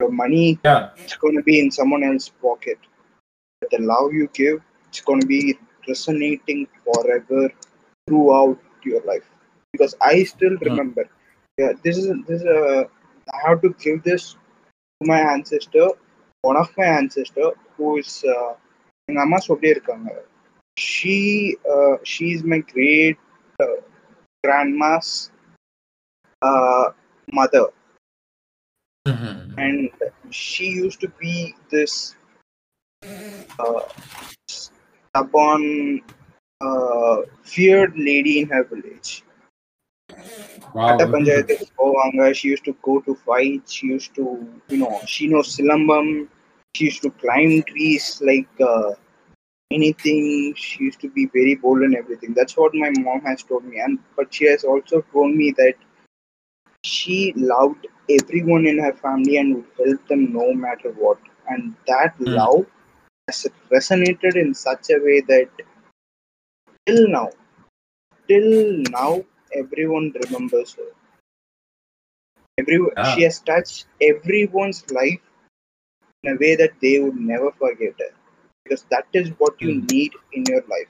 [0.00, 0.90] your money yeah.
[0.96, 2.78] it's going to be in someone else's pocket.
[3.60, 5.58] But the love you give, it's going to be
[5.88, 7.50] resonating forever
[8.06, 9.28] throughout your life.
[9.72, 11.08] Because I still remember,
[11.58, 12.88] yeah, this is this is a,
[13.32, 15.88] I have to give this to my ancestor,
[16.42, 18.52] one of my ancestor who is uh,
[19.10, 20.10] எங்க அம்மா சொல்லியிருக்காங்க
[20.76, 21.16] she
[21.72, 23.18] uh, she is my great
[23.64, 23.78] uh,
[24.44, 25.30] grandma's
[26.42, 26.86] uh,
[27.38, 27.66] mother
[29.06, 29.45] Mhm.
[29.57, 29.89] and
[30.29, 32.15] she used to be this
[33.59, 33.81] uh,
[36.61, 39.23] uh, feared lady in her village.
[40.73, 40.97] Wow.
[42.33, 43.71] She used to go to fights.
[43.73, 46.27] She used to, you know, she knows silambam.
[46.75, 48.91] She used to climb trees like uh,
[49.71, 50.53] anything.
[50.55, 52.33] She used to be very bold and everything.
[52.33, 55.73] That's what my mom has told me, and but she has also told me that
[56.83, 62.15] she loved everyone in her family and would help them no matter what and that
[62.25, 62.35] Hmm.
[62.39, 62.65] love
[63.27, 65.49] has resonated in such a way that
[66.85, 67.29] till now
[68.27, 68.49] till
[68.97, 69.23] now
[69.53, 70.91] everyone remembers her
[72.57, 73.15] every Yeah.
[73.15, 75.19] she has touched everyone's life
[76.23, 78.11] in a way that they would never forget her
[78.63, 79.87] because that is what you Hmm.
[79.91, 80.89] need in your life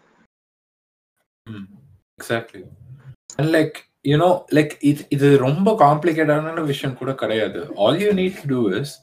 [1.48, 1.68] Mm,
[2.18, 2.66] exactly
[3.38, 7.62] and like you know like இது இது ரொம்ப காம்ப்ளிகேட்டான விஷயம் கூட கிடையாது.
[7.86, 8.94] All you need to do is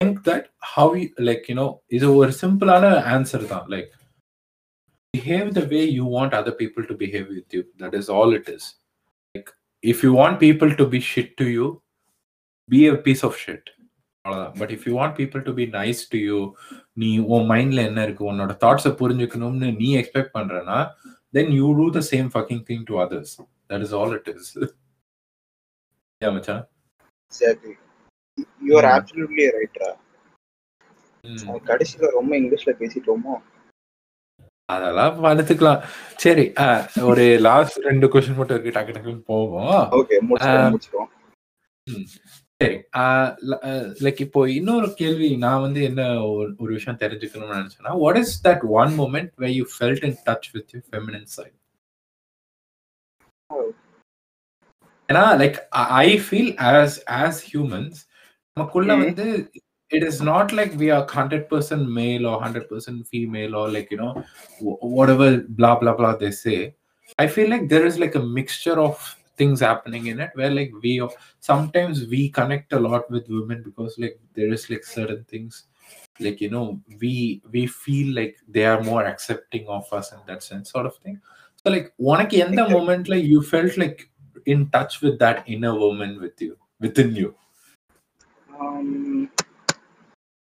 [0.00, 1.68] think that how you like you know
[1.98, 2.84] இது ஒரு சிம்பிளான
[3.14, 3.64] ஆன்சர் தான்.
[3.74, 3.92] Like
[5.14, 7.62] behave the way you want other people to behave with you.
[7.82, 8.64] That is all it is.
[9.34, 9.48] Like
[9.92, 11.66] if you want people to be shit to you
[12.68, 13.64] be a piece of shit.
[14.24, 14.54] அவ்வளவுதான்.
[14.60, 16.38] But if you want people to be nice to you
[17.02, 20.78] நீ உன் மைண்ட்ல என்ன இருக்கு உன்னோட தாட்ஸை புரிஞ்சுக்கணும்னு நீ expect பண்றனா
[21.38, 23.34] then you do the same fucking thing to others
[23.70, 24.50] that is all it is
[26.22, 26.64] yeah மச்சான்
[27.32, 27.72] exactly
[28.66, 28.94] you are Hmm.
[28.94, 29.88] absolutely right Ra.
[31.24, 31.38] ம்.
[31.68, 33.34] கடைசியில ரொம்ப இங்கிலீஷ்ல பேசிட்டோமோ
[34.68, 35.80] அதெல்லாம் பார்த்துக்கலாம்
[36.22, 36.44] சரி
[37.08, 41.08] ஒரு லாஸ்ட் ரெண்டு கொஸ்டின் மட்டும் இருக்கு டக்கு டக்குன்னு போவோம் ஓகே முடிச்சிட்டோம்
[42.60, 42.76] சரி
[44.04, 46.02] லைக் இப்போ இன்னொரு கேள்வி நான் வந்து என்ன
[46.62, 50.72] ஒரு விஷயம் தெரிஞ்சுக்கணும்னு நினைச்சேன்னா what is that one moment way you felt in touch with
[50.74, 51.56] you feminine side.
[55.09, 55.57] ஏன்னா like
[56.03, 57.97] I feel as as humans
[58.57, 59.03] நமக்குள்ள Mhm.
[59.05, 59.27] வந்து
[59.91, 63.89] it is not like we are hundred percent male or hundred percent female or like
[63.95, 64.09] you know
[65.15, 66.55] whatever blah blah blah they say
[67.19, 69.03] I feel like there is like a mixture of
[69.41, 70.91] things happening in it where like we
[71.43, 75.53] sometimes we connect a lot with women because like there is like certain things
[76.25, 76.65] like you know
[77.01, 77.13] we
[77.55, 81.17] we feel like they are more accepting of us in that sense sort of thing
[81.68, 82.76] So like உனக்கு எந்த Exactly.
[82.76, 83.98] momentல you felt like
[84.54, 87.30] in touch with that inner woman with you within you
[88.60, 88.88] Um,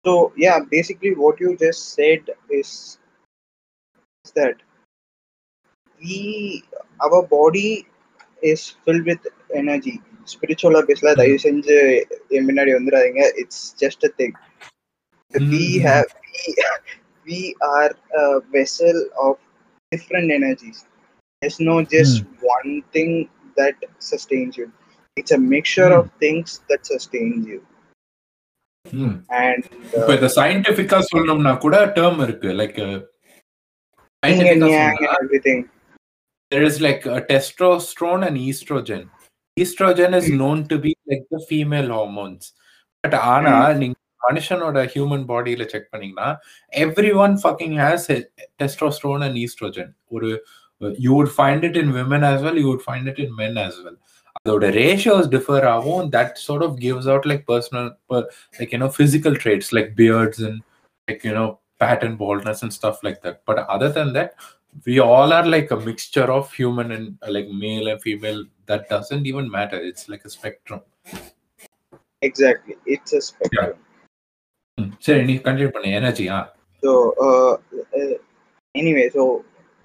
[0.05, 0.13] so
[0.45, 2.23] yeah, basically what you just said
[2.59, 2.71] is,
[4.25, 4.57] is that
[6.01, 6.17] we
[7.07, 7.71] our body
[8.43, 9.25] is filled with
[9.61, 9.95] energy.
[10.33, 11.77] ஸ்பிரிச்சுவலா பேசல தயவு செஞ்சு
[12.37, 14.37] என் முன்னாடி வந்துடாதீங்க it's just a thing
[15.35, 15.85] we Mm.
[15.87, 16.43] have we,
[17.27, 17.39] we
[17.75, 17.91] are
[18.23, 18.27] a
[18.57, 18.97] vessel
[19.27, 19.35] of
[19.93, 20.79] different energies
[21.43, 23.13] there's no just one thing
[23.57, 24.67] that sustains you
[25.17, 25.99] it's a mixture Mm.
[25.99, 27.61] of things that sustains you
[28.87, 29.13] Hmm.
[29.41, 29.61] and
[29.97, 32.79] இப்ப uh, இத சயின்டிபிக்கா சொல்லணும்னா கூட term இருக்கு like
[36.53, 39.03] there is like a testosterone and estrogen.
[39.57, 40.37] Estrogen is Hmm.
[40.41, 42.45] known to be like the female hormones.
[43.05, 46.29] But ஆனா நீங்க மனுஷனோட human பாடியில check பண்ணீங்கன்னா
[47.25, 48.07] everyone fucking has
[48.63, 50.31] testosterone and oestrogen ஒரு
[51.06, 53.80] you would find it in women as well you would find it in men as
[53.86, 53.98] well
[54.40, 58.28] அதோட ratios differ ஆகும் that sort of gives out like personal per-
[58.58, 60.58] like you know physical traits like beards and
[61.08, 61.48] like you know
[61.82, 64.30] pattern baldness and stuff like that but other than that
[64.88, 68.40] we all are like a mixture of human and uh, like male and female
[68.70, 70.82] that doesn't even matter it's like a spectrum
[72.22, 73.74] exactly it's a spectrum
[74.78, 76.40] ம், சரி நீ continue பண்ணு energy ah
[76.84, 76.92] So,
[77.26, 77.54] uh,
[77.98, 78.16] uh,
[78.76, 79.22] anyway, so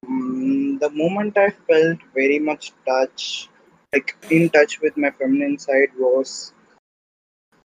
[0.06, 3.48] mm the moment I felt very much touch,
[3.92, 6.52] like in touch with my feminine side, was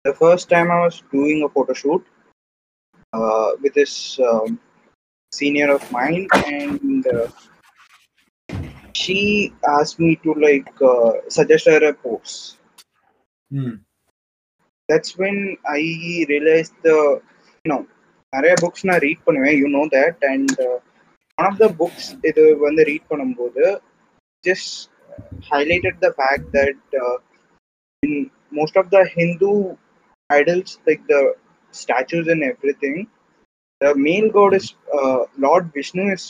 [0.05, 2.03] the first time I was doing a photo shoot
[3.13, 4.59] uh, with this um,
[5.31, 7.27] senior of mine, and uh,
[8.93, 12.35] she asked me to like uh, suggest her a pose.
[13.51, 13.75] ம்
[14.89, 15.37] that's when
[15.77, 15.81] I
[16.31, 16.97] realized the
[17.65, 17.83] you know
[18.33, 20.53] நிறைய books நான் read பண்ணுவேன் you know that and
[21.39, 23.65] one of the books இது வந்து read பண்ணும்போது
[24.43, 24.77] just
[25.51, 26.95] highlighted the fact that
[28.03, 28.17] in
[28.59, 29.51] most of the Hindu
[30.29, 31.17] idols like the
[31.73, 32.45] statues and
[32.85, 32.99] everything
[33.81, 34.71] the male god is
[35.45, 36.27] lord Vishnu is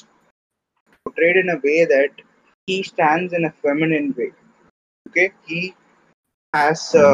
[1.05, 2.11] portrayed in a way that
[2.67, 4.31] he stands in a feminine way.
[5.05, 5.59] Okay, he
[6.53, 7.09] has a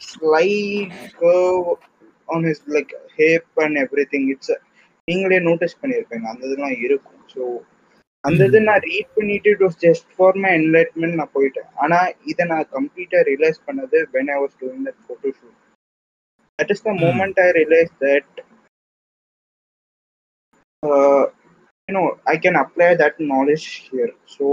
[0.00, 1.68] slight curve
[2.28, 4.30] on his like hip and everything.
[4.30, 4.56] It's a,
[5.07, 6.25] நீங்களே notice பண்ணியிருப்பீங்க.
[6.33, 7.21] அந்த இதெல்லாம் இருக்கும்.
[7.33, 7.43] So
[8.23, 11.69] அந்த இது நான் read பண்ணிட்டு it was just for my enlightenment நான் போயிட்டேன்.
[11.83, 11.99] ஆனா
[12.31, 15.57] இதை நான் கம்ப்ளீட்டா ரியலைஸ் பண்ணது when I was doing that photo shoot
[16.59, 18.31] that is the moment I realise that
[21.89, 24.11] you know i can apply that knowledge here.
[24.25, 24.45] So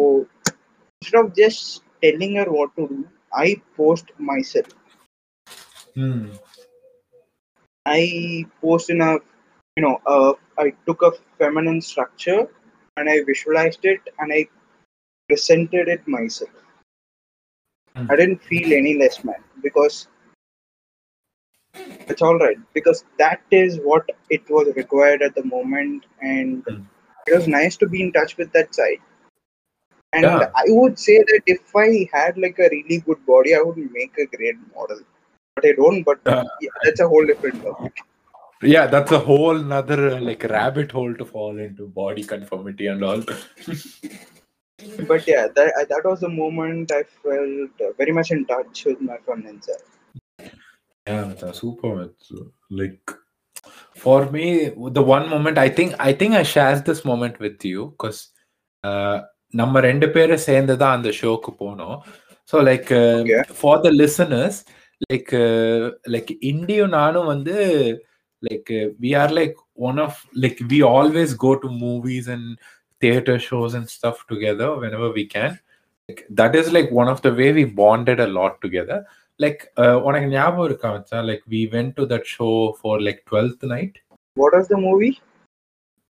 [1.02, 1.60] instead of just
[2.04, 2.98] telling her what to do
[3.44, 3.48] i
[3.78, 4.70] post myself.
[5.96, 6.26] ம்.
[7.86, 8.02] I
[8.62, 9.12] post in a
[9.78, 10.32] you know uh,
[10.64, 12.42] i took a feminine structure
[12.98, 14.46] and i visualized it and i
[15.28, 16.64] presented it myself
[17.96, 18.06] Hmm.
[18.10, 19.96] i didn't feel any less man because
[22.12, 26.82] it's all right because that is what it was required at the moment and Hmm.
[27.28, 29.02] it was nice to be in touch with that side
[30.18, 30.44] and Yeah.
[30.64, 34.22] i would say that if i had like a really good body i would make
[34.24, 35.00] a great model
[35.56, 36.20] but i don't but
[36.66, 38.07] yeah, that's a whole different topic
[38.73, 43.03] yeah that's a whole another uh, like rabbit hole to fall into body conformity and
[43.03, 43.21] all
[45.09, 49.01] but yeah that, that was the moment i felt uh, very much in touch with
[49.01, 50.51] my feminine side
[51.07, 53.11] yeah that's super it's, uh, like
[53.95, 54.45] for me
[54.99, 58.21] the one moment i think i think i shared this moment with you because
[59.61, 61.97] நம்ம ரெண்டு பேரும் சேர்ந்து தான் அந்த ஷோக்கு போனோம்
[62.51, 62.89] so like
[63.19, 63.41] Okay.
[63.59, 64.57] For the listeners
[65.05, 65.31] like
[66.13, 67.55] like இண்டியும் நானும் வந்து
[68.43, 68.69] Like
[69.03, 69.57] we are like
[69.89, 72.49] one of like we always go to movies and
[73.01, 75.55] theatre shows and stuff together whenever we can
[76.09, 79.03] like that is like one of the way we bonded a lot together
[79.39, 79.61] like
[80.07, 82.49] உனக்கு ஞாபகம் இருக்கா மச்சான் like we went to that show
[82.79, 83.97] for like Twelfth Night
[84.37, 85.13] what was the movie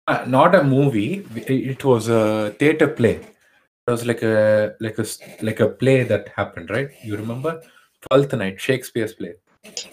[0.07, 1.10] Uh, not a movie.
[1.41, 2.23] It it was a
[2.60, 3.11] theater play.
[3.88, 4.40] It was like a
[4.80, 6.90] like a s- like a play that happened, right?
[7.03, 7.52] You remember?
[8.03, 9.31] Twelfth Night, Shakespeare's play.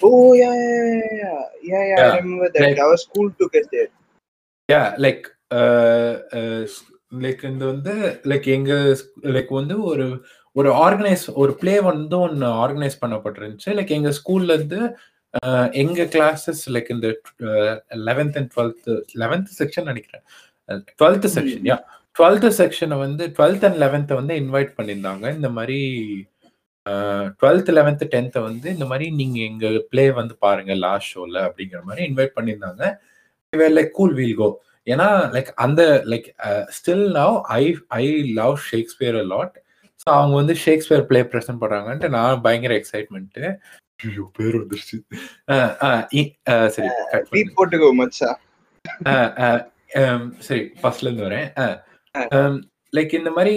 [0.02, 2.62] Oh yeah yeah yeah yeah, yeah, yeah i remember that.
[2.62, 3.90] Like- our school took us there.
[4.70, 6.62] Yeah, like uh, uh,
[7.16, 7.94] like இந்த வந்து
[8.24, 8.74] like எங்க
[9.36, 10.06] like வந்து ஒரு
[10.56, 13.76] ஒரு organise ஒரு play வந்து ஒன்று organise பண்ணப்பட்டிருந்துச்சு.
[13.78, 14.80] Like எங்க ஸ்கூல்ல இருந்து
[15.46, 17.08] அஹ், எங்க கிளாஸஸ் லைக் இந்த
[18.08, 20.24] eleventh and twelfth eleventh section நினைக்கிறேன்.
[21.02, 21.78] டுவெல்த் செக்ஷன் யா
[22.16, 25.36] டுவெல்த் செக்ஷனை வந்து டுவெல்த் அண்ட் லெவன்த்தை வந்து இன்வைட் பண்ணியிருந்தாங்க.
[25.36, 25.80] இந்த மாதிரி
[27.40, 32.04] டுவெல்த் லெவன்த் டென்த்தை வந்து இந்த மாதிரி நீங்க எங்க ப்ளே வந்து பாருங்க லாஸ்ட் ஷோல அப்படிங்கிற மாதிரி
[32.10, 32.84] இன்வைட் பண்ணியிருந்தாங்க.
[33.78, 34.50] லைக் கூல் வீல் கோ
[34.88, 36.28] ஏன்னா லைக் அந்த like
[36.70, 37.64] still now I
[38.00, 38.04] I
[38.34, 39.56] love Shakespeare lot
[40.04, 43.46] so அவங்க வந்து ஷேக்ஸ்பியர் ப்ளே ப்ரெசென்ட் பண்றாங்கன்ட்டு நான் பயங்கர எக்ஸைட்மெண்ட்டு
[44.38, 44.98] பேர் வந்துருச்சு.
[46.76, 48.32] சரி போட்டுக்கோ மச்சா.
[50.48, 51.50] சரி ஃபர்ஸ்ட்ல இருந்து வரேன்.
[52.94, 53.56] லைக் இந்த மாதிரி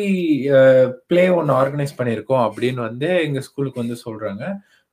[1.10, 4.44] பிளே ஒன்று ஆர்கனைஸ் பண்ணியிருக்கோம் அப்படின்னு வந்து எங்கள் ஸ்கூலுக்கு வந்து சொல்கிறாங்க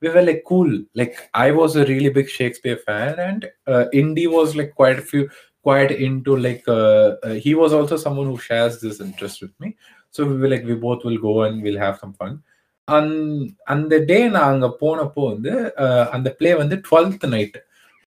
[0.02, 3.44] we were like cool like I was a really big Shakespeare fan and
[4.02, 5.22] Indie was like quite few
[5.66, 6.66] quite in to like
[7.44, 9.70] he was also someone who shares this interest with me
[10.14, 12.36] so we like we both will go and will have some fun
[12.88, 13.12] அந்
[13.66, 15.52] அந்த டே நான் அங்கே போனப்போ வந்து
[16.12, 17.56] அந்த play வந்து Twelfth Night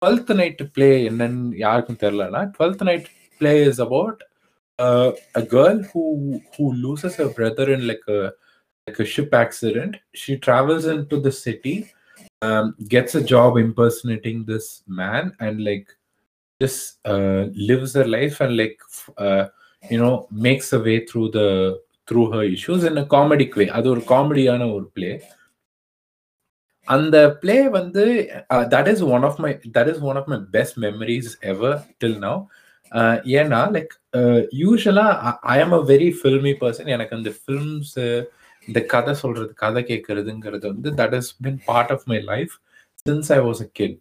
[0.02, 3.06] Twelfth Night play என்னன்னு யாருக்கும் தெரிலனா Twelfth Night
[3.40, 4.20] play is about
[5.41, 6.03] a girl who
[6.55, 8.21] who loses her brother in like a
[8.87, 11.75] like a ship accident she travels into the city
[12.41, 15.87] um, gets a job impersonating this man and like
[16.61, 19.45] just uh, lives her life and like f- uh,
[19.83, 20.15] you know
[20.47, 21.47] makes a way through the
[22.07, 25.13] through her issues in a comedic way அது ஒரு காமெடியான ஒரு play
[26.87, 28.03] அந்த play வந்து
[28.73, 32.39] that is one of my that is one of my best memories ever till now
[32.92, 33.90] Uh, ஏன்னா like
[34.60, 35.06] யூஸ்வலா
[35.54, 37.92] I am a very filmy person எனக்கு அந்த films
[38.68, 42.54] இந்த கதை சொல்றது கதை கேட்கறதுங்கிறது வந்து that is been part of my life
[43.06, 43.96] since I was a kid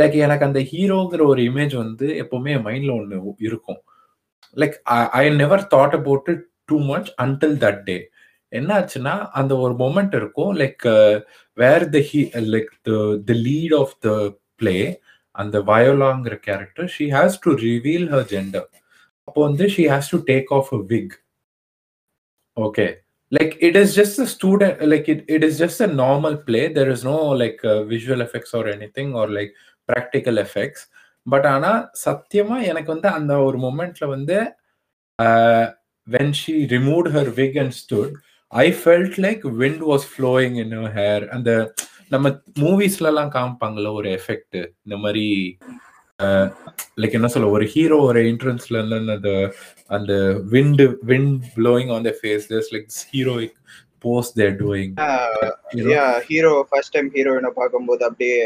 [0.00, 3.18] like எனக்கு அந்த ஹீரோங்கிற ஒரு இமேஜ் வந்து எப்பவுமே என் மைண்ட்ல ஒன்று
[3.48, 3.80] இருக்கும்.
[4.56, 4.78] Like
[5.20, 7.98] I never thought about it too much until that day
[8.52, 10.52] என்னாச்சுன்னா அந்த ஒரு மொமெண்ட் இருக்கும்.
[10.62, 10.86] Like
[11.58, 12.22] where the he
[12.54, 12.72] like
[13.28, 14.10] the lead of the
[14.62, 14.76] play
[15.35, 18.67] அந்த வயோலாங்கிற character she has to reveal her gender
[19.27, 21.15] அப்போ வந்து she has to take off a wig
[22.57, 22.87] okay
[23.31, 26.89] like it is just a student like it, it is just a normal play there
[26.89, 29.51] is no like uh, visual effects or anything or like
[29.89, 30.81] practical effects
[31.27, 31.71] but ஆனா
[32.03, 34.37] சத்தியமா எனக்கு வந்து அந்த ஒரு மொமெண்ட்ல வந்து
[36.07, 38.15] when she remove her wig and stood
[38.53, 41.51] I felt like wind was flowing in hair அந்த
[42.10, 42.26] நம்ம
[42.60, 45.24] மூவிஸ்ல எல்லாம் காமிப்பாங்கல்ல ஒரு எஃபெக்ட் இந்த மாதிரி
[46.98, 49.32] லைக் என்ன சொல்ல ஒரு ஹீரோ ஒரு என்ட்ரன்ஸ்ல இருந்து அந்த
[49.90, 50.12] அந்த
[50.50, 53.56] wind wind blowing on the face just like heroic
[54.04, 54.94] pose there doing
[56.28, 58.40] hero first time ஹீரோயினை பார்க்கும்போது அப்படியே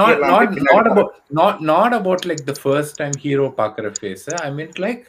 [0.00, 4.50] not not not about not not about like the first time hero பாக்குற ஃபேஸ் ஐ
[4.52, 5.04] மீன் லைக்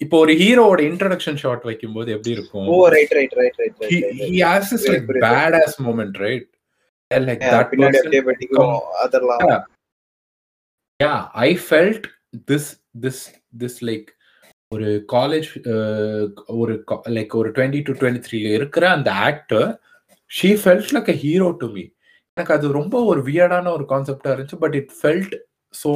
[0.00, 2.68] இப்போ ஒரு ஹீரோவோட introduction shot வைக்கும்போது எப்படி இருக்கும்?
[2.68, 3.80] ஓ right right right right
[4.24, 5.06] he has this like
[5.60, 6.46] badass moment right
[7.10, 8.74] like that பின்னாடி அப்படியே வெட்டிக்கும்
[9.04, 9.42] அதெல்லாம்.
[11.00, 11.12] Yeah
[11.42, 12.06] I felt
[12.50, 12.70] this
[13.04, 13.22] this
[13.58, 14.08] this like
[14.72, 15.48] ஒரு காலேஜ்
[16.56, 16.74] ஒரு
[17.10, 19.68] லைக் ஒரு டுவெண்ட்டி டு டுவெண்ட்டி த்ரீல இருக்கிற அந்த actor
[20.30, 21.84] she felt like a hero to me
[22.36, 25.34] எனக்கு அது ரொம்ப ஒரு வியர்டான ஒரு கான்செப்டா இருந்துச்சு but it felt
[25.74, 25.90] so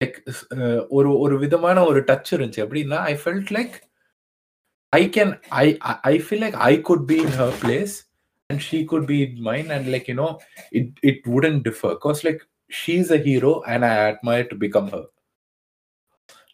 [0.00, 0.16] like
[0.90, 3.74] ஒரு ஒரு விதமான ஒரு டச் இருந்துச்சு எப்படின்னா I felt like
[4.92, 5.66] I can I
[6.04, 7.94] I feel like I could be in her place
[8.50, 10.28] and she could be in mind and like you know
[10.72, 12.42] it it wouldn't differ cause like
[12.72, 15.06] she is a hero and I admire to become her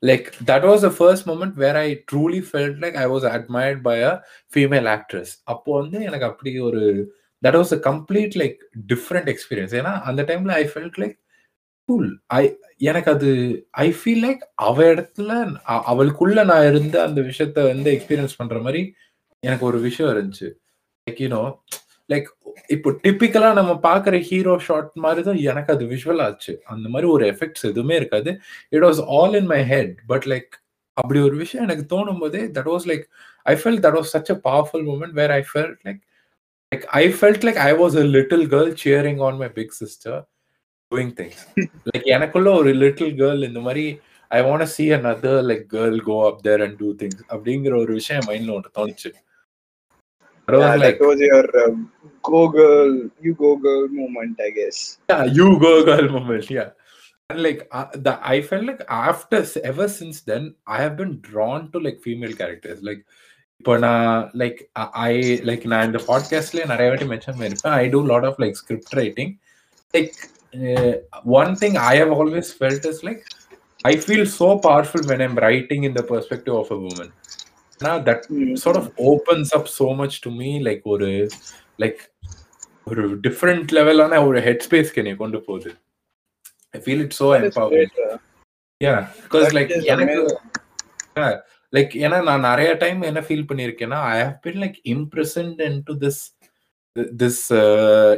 [0.02, 3.96] like that was a first moment where I truly felt like I was admired by
[4.04, 4.12] a
[4.52, 6.82] female actress அப்போ வந்து எனக்கு அப்படி ஒரு
[7.42, 11.16] that was a complete like different experience ஏன்னா அந்த டைம்ல I felt like
[11.88, 12.42] full I
[12.90, 13.30] எனக்கு அது
[13.84, 15.32] ஐ ஃபீல் லைக் அவ இடத்துல
[15.88, 18.82] அவளுக்குள்ள நான் இருந்த அந்த விஷயத்த வந்து எக்ஸ்பீரியன்ஸ் பண்ற மாதிரி
[19.42, 20.48] எனக்கு ஒரு விஷயம் இருந்துச்சு.
[21.06, 21.42] லைக் யூனோ
[22.08, 22.28] லைக்
[22.70, 26.52] இப்போ டிப்பிக்கலா நம்ம பாக்குற ஹீரோ ஷாட் மாதிரி தான் எனக்கு அது விஷுவல் ஆச்சு.
[26.72, 28.30] அந்த மாதிரி ஒரு எஃபெக்ட்ஸ் எதுவுமே இருக்காது.
[28.74, 30.50] It was all in my head but like
[30.96, 33.04] அப்படி ஒரு விஷயம் எனக்கு தோணும் போதே that was like
[33.46, 36.00] I fell that was such a powerful moment where I felt like
[36.72, 40.20] like I felt like I was a little girl cheering on my big sister
[40.91, 41.41] doing things
[41.89, 43.85] like எனக்குள்ள ஒரு little girl இந்த மாதிரி
[44.31, 48.27] I want see another like girl go up there and do things அப்படிங்கிற ஒரு விஷயம்
[48.31, 49.11] மைண்ட்ல ஒன்று தோணுச்சு
[50.47, 51.71] Yeah, that was your uh,
[52.23, 52.91] go girl,
[53.21, 54.77] you go girl moment, I guess.
[55.11, 56.45] Yeah, you go girl moment.
[56.49, 56.69] Yeah,
[57.29, 61.69] and like uh, the I felt like after ever since then I have been drawn
[61.73, 62.79] to like female characters.
[62.81, 63.01] Like,
[63.61, 64.59] இப்போ நான் like
[65.03, 65.13] I
[65.49, 69.31] like நான் இந்த பாட்காஸ்ட்லேயே நிறைய வாட்டி mention பண்ணியிருப்பேன் I do lot of like script writing
[69.93, 70.17] like
[71.40, 73.22] one thing I have always felt is like
[73.84, 77.12] I feel so powerful when I'm writing in the perspective of a woman
[77.80, 78.20] now that
[78.54, 81.08] sort of opens up so much to me like ஒரு
[81.78, 82.00] like
[82.86, 85.70] ஒரு different லெவலான ஒரு head ஸ்பேஸ்க்கு என்னை கொண்டு போகுது.
[86.74, 87.96] I feel it so empowering
[88.80, 88.92] yeah
[89.24, 90.16] because like எனக்கு
[91.72, 95.94] like ஏன்னா நான் நிறைய டைம் என்ன ஃபீல் பண்ணியிருக்கேன்னா I have been like imprisoned in to
[96.04, 96.20] this
[97.22, 97.42] this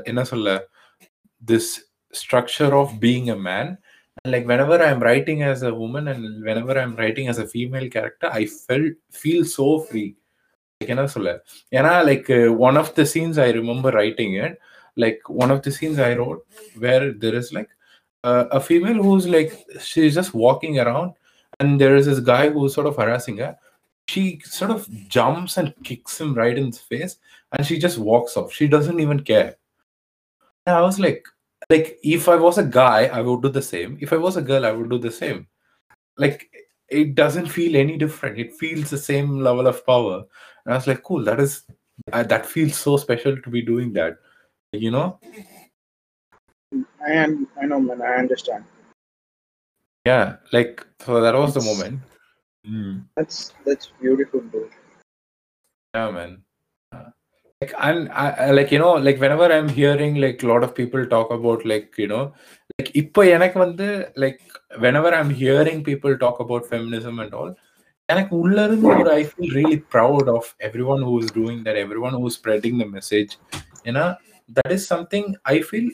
[0.05, 0.55] என்ன சொல்ல
[1.43, 1.73] this
[2.22, 3.72] structure of being a man
[4.24, 7.88] and like whenever i'm writing as a woman and whenever i'm writing as a female
[7.90, 10.10] character i felt feel so free
[10.82, 11.32] like என்ன சொல்ல
[11.78, 14.54] ஏன்னா like uh, one of the scenes i remember writing it
[15.04, 16.42] like one of the scenes i wrote
[16.84, 17.72] where there is like
[18.24, 19.52] uh, a female who's like
[19.90, 21.12] she's just walking around
[21.60, 23.52] and there is this guy who's sort of harassing her
[24.12, 24.24] she
[24.60, 24.82] sort of
[25.18, 27.16] jumps and kicks him right in the face
[27.52, 29.52] and she just walks off she doesn't even care
[30.66, 31.24] and i was like
[31.71, 33.99] like if I was a guy, I would do the same.
[34.01, 35.47] If I was a girl, I would do the same.
[36.17, 36.51] Like
[36.89, 38.39] it doesn't feel any different.
[38.39, 40.25] It feels the same level of power.
[40.65, 41.25] And I was like, cool.
[41.25, 41.65] That is
[42.13, 44.19] uh, that feels so special to be doing that.
[44.73, 45.19] You know?
[47.07, 47.49] I am.
[47.61, 48.03] I know, man.
[48.03, 48.65] I understand.
[50.05, 50.37] Yeah.
[50.53, 52.01] Like so, that was the moment.
[52.67, 53.05] Mm.
[53.17, 54.71] That's that's beautiful, dude.
[55.95, 56.43] Yeah, man
[57.62, 61.06] like and I, like you know like whenever i'm hearing like a lot of people
[61.06, 62.24] talk about like you know
[62.78, 63.88] like இப்போ எனக்கு வந்து
[64.24, 64.40] like
[64.84, 67.52] whenever i'm hearing people talk about feminism and all
[68.10, 70.48] எனக்கு உள்ள இருந்து ஒரு I feel really proud of
[70.94, 73.34] everyone who is doing that everyone who spreading the message
[73.90, 74.06] ஏன்னா
[74.50, 75.88] that is something i feel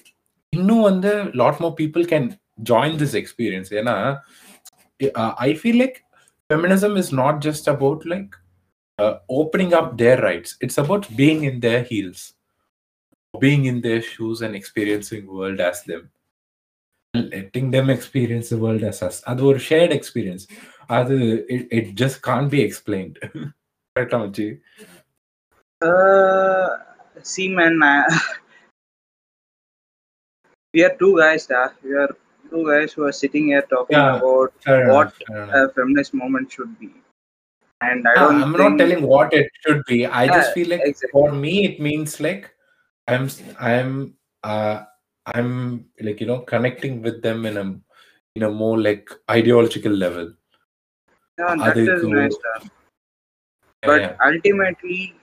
[0.53, 1.11] இன்னும் வந்து
[1.41, 2.25] lot more people can
[2.71, 3.95] join this experience ஏன்னா
[4.99, 5.97] uh, i feel like
[6.49, 8.31] feminism is not just about like
[8.99, 12.33] uh, opening up their rights it's about being in their heels
[13.39, 16.03] being in their shoes and experiencing world as them
[17.13, 20.43] letting them experience the world as us அது ஒரு shared experience
[20.97, 21.17] அது
[21.55, 23.17] it, it just can't be explained
[23.95, 24.47] கரெக்டா மச்சி
[25.81, 26.67] Uh,
[27.31, 27.95] see, man, I,
[30.73, 31.69] we are two guys, da.
[31.83, 32.11] We are
[32.51, 35.55] two guys who are sitting here talking Yeah, about Fair what enough, fair enough.
[35.59, 36.89] a feminist movement should be.
[37.80, 38.42] and I ah, don't.
[38.42, 40.06] I'm not telling what it should be.
[40.06, 41.10] I just feel like exactly.
[41.12, 42.50] for me, it means like
[43.08, 43.28] I'm
[43.58, 44.82] I'm uh
[45.26, 47.66] I'm like you know connecting with them in a
[48.36, 50.32] in a more like ideological level.
[51.38, 51.78] Yeah, nice.
[51.78, 52.68] Uh, yeah,
[53.82, 54.16] but yeah.
[54.24, 55.14] ultimately,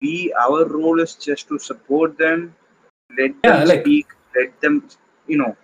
[0.00, 2.54] we our role is just to support them,
[3.18, 4.88] let yeah, them like, speak, let them
[5.26, 5.56] you know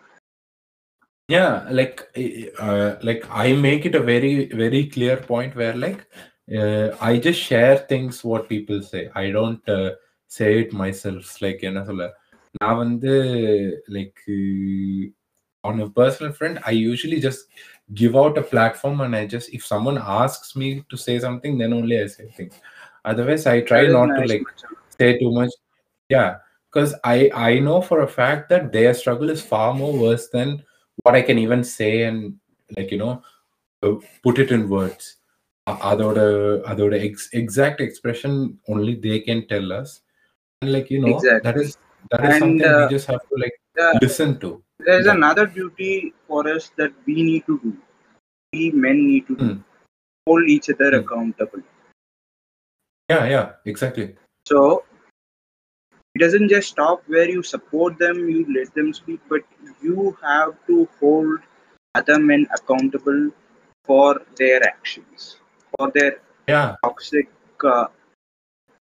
[1.28, 5.74] yeah like eh, eh, uh, like i make it a very very clear point where
[5.74, 6.06] like
[6.59, 9.91] uh, i just share things what people say i don't uh,
[10.27, 12.05] say it myself like என்ன சொல்ல
[12.61, 13.13] நான் வந்து
[13.95, 15.05] like uh,
[15.69, 17.41] on a personal front i usually just
[17.93, 21.73] give out a platform and i just if someone asks me to say something then
[21.73, 22.55] only i say things
[23.05, 24.67] otherwise i try that is not to nice, like Macha.
[24.97, 25.51] say too much
[26.09, 26.37] yeah
[26.71, 30.63] because i i know for a fact that their struggle is far more worse than
[31.03, 32.35] what i can even say and
[32.77, 33.21] like you know
[33.83, 35.22] uh, put it in words அ-
[35.91, 36.19] அதோட
[36.71, 38.33] அதோட ex- exact expression
[38.73, 39.89] only they can tell us
[40.61, 41.65] and like you know that Exactly.
[41.65, 41.71] is
[42.11, 43.93] that is And, something we uh, just have to like yeah.
[44.05, 44.49] listen to
[44.87, 45.17] There's Yeah.
[45.19, 45.93] another duty
[46.27, 47.71] for us that we need to do.
[48.53, 49.47] We men need to do.
[49.49, 49.57] Hmm.
[50.27, 50.99] Hold each other Hmm.
[51.01, 51.63] accountable.
[53.09, 54.07] yeah yeah exactly
[54.49, 54.59] So
[56.15, 59.43] it doesn't just stop where you support them, you let them speak, but
[59.85, 61.39] you have to hold
[61.99, 63.21] other men accountable
[63.87, 64.09] for
[64.39, 65.37] their actions,
[65.76, 66.18] for their
[66.48, 67.28] yeah toxic
[67.64, 67.86] uh,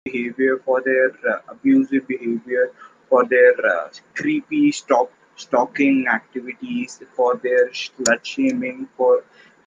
[0.04, 2.72] behavior, for their uh, abusive behavior,
[3.08, 9.24] for their uh, creepy stop stalking activities, for their slut shaming, for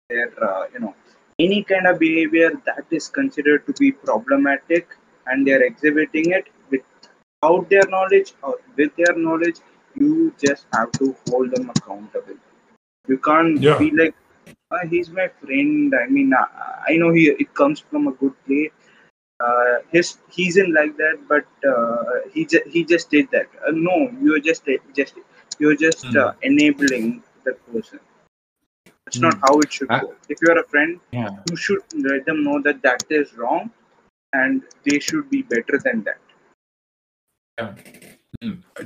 [0.10, 0.96] their uh, you know
[1.40, 4.90] any kind of behavior that is considered to be problematic,
[5.28, 9.58] and they are exhibiting it without their knowledge or with their knowledge.
[9.96, 12.40] You just have to hold them accountable.
[13.08, 13.78] You can't Yeah.
[13.78, 14.16] be like,
[14.73, 15.95] "Ah, he's my friend.
[16.03, 16.45] I mean, I,
[16.91, 18.73] I know he it comes from a good place.
[19.41, 23.49] Uh, his he isn't like that, but uh, he just he just did that.
[23.67, 24.65] Uh, no, you're just
[25.01, 25.15] just
[25.63, 26.19] you're just Hmm.
[26.25, 27.07] uh, enabling
[27.45, 28.01] that person.
[29.09, 29.45] It's not Hmm.
[29.45, 30.09] how it should I- go.
[30.35, 33.65] If you're a friend, yeah you should let them know that that is wrong,
[34.33, 36.21] and they should be better than that.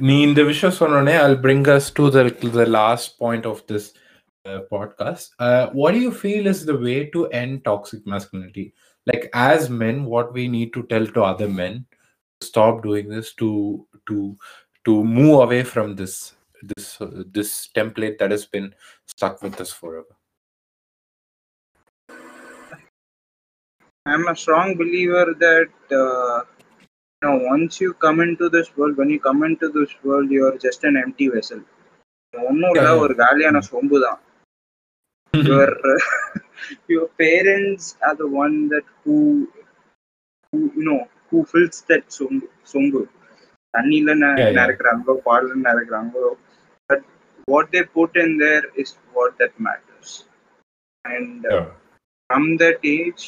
[0.08, 3.84] நீ இந்த விஷயம் சொன்னோடனே I'll bring us to the to the last point of this
[3.90, 4.07] uh,
[4.48, 5.30] podcast.
[5.38, 8.74] Uh, what do you feel is the way to end toxic masculinity?
[9.06, 11.86] Like as men, what we need to tell to other men
[12.40, 14.36] to stop doing this to to
[14.84, 18.74] to move away from this this uh, this template that has been
[19.06, 20.14] stuck with us forever.
[24.06, 26.42] I'm a strong believer that uh,
[27.22, 30.58] you know once you come into this world, when you come into this world, you're
[30.58, 31.62] just an empty vessel.
[32.34, 33.02] ஒன்றும் இல்லை Yeah, yeah.
[33.02, 34.18] ஒரு காலியான சொம்பு தான்
[35.32, 35.68] your
[36.88, 39.16] your parents are the one that who
[40.52, 41.00] who you know
[41.30, 43.00] who fills that சொம்பு சொம்பு
[43.74, 44.56] தண்ணியில ந- Yeah, yeah.
[44.58, 46.30] நிரக்குறாங்களோ பால்ல நிரக்குறாங்களோ
[46.90, 47.00] but
[47.52, 50.10] what they put in there is what that matters
[51.04, 51.66] and uh, Yeah.
[52.30, 53.24] from that age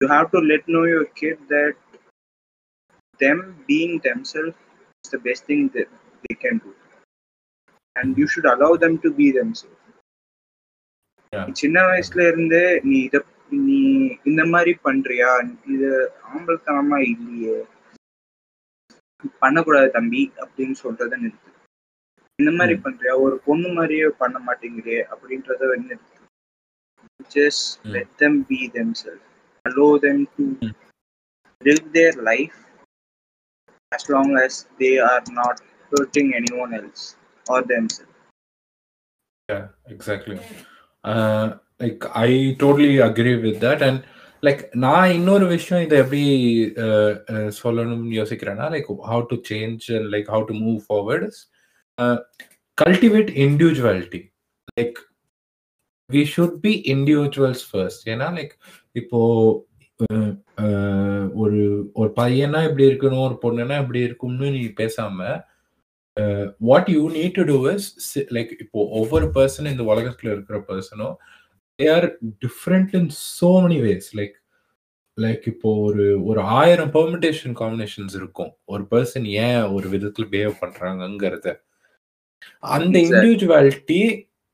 [0.00, 1.76] you have to let know your kid that
[3.20, 3.38] them
[3.70, 4.56] being themselves
[5.04, 5.88] is the best thing that
[6.24, 6.72] they can do
[7.96, 9.83] and you should allow them to be themselves Yeah.
[11.51, 13.81] சின்ன வயசுல இருந்தே நீ இத நீ
[14.23, 15.55] இந்த மாதிரி பண்றியா?
[15.67, 17.65] இது ஆம்பளத்தனமா இல்லையே.
[19.39, 21.51] பண்ணக்கூடாது தம்பி அப்படின்னு சொல்றத நிறுத்து.
[22.35, 22.79] இந்த மாதிரி.
[22.79, 23.19] பண்றியா?
[23.19, 26.13] ஒரு பொண்ணு மாதிரியே பண்ண மாட்டேங்கிறியே அப்படின்றத நிறுத்து.
[27.33, 27.91] Just ம்.
[27.91, 29.25] let them be themselves.
[29.69, 30.75] Allow them to ம்.
[31.63, 32.55] live their life
[33.95, 35.57] as long as they are not
[35.91, 37.03] hurting anyone else
[37.51, 38.13] or themselves.
[39.51, 40.39] Yeah, exactly.
[41.81, 42.31] Like I
[42.63, 44.01] totally agree with that and
[44.43, 46.23] like நான் இன்னொரு விஷயம் இதை எப்படி
[47.61, 51.37] சொல்லணும்னு யோசிக்கிறேன்னா like how to change like how to move forward
[52.77, 54.21] cultivate individuality
[54.79, 54.99] like
[56.09, 58.55] we should be individuals first ஏன்னா like
[58.95, 59.19] இப்போ
[61.35, 61.59] ஒரு
[61.93, 65.27] ஒரு பையனா எப்படி இருக்கணும் ஒரு பொண்ணுன்னா எப்படி இருக்கும்னு நீ பேசாம
[66.69, 67.87] what you need to do is
[68.35, 71.15] like இப்போ ஒவ்வொரு பர்சன் இந்த உலகத்துல இருக்கிற பர்சனும்
[71.79, 72.07] they are
[72.45, 73.09] different in
[73.39, 74.35] so many ways like
[75.17, 78.51] like இப்போ ஒரு ஒரு ஆயிரம் பெர்மிட்டேஷன் காம்பினேஷன்ஸ் இருக்கும்.
[78.65, 81.47] ஒரு பர்சன் ஏன் ஒரு விதத்துல பிஹேவ் பண்றாங்கங்கிறத.
[82.75, 84.01] அந்த individuality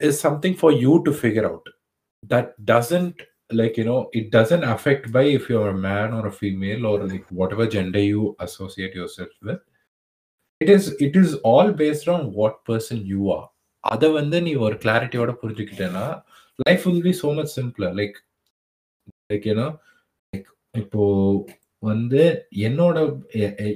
[0.02, 1.70] is something for you to figure out
[2.34, 3.20] that doesn't
[3.60, 6.94] like you know it doesn't affect by if you're a man or a female or
[7.10, 9.60] like whatever gender you associate yourself with.
[10.62, 13.48] It is it is all based on what person you are
[13.84, 16.06] அதை வந்து நீ ஒரு கிளாரிட்டியோட புரிஞ்சுக்கிட்டேன்னா
[16.60, 18.18] life will be so much simpler like
[19.30, 19.68] like ஏன்னா
[20.34, 21.04] like இப்போ
[21.84, 22.24] வந்து
[22.68, 22.98] என்னோட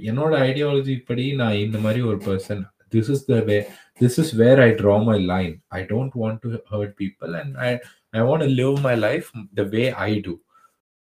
[0.10, 2.62] என்னோட ஐடியாலஜி படி நான் இந்த மாதிரி ஒரு person
[2.94, 3.57] this is the way
[4.02, 7.70] this is where I draw my line I don't want to hurt people and I
[8.14, 9.30] I want live my life
[9.60, 10.34] the way I do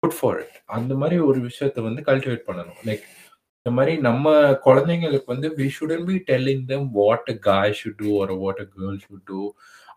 [0.03, 2.79] good for it அந்த மாதிரி ஒரு விஷயத்த வந்து cultivate பண்ணணும்.
[2.87, 3.05] Like
[3.67, 4.29] இந்த மாதிரி நம்ம
[4.65, 8.67] குழந்தைங்களுக்கு வந்து we shouldn't be telling them what a guy should do ஒரு what a
[8.73, 9.41] girl should do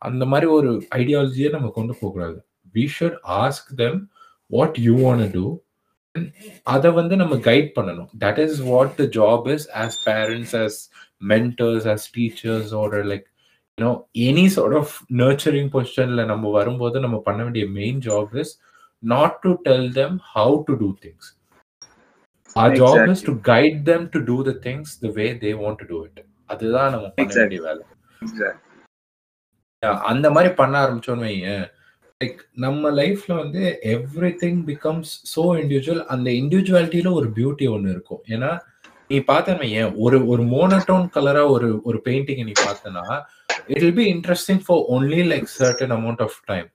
[0.02, 2.38] அந்த மாதிரி ஒரு ஐடியாலஜியை நம்ம கொண்டு போகக்கூடாது
[2.76, 3.98] we should ask them
[4.52, 5.46] what you want to
[6.68, 8.10] அதை வந்து நம்ம கைட் பண்ணணும்.
[8.22, 10.78] That is what the job is as parents as
[11.32, 13.26] mentors as teachers order like
[13.78, 13.94] you know
[14.28, 14.94] any sort of
[15.24, 18.54] nurturing பொசிஷனில் நம்ம வரும்போது நம்ம பண்ண வேண்டிய main job is
[19.04, 21.30] not to tell them how to do things
[22.56, 25.88] our job is to guide them to do the things the way they want to
[25.91, 26.22] do it
[26.53, 27.84] அதுதான் நம்ம பண்ண வேண்டிய வேலை.
[30.11, 31.65] அந்த மாதிரி பண்ண ஆரம்பிச்சோன்னு வையேன்.
[32.22, 33.61] லைக் நம்ம லைஃப்ல வந்து
[33.95, 38.22] everything becomes so individual அந்த இண்டிவிஜுவாலிட்டியில ஒரு பியூட்டி ஒன்று இருக்கும்.
[38.36, 38.52] ஏன்னா
[39.10, 43.03] நீ பார்த்தன ஏன் ஒரு ஒரு மோனோட்டோன் கலரா ஒரு ஒரு பெயிண்டிங் நீ பார்த்தனா
[43.73, 46.69] it will be interesting for only like certain amount of time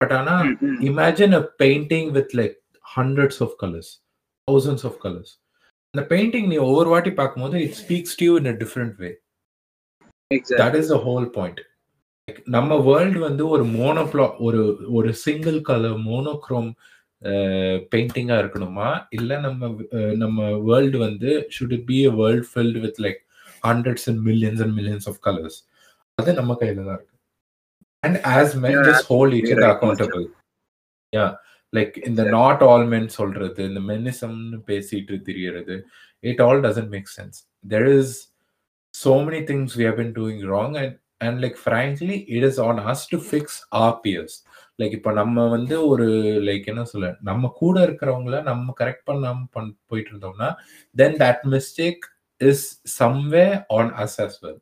[0.00, 0.36] but ஆனா
[0.90, 3.92] imagine a painting with like hundreds of colours
[4.48, 5.32] thousands of colours
[5.94, 9.10] அந்த பெயிண்டிங் நீ ஒவ்வொரு வாட்டி பார்க்கும்போது it speaks to in a different way
[10.60, 11.62] that is the whole point
[12.48, 14.60] நம்ம world வந்து ஒரு மோனோப்ளா ஒரு
[14.90, 16.70] ஒரு சிங்கிள் கலர் மோனோக்ரோம்
[17.92, 18.88] பெயிண்டிங்கா இருக்கணுமா?
[19.10, 19.68] இல்ல நம்ம
[20.14, 23.20] நம்ம வேர்ல்டு வந்து should it be a world filled with like
[23.62, 25.58] hundreds and millions and millions of colours
[26.18, 27.14] அது நம்ம கையில தான் இருக்கு.
[28.02, 30.26] And as men just hold each accountable
[31.12, 31.26] yeah
[31.76, 35.76] like இந்த நாட் ஆல் மென் சொல்றது இந்த மெனிசம்னு பேசிட்டு தெரியறது
[36.24, 38.14] it all doesn't make sense there is
[38.94, 40.96] so many things we have been doing wrong and
[41.26, 44.36] and like frankly it is on us to fix our peers
[44.78, 46.06] like இப்போ நம்ம வந்து ஒரு
[46.48, 50.48] like என்ன சொல்ல நம்ம கூட இருக்கிறவங்கள நம்ம கரெக்ட் பண்ணாம பண் போயிட்டு இருந்தோம்னா
[50.96, 52.04] then that mistake
[52.40, 52.64] is
[52.98, 53.46] some way
[53.78, 54.60] on us as well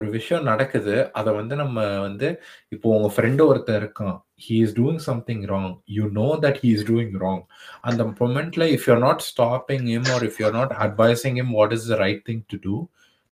[0.00, 2.28] ஒரு விஷயம் நடக்குது அதை வந்து நம்ம வந்து
[2.74, 4.14] இப்போ உங்க ஃப்ரெண்டு ஒருத்தர் இருக்கான்.
[4.40, 7.44] he is doing something wrong you know that he is doing wrong
[7.84, 11.52] and the moment like if you're not stopping him or if you're not advising him
[11.52, 12.88] what is the right thing to do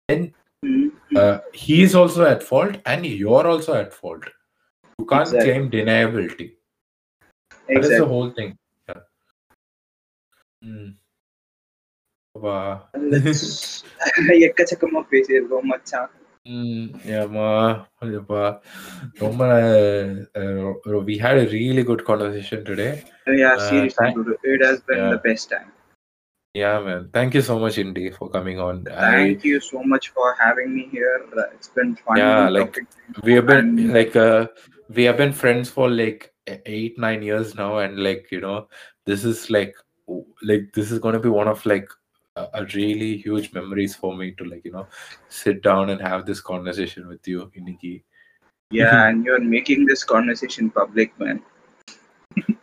[0.09, 0.33] then
[1.16, 4.24] uh, he is also at fault and you're also at fault
[4.99, 5.51] you can't exactly.
[5.51, 6.53] claim deniability
[7.69, 7.74] exactly.
[7.74, 8.57] that is the whole thing
[8.89, 9.01] yeah.
[10.65, 10.95] mm.
[12.35, 12.83] wow.
[16.48, 17.49] எக்கச்சக்கமா
[17.99, 18.58] பேசியிருக்கோம் மச்சான்
[19.26, 23.04] ரொம்ப we had a really good conversation today
[23.44, 25.10] yeah seriously uh, thank, it has been yeah.
[25.16, 25.70] the best time
[26.54, 30.06] yeah man thank you so much indy for coming on thank I, you so much
[30.10, 31.18] for having me here
[31.56, 32.80] it's been fun yeah like
[33.24, 34.48] we have been and, like uh,
[34.90, 38.68] we have been friends for like eight nine years now and like you know
[39.06, 39.76] this is like
[40.41, 41.90] like this is going to be one of like
[42.37, 44.87] a, really huge memories for me to like you know
[45.29, 48.03] sit down and have this conversation with you iniki
[48.71, 51.43] yeah and you're making this conversation public man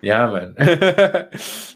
[0.01, 0.55] yeah man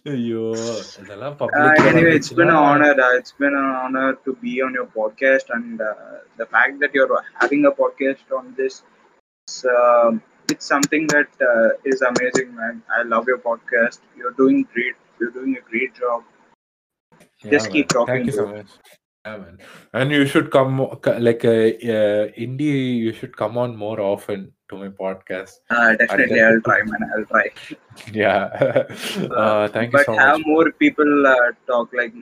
[0.03, 4.73] you uh, anyway it's been an honor uh, it's been an honor to be on
[4.73, 5.93] your podcast and uh,
[6.37, 8.83] the fact that you're having a podcast on this
[9.65, 10.11] uh,
[10.49, 12.81] it's something that uh, is amazing, man.
[12.89, 13.99] I love your podcast.
[14.15, 14.95] You're doing great.
[15.19, 16.23] You're doing a great job.
[17.43, 18.05] Yeah, Just keep man.
[18.05, 18.15] talking.
[18.15, 18.67] Thank you so much.
[19.25, 19.57] Yeah, man.
[19.93, 22.97] And you should come like uh, uh, Indie.
[22.97, 25.59] You should come on more often to my podcast.
[25.69, 27.09] Uh, definitely, I'll try, man.
[27.15, 27.49] I'll try.
[28.11, 28.43] Yeah.
[29.31, 30.47] uh, thank you but so have much.
[30.47, 31.93] more people uh, talk.
[31.93, 32.13] Like,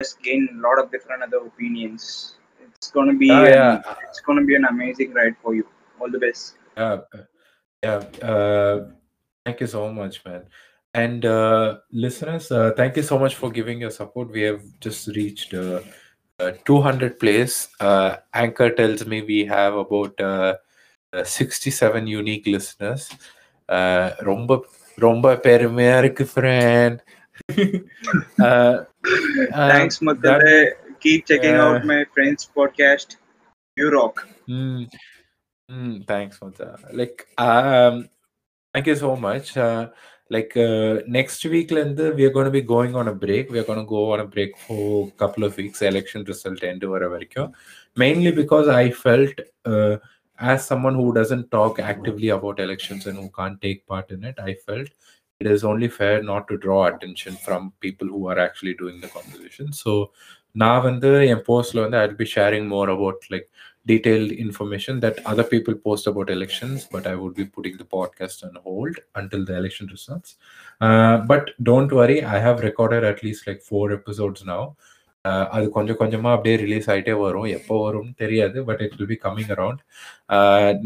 [0.00, 2.36] just gain a lot of different other opinions.
[2.76, 3.30] It's gonna be.
[3.30, 3.82] Ah, an, yeah.
[4.08, 5.66] It's gonna be an amazing ride for you.
[6.00, 6.54] All the best.
[6.76, 7.00] Yeah.
[7.82, 7.96] Yeah.
[8.22, 8.90] Uh,
[9.44, 10.44] thank you so much, man.
[10.96, 14.30] And uh, listeners, uh, thank you so much for giving your support.
[14.30, 15.80] We have just reached uh,
[16.40, 17.68] uh 200 plays.
[17.78, 20.54] Uh, Anchor tells me we have about uh,
[21.22, 23.10] 67 unique listeners.
[23.68, 24.62] Romba,
[24.98, 27.02] Romba Perimerk friend.
[29.52, 30.72] Thanks, Makale.
[31.00, 33.16] Keep checking out my friend's podcast.
[33.76, 34.26] You rock.
[34.48, 34.88] Mm,
[35.70, 36.78] mm, thanks, Mata.
[36.90, 38.08] Like, um,
[38.72, 39.58] thank you so much.
[40.28, 43.50] Like uh, next week, Linda, we are going to be going on a break.
[43.50, 45.82] We are going to go on a break for a couple of weeks.
[45.82, 47.20] Election result end wherever.
[47.96, 49.30] Mainly because I felt,
[49.64, 49.98] uh,
[50.38, 54.36] as someone who doesn't talk actively about elections and who can't take part in it,
[54.38, 54.88] I felt
[55.38, 59.08] it is only fair not to draw attention from people who are actually doing the
[59.08, 59.72] conversation.
[59.72, 60.10] So
[60.54, 63.48] now, when the post, I'll be sharing more about like
[63.85, 68.43] detailed information that other people post about elections, but I would be putting the podcast
[68.43, 70.35] on hold until the election results.
[70.81, 74.63] Uh, but don't worry, I have recorded at least like four episodes now.
[75.25, 79.17] Uh, அது கொஞ்சம் கொஞ்சமா அப்படியே release ஆயிட்டே வரும் எப்போ வரும்னு தெரியாது but it will be
[79.25, 79.81] coming around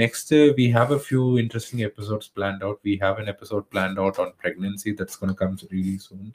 [0.02, 4.20] next we have a few interesting episodes planned out we have an episode planned out
[4.24, 6.28] on pregnancy that's gonna comes really soon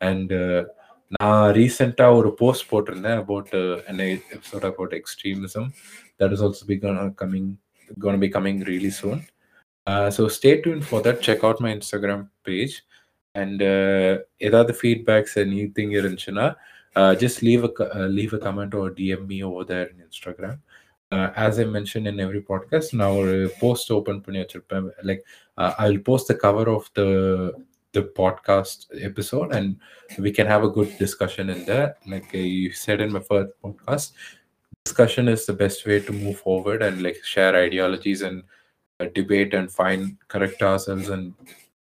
[0.00, 0.32] and
[1.11, 3.51] நான் ரீசெண்டாக ஒரு போஸ்ட் போட்டிருந்தேன் about
[3.87, 5.67] an episode about extremism
[6.19, 6.77] that is also be
[7.21, 7.49] coming
[7.99, 9.21] gonna be coming really soon
[10.09, 12.75] so stay tuned for that check out my Instagram page
[13.35, 13.63] and
[14.37, 16.47] ஏதாவது feedbacks நீ thing இருந்துச்சுன்னா
[17.15, 17.65] just leave
[18.09, 20.59] leave a comment or DM me or there in Instagram
[21.37, 25.23] as I mention in every podcast நான் ஒரு post open பண்ணி வச்சுருப்பேன் like
[25.77, 27.03] I will post the cover of the
[27.92, 29.76] the podcast episode and
[30.18, 31.94] we can have a good discussion in there.
[32.06, 34.12] Like uh, you said in my first podcast,
[34.84, 38.42] discussion is the best way to move forward and like share ideologies and
[39.00, 41.32] uh, debate and find correct ourselves and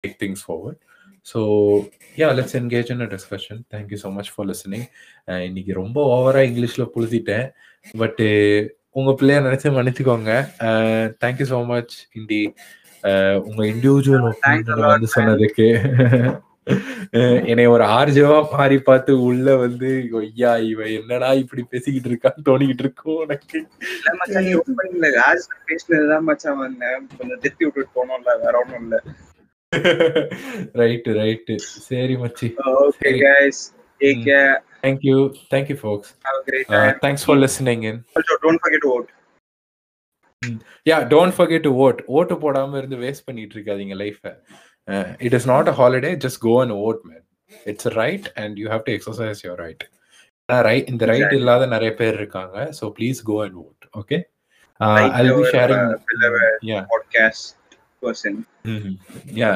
[0.04, 0.78] take things forward
[1.24, 4.86] so yeah let's engage in a discussion thank you so much for listening
[5.32, 7.48] Uh, இன்னைக்கு ரொம்ப ஓவரா இங்கிலீஷ்ல புழுதிட்டேன்
[8.02, 8.20] but
[9.00, 10.34] உங்க பிள்ளைய நினைச்சு மன்னிச்சுக்கோங்க
[11.24, 12.54] thank you so much Indi Uh,
[13.43, 15.69] உங்க individual Thanks வந்து சொன்னதுக்கு.
[17.47, 23.29] என்னை ஒரு ஆர்ஜவா மாறி பார்த்து உள்ள வந்து ஐயா இவன் என்னடா இப்படி பேசிக்கிட்டு இருக்கான்னு தோணிக்கிட்டு இருக்கும்
[25.21, 27.07] ராஜ் பேசினதுதான் மச்சான் வந்தேன்.
[27.19, 29.03] கொஞ்சம் திருப்பி விட்டுட்டு போனோம்ல வேற ஒண்ணும் இல்ல.
[30.75, 32.55] ரைட்டு ரைட்டு சரி மச்சி.
[32.67, 33.11] Okay.
[33.25, 33.63] Guys
[34.01, 34.23] take.
[34.29, 35.17] Care thank you
[35.51, 36.99] thank you folks have a great time.
[37.03, 39.11] Thanks for listening in also don't forget to vote.
[40.90, 44.32] Ya don't forget to vote ஓட்டு போடாம இருந்து வேஸ்ட் பண்ணிட்டு இருக்காதீங்க லைஃபை
[45.28, 47.24] it is not a holiday just go and vote man
[47.72, 49.84] it's right and you have to exercise your right
[50.70, 51.40] right இந்த right Exactly.
[51.42, 54.20] இல்லாத நிறைய பேர் இருக்காங்க so please go and vote okay
[54.80, 57.44] Like I be our, sharing uh, beloved ya podcast
[58.04, 58.34] person
[58.72, 58.92] Mhm.
[59.40, 59.56] Yeah,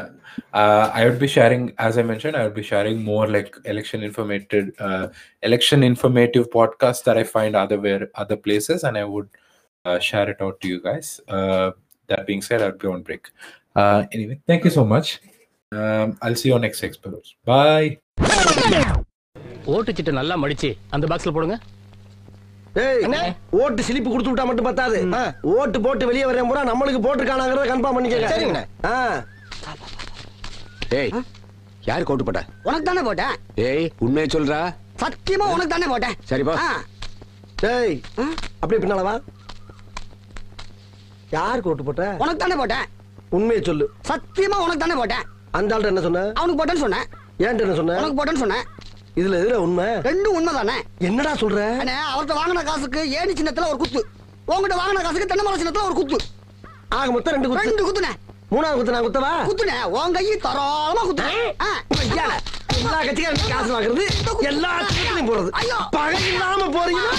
[0.59, 3.99] uh, I would be sharing, as I mentioned, I would be sharing more like election
[4.07, 5.05] informative, uh,
[5.43, 9.30] election informative podcasts that I find other where other places, and I would
[9.85, 11.20] uh, share it out to you guys.
[11.28, 11.70] Uh,
[12.09, 13.24] that being said, I'll be on break.
[13.77, 15.20] Uh, anyway, thank you so much.
[15.73, 17.28] Um, I'll see you on next episode.
[17.52, 17.90] Bye.
[19.74, 21.55] ஓட்டு சீட்டை நல்லா மடிச்சு அந்த பாக்ஸ்ல போடுங்க.
[22.82, 23.20] ஏய் அண்ணே.
[23.61, 24.98] ஓட்டு சிலிப்பு கொடுத்து விட்டா மட்டும் பத்தாது.
[25.55, 26.62] ஓட்டு போட்டு வெளியே வரேன் பூரா.
[26.70, 28.28] நம்மளுக்கு போட்டுருக்கானாங்கிறத கன்ஃபார்ம் பண்ணிக்கங்க.
[28.35, 28.65] சரிங்கண்ணே.
[28.90, 28.93] ஆ.
[30.98, 31.12] ஏய்
[31.89, 32.43] யார் கோட்டு போட்ட?
[32.69, 33.35] உனக்கு தானே போட்டேன்
[33.69, 34.61] ஏய் உண்மையை சொல்றா.
[35.02, 36.56] சத்தியமா உனக்கு தானே போட்டேன் சரிப்பா
[37.62, 37.97] டேய்
[38.61, 39.15] அப்படியே பின்னால வா.
[41.30, 42.05] யாருக்கு ஓட்டு போட்ட?
[42.18, 42.86] உனக்கு தானே போட்டேன்.
[43.30, 43.90] உண்மையை சொல்லு.
[44.09, 45.24] சத்தியமா உனக்கு தானே போட்டேன்.
[45.51, 46.32] அந்த ஆள்கிட்ட என்ன சொன்ன?
[46.34, 47.06] அவனுக்கு போட்டேன்னு சொன்னேன்.
[47.38, 47.96] ஏன்ட்ட என்ன சொன்ன?
[47.98, 48.64] உனக்கு போட்டேன்னு சொன்னேன்.
[49.16, 49.84] இதுல எதுல உண்மை?
[49.84, 51.60] ரெண்டும் உண்மைதானே என்னடா சொல்ற?
[51.82, 54.06] அண்ணே அவர்கிட்ட வாங்கின காசுக்கு ஏணி சின்னத்துல ஒரு குத்து.
[54.44, 56.18] உங்ககிட்ட வாங்கின காசுக்கு தென்னை மரம் சின்னத்துல ஒரு குத்து.
[56.88, 57.68] ஆக மொத்தம் ரெண்டு குத்து.
[57.68, 58.12] ரெண்டு குத்துனே
[58.55, 59.30] மூணாவது குத்து நான் குத்தவா?
[59.51, 61.55] குத்துனே உன் கையை தாராளமா குத்துனேன்
[62.74, 64.05] எல்லா கட்சிக்காரும் காசு வாங்குறது
[64.38, 65.51] எல்லா கட்சியும் போறது.
[65.51, 65.76] ஐயோ.
[65.90, 67.14] பகை இல்லாம போறீங்களா?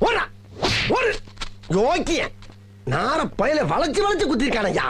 [0.00, 0.24] ஓடா.
[0.96, 1.10] ஒரு
[1.68, 2.22] யோக்கிய
[2.86, 4.88] நார பயல வளைச்சு வளைச்சு குத்திருக்கானையா